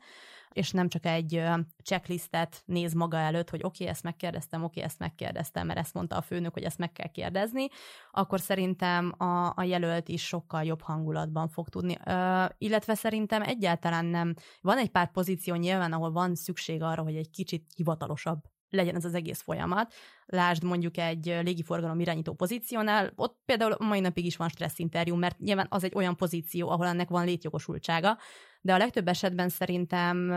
és 0.58 0.72
nem 0.72 0.90
csak 0.90 1.06
egy 1.06 1.44
checklistet 1.84 2.62
néz 2.66 2.94
maga 2.94 3.18
előtt, 3.18 3.50
hogy 3.50 3.64
oké, 3.64 3.84
okay, 3.84 3.88
ezt 3.88 4.04
megkérdeztem, 4.04 4.64
oké, 4.64 4.80
okay, 4.80 4.84
ezt 4.84 5.00
megkérdeztem, 5.00 5.68
mert 5.68 5.80
ezt 5.80 5.94
mondta 5.94 6.16
a 6.16 6.22
főnök, 6.22 6.54
hogy 6.54 6.64
ezt 6.64 6.78
meg 6.78 6.92
kell 6.92 7.08
kérdezni, 7.08 7.68
akkor 8.12 8.40
szerintem 8.40 9.14
a, 9.18 9.54
a 9.56 9.64
jelölt 9.64 10.08
is 10.08 10.26
sokkal 10.26 10.64
jobb 10.64 10.82
hangulatban 10.82 11.48
fog 11.48 11.70
tudni. 11.70 11.98
Ö, 12.06 12.46
illetve 12.58 12.96
szerintem 12.96 13.42
egyáltalán 13.42 14.06
nem. 14.06 14.34
Van 14.62 14.78
egy 14.78 14.90
pár 14.90 15.12
pozíció 15.12 15.56
nyilván, 15.56 15.94
ahol 15.94 16.12
van 16.12 16.36
szükség 16.36 16.82
arra, 16.82 17.04
hogy 17.04 17.16
egy 17.16 17.30
kicsit 17.30 17.72
hivatalosabb 17.76 18.40
legyen 18.70 18.96
ez 18.96 19.06
az 19.06 19.14
egész 19.14 19.42
folyamat. 19.42 19.94
Lásd 20.26 20.64
mondjuk 20.64 20.98
egy 20.98 21.26
légiforgalom 21.26 22.00
irányító 22.00 22.34
pozíciónál, 22.34 23.12
ott 23.16 23.40
például 23.46 23.76
mai 23.80 24.00
napig 24.00 24.26
is 24.26 24.38
van 24.38 24.50
stressz 24.50 24.80
interjú, 24.80 25.16
mert 25.16 25.40
nyilván 25.40 25.68
az 25.70 25.84
egy 25.84 25.96
olyan 25.96 26.16
pozíció, 26.16 26.70
ahol 26.70 26.86
ennek 26.86 27.10
van 27.10 27.26
létjogosultsága, 27.26 28.18
de 28.62 28.74
a 28.74 28.78
legtöbb 28.78 29.08
esetben 29.08 29.50
szerintem 29.50 30.32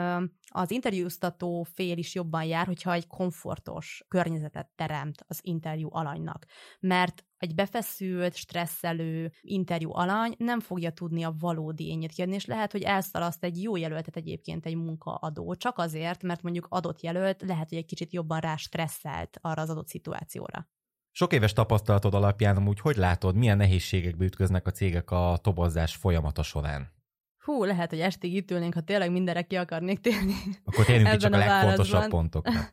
az 0.48 0.70
interjúztató 0.70 1.66
fél 1.74 1.98
is 1.98 2.14
jobban 2.14 2.44
jár, 2.44 2.66
hogyha 2.66 2.92
egy 2.92 3.06
komfortos 3.06 4.04
környezetet 4.08 4.70
teremt 4.76 5.24
az 5.26 5.40
interjú 5.42 5.88
alanynak. 5.92 6.46
Mert 6.80 7.24
egy 7.36 7.54
befeszült, 7.54 8.34
stresszelő 8.34 9.32
interjú 9.40 9.92
alany 9.92 10.34
nem 10.38 10.60
fogja 10.60 10.90
tudni 10.90 11.22
a 11.22 11.34
valódi 11.38 11.88
ényét 11.88 12.12
kérni, 12.12 12.34
és 12.34 12.46
lehet, 12.46 12.72
hogy 12.72 12.82
elszalaszt 12.82 13.44
egy 13.44 13.62
jó 13.62 13.76
jelöltet 13.76 14.16
egyébként 14.16 14.66
egy 14.66 14.76
munkaadó, 14.76 15.54
csak 15.54 15.78
azért, 15.78 16.22
mert 16.22 16.42
mondjuk 16.42 16.66
adott 16.70 17.00
jelölt 17.00 17.42
lehet, 17.42 17.68
hogy 17.68 17.78
egy 17.78 17.84
kicsit 17.84 18.12
jobban 18.12 18.40
rá 18.40 18.56
stresszelt 18.56 19.38
arra 19.40 19.62
az 19.62 19.70
adott 19.70 19.88
szituációra. 19.88 20.68
Sok 21.10 21.32
éves 21.32 21.52
tapasztalatod 21.52 22.14
alapján 22.14 22.56
amúgy 22.56 22.80
hogy 22.80 22.96
látod, 22.96 23.36
milyen 23.36 23.56
nehézségekbe 23.56 24.24
ütköznek 24.24 24.66
a 24.66 24.70
cégek 24.70 25.10
a 25.10 25.38
tobozzás 25.42 25.94
folyamata 25.94 26.42
során? 26.42 26.99
Hú, 27.40 27.64
lehet, 27.64 27.90
hogy 27.90 28.00
estig 28.00 28.34
itt 28.34 28.50
ülnénk, 28.50 28.74
ha 28.74 28.80
tényleg 28.80 29.10
mindenre 29.10 29.42
ki 29.42 29.56
akarnék 29.56 30.00
térni. 30.00 30.34
Akkor 30.64 30.84
térjünk 30.84 31.10
ki 31.10 31.16
csak 31.24 31.32
a, 31.32 31.36
a 31.36 31.38
legfontosabb 31.38 32.08
pontokra. 32.08 32.52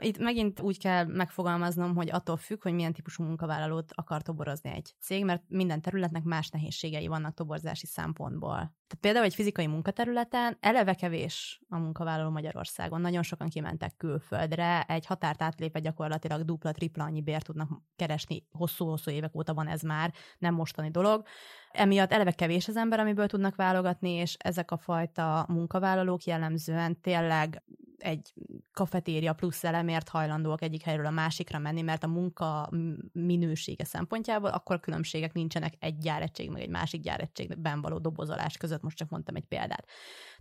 Itt 0.00 0.18
megint 0.18 0.60
úgy 0.60 0.78
kell 0.78 1.04
megfogalmaznom, 1.04 1.94
hogy 1.94 2.10
attól 2.10 2.36
függ, 2.36 2.62
hogy 2.62 2.72
milyen 2.72 2.92
típusú 2.92 3.22
munkavállalót 3.24 3.92
akar 3.94 4.22
toborozni 4.22 4.70
egy 4.70 4.94
cég, 5.00 5.24
mert 5.24 5.42
minden 5.48 5.80
területnek 5.80 6.22
más 6.22 6.48
nehézségei 6.48 7.06
vannak 7.06 7.34
toborzási 7.34 7.86
szempontból. 7.86 8.56
Tehát 8.56 8.98
például 9.00 9.24
egy 9.24 9.34
fizikai 9.34 9.66
munkaterületen 9.66 10.56
eleve 10.60 10.94
kevés 10.94 11.60
a 11.68 11.78
munkavállaló 11.78 12.30
Magyarországon. 12.30 13.00
Nagyon 13.00 13.22
sokan 13.22 13.48
kimentek 13.48 13.96
külföldre, 13.96 14.82
egy 14.82 15.06
határt 15.06 15.42
átlépve 15.42 15.80
gyakorlatilag 15.80 16.44
dupla, 16.44 16.72
tripla 16.72 17.04
annyi 17.04 17.22
bért 17.22 17.44
tudnak 17.44 17.82
keresni. 17.96 18.46
Hosszú-hosszú 18.50 19.10
évek 19.10 19.34
óta 19.34 19.54
van 19.54 19.68
ez 19.68 19.80
már, 19.82 20.12
nem 20.38 20.54
mostani 20.54 20.90
dolog. 20.90 21.26
Emiatt 21.70 22.12
eleve 22.12 22.32
kevés 22.32 22.68
az 22.68 22.76
ember, 22.76 23.00
amiből 23.00 23.26
tudnak 23.26 23.56
válogatni, 23.56 24.10
és 24.10 24.36
ezek 24.38 24.70
a 24.70 24.76
fajta 24.76 25.46
munkavállalók 25.48 26.24
jellemzően 26.24 27.00
tényleg 27.00 27.62
egy 27.98 28.34
kafetéria 28.72 29.32
plusz 29.32 29.64
elemért 29.64 30.08
hajlandóak 30.08 30.62
egyik 30.62 30.82
helyről 30.82 31.06
a 31.06 31.10
másikra 31.10 31.58
menni, 31.58 31.82
mert 31.82 32.04
a 32.04 32.08
munka 32.08 32.70
minősége 33.12 33.84
szempontjából 33.84 34.50
akkor 34.50 34.80
különbségek 34.80 35.32
nincsenek 35.32 35.74
egy 35.78 35.98
gyárettség 35.98 36.50
meg 36.50 36.62
egy 36.62 36.68
másik 36.68 37.00
gyárettségben 37.00 37.80
való 37.80 37.98
dobozolás 37.98 38.56
között, 38.56 38.82
most 38.82 38.96
csak 38.96 39.08
mondtam 39.08 39.34
egy 39.34 39.44
példát. 39.44 39.86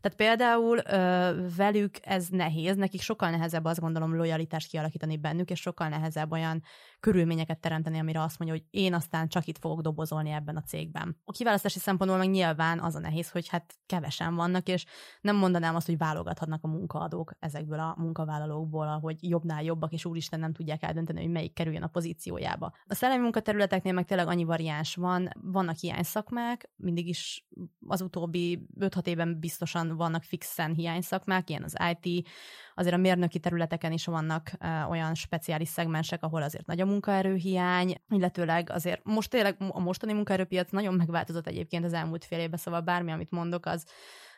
Tehát 0.01 0.17
például 0.17 0.77
ö, 0.77 1.47
velük 1.55 1.95
ez 2.01 2.27
nehéz, 2.27 2.75
nekik 2.75 3.01
sokkal 3.01 3.29
nehezebb 3.29 3.65
azt 3.65 3.79
gondolom 3.79 4.15
lojalitást 4.15 4.69
kialakítani 4.69 5.17
bennük, 5.17 5.49
és 5.49 5.60
sokkal 5.60 5.88
nehezebb 5.88 6.31
olyan 6.31 6.62
körülményeket 6.99 7.60
teremteni, 7.60 7.99
amire 7.99 8.21
azt 8.21 8.39
mondja, 8.39 8.57
hogy 8.57 8.79
én 8.79 8.93
aztán 8.93 9.27
csak 9.27 9.45
itt 9.47 9.57
fogok 9.57 9.81
dobozolni 9.81 10.29
ebben 10.29 10.55
a 10.55 10.62
cégben. 10.62 11.17
A 11.25 11.31
kiválasztási 11.31 11.79
szempontból 11.79 12.19
meg 12.19 12.29
nyilván 12.29 12.79
az 12.79 12.95
a 12.95 12.99
nehéz, 12.99 13.29
hogy 13.29 13.47
hát 13.47 13.75
kevesen 13.86 14.36
vannak, 14.36 14.67
és 14.67 14.86
nem 15.21 15.36
mondanám 15.36 15.75
azt, 15.75 15.86
hogy 15.86 15.97
válogathatnak 15.97 16.63
a 16.63 16.67
munkaadók 16.67 17.33
ezekből 17.39 17.79
a 17.79 17.95
munkavállalókból, 17.97 18.88
ahogy 18.88 19.29
jobbnál 19.29 19.63
jobbak, 19.63 19.93
és 19.93 20.05
úristen 20.05 20.39
nem 20.39 20.53
tudják 20.53 20.83
eldönteni, 20.83 21.21
hogy 21.21 21.31
melyik 21.31 21.53
kerüljön 21.53 21.83
a 21.83 21.88
pozíciójába. 21.88 22.73
A 22.86 22.93
szellemi 22.93 23.21
munkaterületeknél 23.21 23.93
meg 23.93 24.05
tényleg 24.05 24.27
annyi 24.27 24.43
variáns 24.43 24.95
van, 24.95 25.29
vannak 25.41 25.77
hiány 25.77 26.03
szakmák, 26.03 26.69
mindig 26.75 27.07
is 27.07 27.47
az 27.88 28.01
utóbbi 28.01 28.67
5-6 28.79 29.07
évben 29.07 29.39
biztosan 29.39 29.87
vannak 29.95 30.23
fixen 30.23 30.73
hiány 30.73 31.02
szakmák, 31.02 31.50
ilyen 31.50 31.63
az 31.63 31.78
IT, 32.02 32.28
azért 32.76 32.95
a 32.95 32.97
mérnöki 32.97 33.39
területeken 33.39 33.91
is 33.91 34.06
vannak 34.06 34.52
olyan 34.89 35.15
speciális 35.15 35.67
szegmensek, 35.67 36.23
ahol 36.23 36.41
azért 36.41 36.65
nagy 36.65 36.82
a 36.82 36.86
munkaerőhiány, 36.86 37.95
illetőleg 38.10 38.69
azért 38.69 39.02
most 39.04 39.30
tényleg 39.30 39.56
a 39.69 39.80
mostani 39.80 40.13
munkaerőpiac 40.13 40.71
nagyon 40.71 40.93
megváltozott 40.93 41.47
egyébként 41.47 41.86
az 41.86 41.93
elmúlt 41.93 42.26
fél 42.26 42.39
évben, 42.39 42.60
szóval 42.60 42.82
bármi, 42.82 43.12
amit 43.12 43.32
mondok, 43.32 43.65
az 43.65 43.86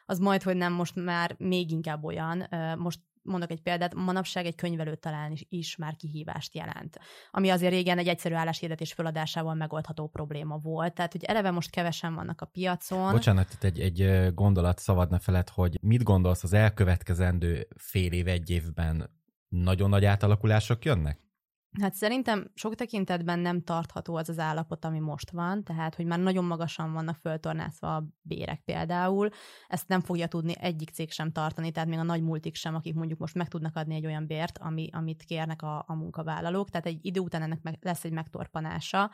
az 0.05 0.19
majd, 0.19 0.43
hogy 0.43 0.55
nem 0.55 0.73
most 0.73 0.95
már 0.95 1.35
még 1.37 1.71
inkább 1.71 2.03
olyan. 2.03 2.47
Most 2.77 2.99
mondok 3.29 3.51
egy 3.51 3.61
példát, 3.61 3.95
manapság 3.95 4.45
egy 4.45 4.55
könyvelőt 4.55 4.99
találni 4.99 5.35
is, 5.49 5.75
már 5.75 5.95
kihívást 5.95 6.55
jelent. 6.55 6.99
Ami 7.31 7.49
azért 7.49 7.73
régen 7.73 7.97
egy 7.97 8.07
egyszerű 8.07 8.35
álláshirdetés 8.35 8.93
feladásával 8.93 9.53
megoldható 9.53 10.07
probléma 10.07 10.57
volt. 10.57 10.93
Tehát, 10.93 11.11
hogy 11.11 11.23
eleve 11.23 11.51
most 11.51 11.69
kevesen 11.69 12.15
vannak 12.15 12.41
a 12.41 12.45
piacon. 12.45 13.11
Bocsánat, 13.11 13.53
itt 13.53 13.63
egy, 13.63 13.79
egy 13.79 14.33
gondolat 14.33 14.79
szabadna 14.79 15.19
felett, 15.19 15.49
hogy 15.49 15.77
mit 15.81 16.03
gondolsz 16.03 16.43
az 16.43 16.53
elkövetkezendő 16.53 17.67
fél 17.75 18.11
év, 18.11 18.27
egy 18.27 18.49
évben 18.49 19.09
nagyon 19.47 19.89
nagy 19.89 20.05
átalakulások 20.05 20.85
jönnek? 20.85 21.19
Hát 21.81 21.93
szerintem 21.93 22.51
sok 22.53 22.75
tekintetben 22.75 23.39
nem 23.39 23.61
tartható 23.61 24.15
az 24.15 24.29
az 24.29 24.39
állapot, 24.39 24.85
ami 24.85 24.99
most 24.99 25.31
van, 25.31 25.63
tehát 25.63 25.95
hogy 25.95 26.05
már 26.05 26.19
nagyon 26.19 26.45
magasan 26.45 26.93
vannak 26.93 27.15
föltornászva 27.15 27.95
a 27.95 28.05
bérek 28.21 28.61
például. 28.65 29.29
Ezt 29.67 29.87
nem 29.87 30.01
fogja 30.01 30.27
tudni 30.27 30.53
egyik 30.59 30.89
cég 30.89 31.11
sem 31.11 31.31
tartani, 31.31 31.71
tehát 31.71 31.89
még 31.89 31.99
a 31.99 32.03
nagy 32.03 32.21
multik 32.21 32.55
sem, 32.55 32.75
akik 32.75 32.93
mondjuk 32.93 33.19
most 33.19 33.35
meg 33.35 33.47
tudnak 33.47 33.75
adni 33.75 33.95
egy 33.95 34.05
olyan 34.05 34.27
bért, 34.27 34.57
ami, 34.57 34.89
amit 34.91 35.23
kérnek 35.23 35.61
a, 35.61 35.83
a 35.87 35.93
munkavállalók. 35.93 36.69
Tehát 36.69 36.85
egy 36.85 36.99
idő 37.01 37.19
után 37.19 37.41
ennek 37.41 37.61
meg, 37.61 37.77
lesz 37.81 38.03
egy 38.03 38.11
megtorpanása. 38.11 39.11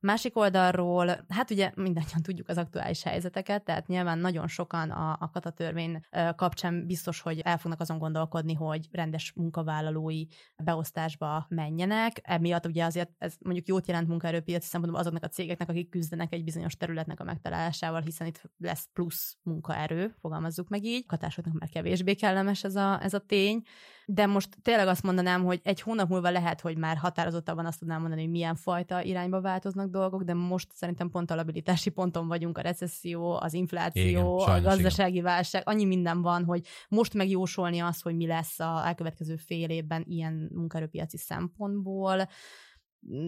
Másik 0.00 0.36
oldalról, 0.36 1.06
hát 1.28 1.50
ugye 1.50 1.72
mindannyian 1.74 2.22
tudjuk 2.22 2.48
az 2.48 2.58
aktuális 2.58 3.02
helyzeteket, 3.02 3.64
tehát 3.64 3.86
nyilván 3.86 4.18
nagyon 4.18 4.48
sokan 4.48 4.90
a, 4.90 5.16
a 5.20 5.30
katatörvény 5.30 6.00
kapcsán 6.36 6.86
biztos, 6.86 7.20
hogy 7.20 7.38
el 7.38 7.58
fognak 7.58 7.80
azon 7.80 7.98
gondolkodni, 7.98 8.54
hogy 8.54 8.88
rendes 8.92 9.32
munkavállalói 9.36 10.26
beosztásba 10.56 11.46
menjenek. 11.48 12.20
Emiatt 12.22 12.66
ugye 12.66 12.84
azért 12.84 13.10
ez 13.18 13.34
mondjuk 13.40 13.66
jót 13.66 13.86
jelent 13.86 14.08
munkaerőpiaci 14.08 14.66
szempontból 14.66 15.00
azoknak 15.00 15.24
a 15.24 15.28
cégeknek, 15.28 15.68
akik 15.68 15.88
küzdenek 15.88 16.32
egy 16.32 16.44
bizonyos 16.44 16.76
területnek 16.76 17.20
a 17.20 17.24
megtalálásával, 17.24 18.00
hiszen 18.00 18.26
itt 18.26 18.42
lesz 18.58 18.88
plusz 18.92 19.36
munkaerő, 19.42 20.14
fogalmazzuk 20.20 20.68
meg 20.68 20.84
így. 20.84 21.06
Katásoknak 21.06 21.58
már 21.58 21.68
kevésbé 21.68 22.14
kellemes 22.14 22.64
ez 22.64 22.76
a, 22.76 23.02
ez 23.02 23.14
a 23.14 23.18
tény. 23.18 23.62
de 24.06 24.26
most 24.26 24.56
tényleg 24.62 24.88
azt 24.88 25.02
mondanám, 25.02 25.44
hogy 25.44 25.60
egy 25.64 25.80
hónap 25.80 26.08
múlva 26.08 26.30
lehet, 26.30 26.60
hogy 26.60 26.76
már 26.76 26.96
határozottabban 26.96 27.66
azt 27.66 27.78
tudnám 27.78 28.00
mondani, 28.00 28.22
hogy 28.22 28.30
milyen 28.30 28.54
fajta 28.54 29.02
irányba 29.02 29.40
változnak 29.40 29.87
dolgok, 29.90 30.22
de 30.22 30.34
most 30.34 30.72
szerintem 30.72 31.10
pont 31.10 31.30
a 31.30 31.34
labilitási 31.34 31.90
ponton 31.90 32.26
vagyunk, 32.28 32.58
a 32.58 32.60
recesszió, 32.60 33.40
az 33.40 33.52
infláció, 33.52 34.02
igen, 34.02 34.38
sajnos, 34.38 34.66
a 34.66 34.68
gazdasági 34.68 35.12
igen. 35.12 35.24
válság, 35.24 35.62
annyi 35.64 35.84
minden 35.84 36.22
van, 36.22 36.44
hogy 36.44 36.66
most 36.88 37.14
megjósolni 37.14 37.78
azt, 37.78 38.02
hogy 38.02 38.16
mi 38.16 38.26
lesz 38.26 38.60
a 38.60 38.86
elkövetkező 38.86 39.36
fél 39.36 39.70
évben 39.70 40.04
ilyen 40.06 40.48
munkaerőpiaci 40.52 41.16
szempontból, 41.16 42.28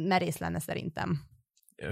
merész 0.07 0.39
lenne 0.39 0.59
szerintem. 0.59 1.21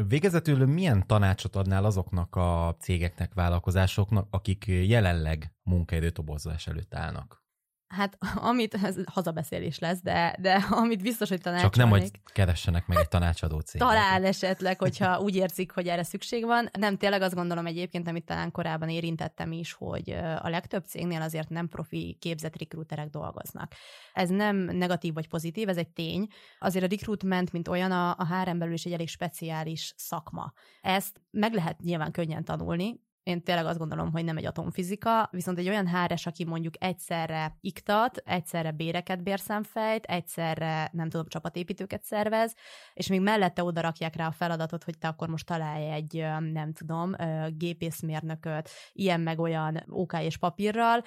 Végezetül 0.08 0.66
milyen 0.66 1.06
tanácsot 1.06 1.56
adnál 1.56 1.84
azoknak 1.84 2.36
a 2.36 2.76
cégeknek, 2.80 3.34
vállalkozásoknak, 3.34 4.26
akik 4.30 4.64
jelenleg 4.66 5.52
munkaerőtobozás 5.62 6.66
előtt 6.66 6.94
állnak? 6.94 7.46
Hát, 7.88 8.18
amit, 8.50 8.74
ez 8.74 8.96
hazabeszélés 9.12 9.78
lesz, 9.78 10.00
de, 10.02 10.36
de 10.38 10.54
amit 10.82 11.02
biztos, 11.02 11.28
hogy 11.28 11.40
tanácsolnék. 11.40 11.74
Csak 11.74 11.82
nem, 11.82 12.00
hogy 12.00 12.10
keressenek 12.32 12.86
meg 12.86 12.98
egy 12.98 13.08
tanácsadó 13.08 13.60
céget. 13.60 13.88
Talán 13.88 14.24
esetleg, 14.24 14.78
hogyha 14.78 15.20
úgy 15.20 15.34
érzik, 15.34 15.72
hogy 15.72 15.86
erre 15.86 16.02
szükség 16.02 16.44
van. 16.44 16.68
Nem, 16.78 16.96
tényleg 16.96 17.22
azt 17.22 17.34
gondolom 17.34 17.66
egyébként, 17.66 18.08
amit 18.08 18.24
talán 18.24 18.50
korábban 18.50 18.88
érintettem 18.88 19.52
is, 19.52 19.72
hogy 19.72 20.10
a 20.40 20.48
legtöbb 20.48 20.84
cégnél 20.84 21.22
azért 21.22 21.48
nem 21.48 21.68
profi 21.68 22.16
képzett 22.20 22.58
recruiterek 22.58 23.08
dolgoznak. 23.08 23.72
Ez 24.12 24.28
nem 24.28 24.56
negatív 24.56 25.14
vagy 25.14 25.28
pozitív, 25.28 25.68
ez 25.68 25.76
egy 25.76 25.88
tény. 25.88 26.26
Azért 26.58 26.84
a 26.84 26.88
recruitment, 26.88 27.52
mint 27.52 27.68
olyan, 27.68 27.92
a, 27.92 28.10
a 28.10 28.26
hr 28.26 28.56
belül 28.56 28.74
is 28.74 28.84
egy 28.84 28.92
elég 28.92 29.08
speciális 29.08 29.94
szakma. 29.96 30.52
Ezt 30.80 31.20
meg 31.30 31.52
lehet 31.52 31.80
nyilván 31.80 32.12
könnyen 32.12 32.44
tanulni, 32.44 33.00
én 33.28 33.42
tényleg 33.42 33.66
azt 33.66 33.78
gondolom, 33.78 34.10
hogy 34.10 34.24
nem 34.24 34.36
egy 34.36 34.46
atomfizika, 34.46 35.28
viszont 35.32 35.58
egy 35.58 35.68
olyan 35.68 35.86
háres, 35.86 36.26
aki 36.26 36.44
mondjuk 36.44 36.74
egyszerre 36.78 37.56
iktat, 37.60 38.16
egyszerre 38.16 38.70
béreket 38.70 39.22
bérszámfejt, 39.22 40.04
egyszerre, 40.04 40.88
nem 40.92 41.08
tudom, 41.08 41.26
csapatépítőket 41.28 42.02
szervez, 42.02 42.54
és 42.94 43.06
még 43.06 43.20
mellette 43.20 43.64
oda 43.64 43.80
rakják 43.80 44.16
rá 44.16 44.26
a 44.26 44.32
feladatot, 44.32 44.84
hogy 44.84 44.98
te 44.98 45.08
akkor 45.08 45.28
most 45.28 45.46
találj 45.46 45.90
egy, 45.90 46.24
nem 46.52 46.72
tudom, 46.72 47.14
gépészmérnököt, 47.56 48.70
ilyen 48.92 49.20
meg 49.20 49.38
olyan 49.38 49.84
OK 49.88 50.12
és 50.20 50.36
papírral, 50.36 51.02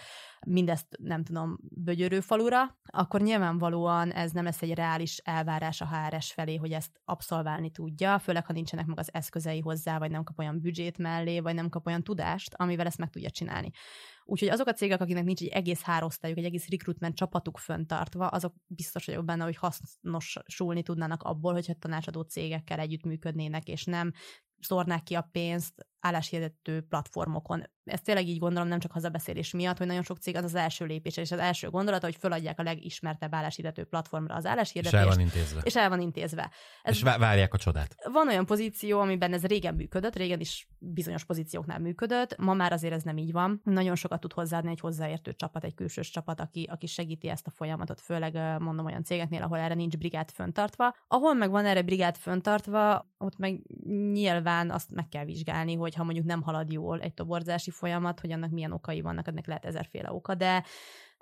mindezt, 0.47 0.97
nem 0.99 1.23
tudom, 1.23 1.57
bögyörőfalura, 1.61 2.79
akkor 2.85 3.21
nyilvánvalóan 3.21 4.11
ez 4.11 4.31
nem 4.31 4.43
lesz 4.43 4.61
egy 4.61 4.73
reális 4.73 5.17
elvárás 5.17 5.81
a 5.81 5.87
HRS 5.87 6.31
felé, 6.31 6.55
hogy 6.55 6.71
ezt 6.71 7.01
abszolválni 7.05 7.71
tudja, 7.71 8.19
főleg 8.19 8.45
ha 8.45 8.53
nincsenek 8.53 8.85
meg 8.85 8.99
az 8.99 9.13
eszközei 9.13 9.59
hozzá, 9.59 9.97
vagy 9.97 10.11
nem 10.11 10.23
kap 10.23 10.39
olyan 10.39 10.61
büdzsét 10.61 10.97
mellé, 10.97 11.39
vagy 11.39 11.53
nem 11.53 11.69
kap 11.69 11.87
olyan 11.87 12.03
tudást, 12.11 12.53
amivel 12.55 12.85
ezt 12.85 12.97
meg 12.97 13.09
tudja 13.09 13.29
csinálni. 13.29 13.71
Úgyhogy 14.23 14.49
azok 14.49 14.67
a 14.67 14.73
cégek, 14.73 15.01
akiknek 15.01 15.23
nincs 15.23 15.41
egy 15.41 15.47
egész 15.47 15.81
hárosztályuk, 15.81 16.37
egy 16.37 16.45
egész 16.45 16.69
recruitment 16.69 17.15
csapatuk 17.15 17.57
föntartva, 17.57 18.27
azok 18.27 18.53
biztos 18.67 19.05
vagyok 19.05 19.25
benne, 19.25 19.43
hogy 19.43 19.55
hasznosulni 19.55 20.83
tudnának 20.83 21.23
abból, 21.23 21.53
hogyha 21.53 21.73
tanácsadó 21.73 22.21
cégekkel 22.21 22.79
együttműködnének, 22.79 23.67
és 23.67 23.83
nem 23.85 24.11
szórnák 24.59 25.03
ki 25.03 25.15
a 25.15 25.29
pénzt 25.31 25.87
álláshirdető 26.01 26.81
platformokon. 26.81 27.69
Ezt 27.83 28.03
tényleg 28.03 28.27
így 28.27 28.39
gondolom, 28.39 28.67
nem 28.67 28.79
csak 28.79 28.91
hazabeszélés 28.91 29.51
miatt, 29.51 29.77
hogy 29.77 29.87
nagyon 29.87 30.03
sok 30.03 30.17
cég 30.17 30.35
az 30.35 30.43
az 30.43 30.55
első 30.55 30.85
lépés, 30.85 31.17
és 31.17 31.31
az 31.31 31.39
első 31.39 31.69
gondolata, 31.69 32.05
hogy 32.05 32.15
föladják 32.15 32.59
a 32.59 32.63
legismertebb 32.63 33.33
álláshirdető 33.33 33.83
platformra 33.83 34.35
az 34.35 34.45
álláshirdetést. 34.45 35.03
És 35.03 35.09
el 35.09 35.15
van 35.15 35.25
intézve. 35.25 35.61
És 35.63 35.75
el 35.75 35.89
van 35.89 36.01
intézve. 36.01 36.51
Ez 36.83 36.95
és 36.95 37.01
várják 37.01 37.53
a 37.53 37.57
csodát. 37.57 37.95
Van 38.11 38.27
olyan 38.27 38.45
pozíció, 38.45 38.99
amiben 38.99 39.33
ez 39.33 39.45
régen 39.45 39.75
működött, 39.75 40.15
régen 40.15 40.39
is 40.39 40.67
bizonyos 40.77 41.23
pozícióknál 41.23 41.79
működött, 41.79 42.37
ma 42.37 42.53
már 42.53 42.71
azért 42.71 42.93
ez 42.93 43.03
nem 43.03 43.17
így 43.17 43.31
van. 43.31 43.61
Nagyon 43.63 43.95
sokat 43.95 44.19
tud 44.19 44.33
hozzáadni 44.33 44.71
egy 44.71 44.79
hozzáértő 44.79 45.33
csapat, 45.33 45.63
egy 45.63 45.73
külsős 45.73 46.09
csapat, 46.09 46.39
aki, 46.39 46.67
aki 46.71 46.87
segíti 46.87 47.29
ezt 47.29 47.47
a 47.47 47.51
folyamatot, 47.51 48.01
főleg 48.01 48.59
mondom 48.59 48.85
olyan 48.85 49.03
cégeknél, 49.03 49.43
ahol 49.43 49.57
erre 49.57 49.73
nincs 49.73 49.97
brigát 49.97 50.31
föntartva. 50.31 50.95
Ahol 51.07 51.33
meg 51.33 51.49
van 51.49 51.65
erre 51.65 51.81
brigát 51.81 52.17
föntartva, 52.17 53.09
ott 53.17 53.37
meg 53.37 53.61
nyilván 54.11 54.71
azt 54.71 54.91
meg 54.91 55.07
kell 55.07 55.25
vizsgálni, 55.25 55.75
hogy 55.75 55.90
ha 55.95 56.03
mondjuk 56.03 56.25
nem 56.25 56.41
halad 56.41 56.71
jól 56.71 56.99
egy 56.99 57.13
toborzási 57.13 57.71
folyamat, 57.71 58.19
hogy 58.19 58.31
annak 58.31 58.51
milyen 58.51 58.71
okai 58.71 59.01
vannak, 59.01 59.27
ennek 59.27 59.45
lehet 59.45 59.65
ezerféle 59.65 60.11
oka, 60.11 60.35
de 60.35 60.63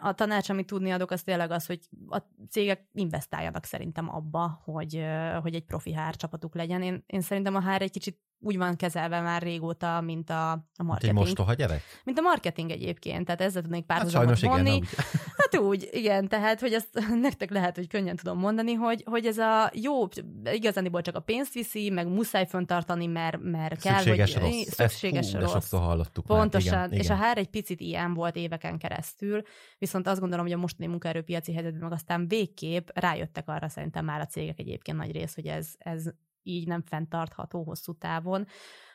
a 0.01 0.13
tanács, 0.13 0.49
amit 0.49 0.67
tudni 0.67 0.91
adok, 0.91 1.11
az 1.11 1.21
tényleg 1.21 1.51
az, 1.51 1.65
hogy 1.65 1.79
a 2.07 2.17
cégek 2.49 2.87
investáljanak 2.93 3.63
szerintem 3.63 4.09
abba, 4.15 4.61
hogy, 4.63 5.05
hogy 5.41 5.55
egy 5.55 5.65
profi 5.65 5.93
HR 5.93 6.15
csapatuk 6.15 6.55
legyen. 6.55 6.81
Én, 6.81 7.03
én 7.05 7.21
szerintem 7.21 7.55
a 7.55 7.61
HR 7.61 7.81
egy 7.81 7.91
kicsit 7.91 8.19
úgy 8.41 8.57
van 8.57 8.75
kezelve 8.75 9.21
már 9.21 9.41
régóta, 9.41 10.01
mint 10.01 10.29
a, 10.29 10.51
a 10.51 10.83
marketing. 10.83 11.17
Egy 11.17 11.23
mostoha 11.23 11.53
gyerek? 11.53 11.81
Mint 12.03 12.17
a 12.17 12.21
marketing 12.21 12.71
egyébként, 12.71 13.25
tehát 13.25 13.41
ezzel 13.41 13.61
tudnék 13.61 13.85
párhuzamot 13.85 14.29
hát 14.29 14.39
vonni. 14.39 14.75
Igen, 14.75 14.87
hát 15.37 15.57
úgy, 15.57 15.89
igen, 15.91 16.27
tehát, 16.27 16.59
hogy 16.59 16.73
ezt 16.73 16.89
nektek 17.21 17.51
lehet, 17.51 17.75
hogy 17.75 17.87
könnyen 17.87 18.15
tudom 18.15 18.39
mondani, 18.39 18.73
hogy, 18.73 19.03
hogy 19.05 19.25
ez 19.25 19.37
a 19.37 19.71
jó, 19.73 20.07
igazániból 20.43 21.01
csak 21.01 21.15
a 21.15 21.19
pénzt 21.19 21.53
viszi, 21.53 21.89
meg 21.89 22.07
muszáj 22.07 22.47
föntartani, 22.47 23.05
mert, 23.05 23.37
mert 23.41 23.81
kell, 23.81 23.93
szükséges 23.93 24.33
hogy 24.33 24.43
rossz. 24.43 24.67
Szükséges 24.67 25.33
Ezt, 25.33 25.33
rossz. 25.33 25.51
sokszor 25.51 25.79
hallottuk 25.79 26.25
Pontosan, 26.25 26.77
már. 26.77 26.87
Igen, 26.87 26.99
és 26.99 27.05
igen. 27.05 27.17
a 27.17 27.29
HR 27.29 27.37
egy 27.37 27.49
picit 27.49 27.79
ilyen 27.79 28.13
volt 28.13 28.35
éveken 28.35 28.77
keresztül, 28.77 29.41
viszont 29.77 30.07
azt 30.07 30.19
gondolom, 30.19 30.45
hogy 30.45 30.53
a 30.53 30.57
mostani 30.57 30.89
munkaerőpiaci 30.89 31.53
helyzetben 31.53 31.81
meg 31.81 31.91
aztán 31.91 32.27
végképp 32.27 32.87
rájöttek 32.93 33.47
arra 33.47 33.69
szerintem 33.69 34.05
már 34.05 34.19
a 34.21 34.25
cégek 34.25 34.59
egyébként 34.59 34.97
nagy 34.97 35.11
rész, 35.11 35.35
hogy 35.35 35.45
ez, 35.45 35.67
ez 35.77 36.09
így 36.49 36.67
nem 36.67 36.81
fenntartható 36.81 37.63
hosszú 37.63 37.93
távon. 37.93 38.47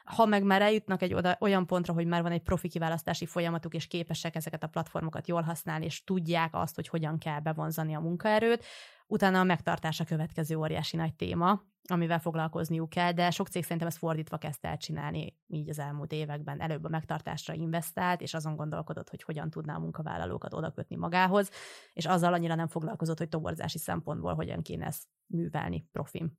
Ha 0.04 0.26
meg 0.26 0.42
már 0.42 0.62
eljutnak 0.62 1.02
egy 1.02 1.14
oda, 1.14 1.36
olyan 1.40 1.66
pontra, 1.66 1.92
hogy 1.92 2.06
már 2.06 2.22
van 2.22 2.32
egy 2.32 2.42
profi 2.42 2.68
kiválasztási 2.68 3.26
folyamatuk, 3.26 3.74
és 3.74 3.86
képesek 3.86 4.34
ezeket 4.34 4.62
a 4.62 4.68
platformokat 4.68 5.28
jól 5.28 5.42
használni, 5.42 5.84
és 5.84 6.04
tudják 6.04 6.54
azt, 6.54 6.74
hogy 6.74 6.88
hogyan 6.88 7.18
kell 7.18 7.40
bevonzani 7.40 7.94
a 7.94 8.00
munkaerőt, 8.00 8.64
utána 9.06 9.40
a 9.40 9.44
megtartás 9.44 10.00
a 10.00 10.04
következő 10.04 10.56
óriási 10.56 10.96
nagy 10.96 11.14
téma, 11.14 11.62
amivel 11.88 12.18
foglalkozniuk 12.18 12.88
kell, 12.88 13.12
de 13.12 13.30
sok 13.30 13.48
cég 13.48 13.62
szerintem 13.62 13.88
ezt 13.88 13.98
fordítva 13.98 14.38
kezdte 14.38 14.68
el 14.68 14.76
csinálni 14.76 15.36
így 15.46 15.68
az 15.68 15.78
elmúlt 15.78 16.12
években. 16.12 16.60
Előbb 16.60 16.84
a 16.84 16.88
megtartásra 16.88 17.54
investált, 17.54 18.20
és 18.20 18.34
azon 18.34 18.56
gondolkodott, 18.56 19.10
hogy 19.10 19.22
hogyan 19.22 19.50
tudná 19.50 19.74
a 19.74 19.78
munkavállalókat 19.78 20.54
odakötni 20.54 20.96
magához, 20.96 21.50
és 21.92 22.06
azzal 22.06 22.32
annyira 22.32 22.54
nem 22.54 22.66
foglalkozott, 22.66 23.18
hogy 23.18 23.28
toborzási 23.28 23.78
szempontból 23.78 24.34
hogyan 24.34 24.62
kéne 24.62 24.86
ezt 24.86 25.04
művelni 25.26 25.88
profim. 25.92 26.32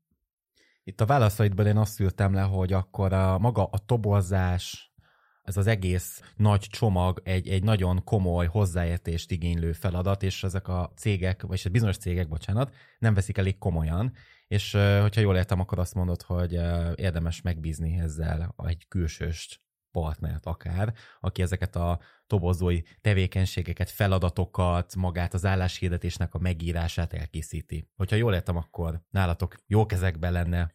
Itt 0.88 1.02
a 1.02 1.06
válaszaidban 1.06 1.68
én 1.68 1.78
azt 1.78 2.00
ültem 2.00 2.34
le, 2.34 2.42
hogy 2.42 2.74
akkor 2.74 3.14
a 3.14 3.38
maga 3.38 3.64
a 3.64 3.78
toborzás, 3.78 4.94
ez 5.42 5.58
az 5.58 5.68
egész 5.68 6.22
nagy 6.36 6.60
csomag 6.60 7.22
egy, 7.24 7.48
egy 7.48 7.64
nagyon 7.64 8.04
komoly 8.04 8.46
hozzáértést 8.46 9.32
igénylő 9.32 9.72
feladat, 9.72 10.24
és 10.24 10.44
ezek 10.44 10.68
a 10.68 10.92
cégek, 10.96 11.42
vagy 11.42 11.72
bizonyos 11.72 11.98
cégek, 11.98 12.28
bocsánat, 12.28 12.74
nem 13.00 13.14
veszik 13.14 13.38
elég 13.38 13.58
komolyan, 13.58 14.14
és 14.48 14.72
hogyha 15.02 15.22
jól 15.22 15.36
értem, 15.36 15.60
akkor 15.60 15.80
azt 15.80 15.94
mondod, 15.94 16.22
hogy 16.22 16.54
érdemes 16.96 17.42
megbízni 17.42 18.00
ezzel 18.00 18.56
egy 18.68 18.88
külsőst 18.88 19.60
partnert 20.02 20.46
akár, 20.46 20.94
aki 21.20 21.42
ezeket 21.42 21.76
a 21.76 22.00
tobozói 22.28 22.82
tevékenységeket, 23.02 23.90
feladatokat, 23.90 24.96
magát 24.96 25.34
az 25.34 25.46
álláshirdetésnek 25.46 26.34
a 26.34 26.40
megírását 26.40 27.14
elkészíti. 27.14 27.90
Hogyha 27.96 28.16
jól 28.16 28.34
értem, 28.34 28.58
akkor 28.58 29.02
nálatok 29.10 29.56
jó 29.68 29.86
kezekben 29.86 30.32
lenne 30.32 30.74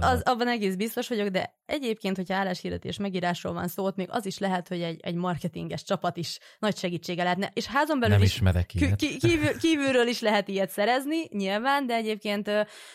Az, 0.00 0.12
az, 0.12 0.22
abban 0.22 0.48
egész 0.48 0.74
biztos 0.74 1.08
vagyok, 1.08 1.28
de 1.28 1.54
egyébként, 1.66 2.16
hogyha 2.16 2.34
álláshirdetés 2.34 2.98
megírásról 2.98 3.52
van 3.52 3.68
szó, 3.68 3.88
még 3.94 4.08
az 4.10 4.26
is 4.26 4.38
lehet, 4.38 4.68
hogy 4.68 4.82
egy, 4.82 5.00
egy 5.02 5.14
marketinges 5.14 5.82
csapat 5.82 6.16
is 6.16 6.38
nagy 6.58 6.76
segítsége 6.76 7.22
lehetne. 7.22 7.50
És 7.54 7.66
házon 7.66 8.00
belül 8.00 8.14
Nem 8.14 8.24
is 8.24 8.32
ismerek 8.32 8.74
ilyet. 8.74 8.96
Kívül, 8.96 9.58
kívülről 9.58 10.06
is 10.06 10.20
lehet 10.20 10.48
ilyet 10.48 10.70
szerezni, 10.70 11.28
nyilván, 11.28 11.86
de 11.86 11.94
egyébként 11.94 12.50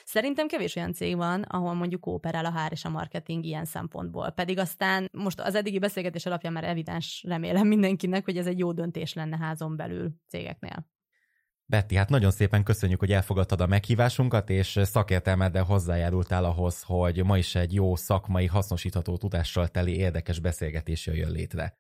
szerintem 0.06 0.48
kevés 0.48 0.76
olyan 0.76 0.94
cég 0.94 1.16
van, 1.16 1.42
ahol 1.42 1.74
mondjuk 1.74 2.02
kooperál 2.02 2.46
a 2.46 2.52
HR 2.52 2.72
és 2.72 2.86
a 2.86 2.90
marketing 2.90 3.46
ilyen 3.46 3.66
szempontból. 3.66 4.32
Pedig 4.32 4.60
aztán 4.60 5.10
most 5.12 5.40
az 5.40 5.56
eddigi 5.56 5.80
beszélgetés 5.80 6.26
alapján 6.26 6.54
már 6.54 6.64
evidens 6.64 7.24
remélem 7.28 7.68
mindenkinek, 7.68 8.26
hogy 8.26 8.38
ez 8.38 8.48
egy 8.48 8.60
jó 8.60 8.72
döntés 8.72 9.14
lenne 9.14 9.38
házon 9.38 9.76
belül 9.76 10.10
cégeknél. 10.28 10.94
Betty, 11.68 11.96
hát 11.96 12.10
nagyon 12.10 12.32
szépen 12.32 12.64
köszönjük, 12.64 13.00
hogy 13.00 13.12
elfogadtad 13.12 13.62
a 13.62 13.68
meghívásunkat, 13.68 14.50
és 14.50 14.80
szakértelmeddel 14.84 15.64
hozzájárultál 15.64 16.46
ahhoz, 16.46 16.82
hogy 16.82 17.24
ma 17.24 17.38
is 17.38 17.56
egy 17.56 17.74
jó 17.74 17.96
szakmai, 17.96 18.46
hasznosítható 18.46 19.18
tudással 19.18 19.68
teli 19.68 19.98
érdekes 19.98 20.40
beszélgetés 20.40 21.06
jöjjön 21.06 21.32
létre. 21.32 21.78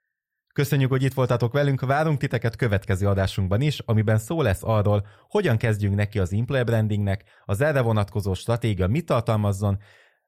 Köszönjük, 0.53 0.89
hogy 0.89 1.03
itt 1.03 1.13
voltatok 1.13 1.53
velünk, 1.53 1.81
várunk 1.81 2.19
titeket 2.19 2.55
következő 2.55 3.07
adásunkban 3.07 3.61
is, 3.61 3.79
amiben 3.79 4.17
szó 4.17 4.41
lesz 4.41 4.63
arról, 4.63 5.07
hogyan 5.27 5.57
kezdjünk 5.57 5.95
neki 5.95 6.19
az 6.19 6.33
employer 6.33 6.65
brandingnek, 6.65 7.23
az 7.43 7.61
erre 7.61 7.81
vonatkozó 7.81 8.33
stratégia 8.33 8.87
mit 8.87 9.05
tartalmazzon, 9.05 9.77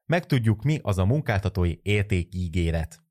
megtudjuk 0.06 0.62
mi 0.62 0.78
az 0.82 0.98
a 0.98 1.04
munkáltatói 1.04 1.74
értékígéret. 1.82 3.07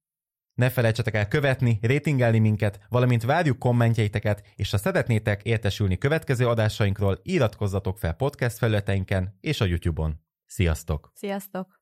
Ne 0.58 0.70
felejtsetek 0.70 1.14
el 1.14 1.28
követni, 1.28 1.80
rétingelni 1.82 2.40
minket, 2.40 2.80
valamint 2.90 3.24
várjuk 3.24 3.60
kommentjeiteket, 3.60 4.44
és 4.56 4.72
ha 4.72 4.78
szeretnétek 4.78 5.44
értesülni 5.44 5.98
következő 5.98 6.48
adásainkról, 6.48 7.20
iratkozzatok 7.24 7.98
fel 7.98 8.14
podcast 8.14 8.58
felületeinken 8.58 9.38
és 9.42 9.62
a 9.62 9.66
YouTube-on. 9.66 10.20
Sziasztok! 10.46 11.12
Sziasztok! 11.14 11.77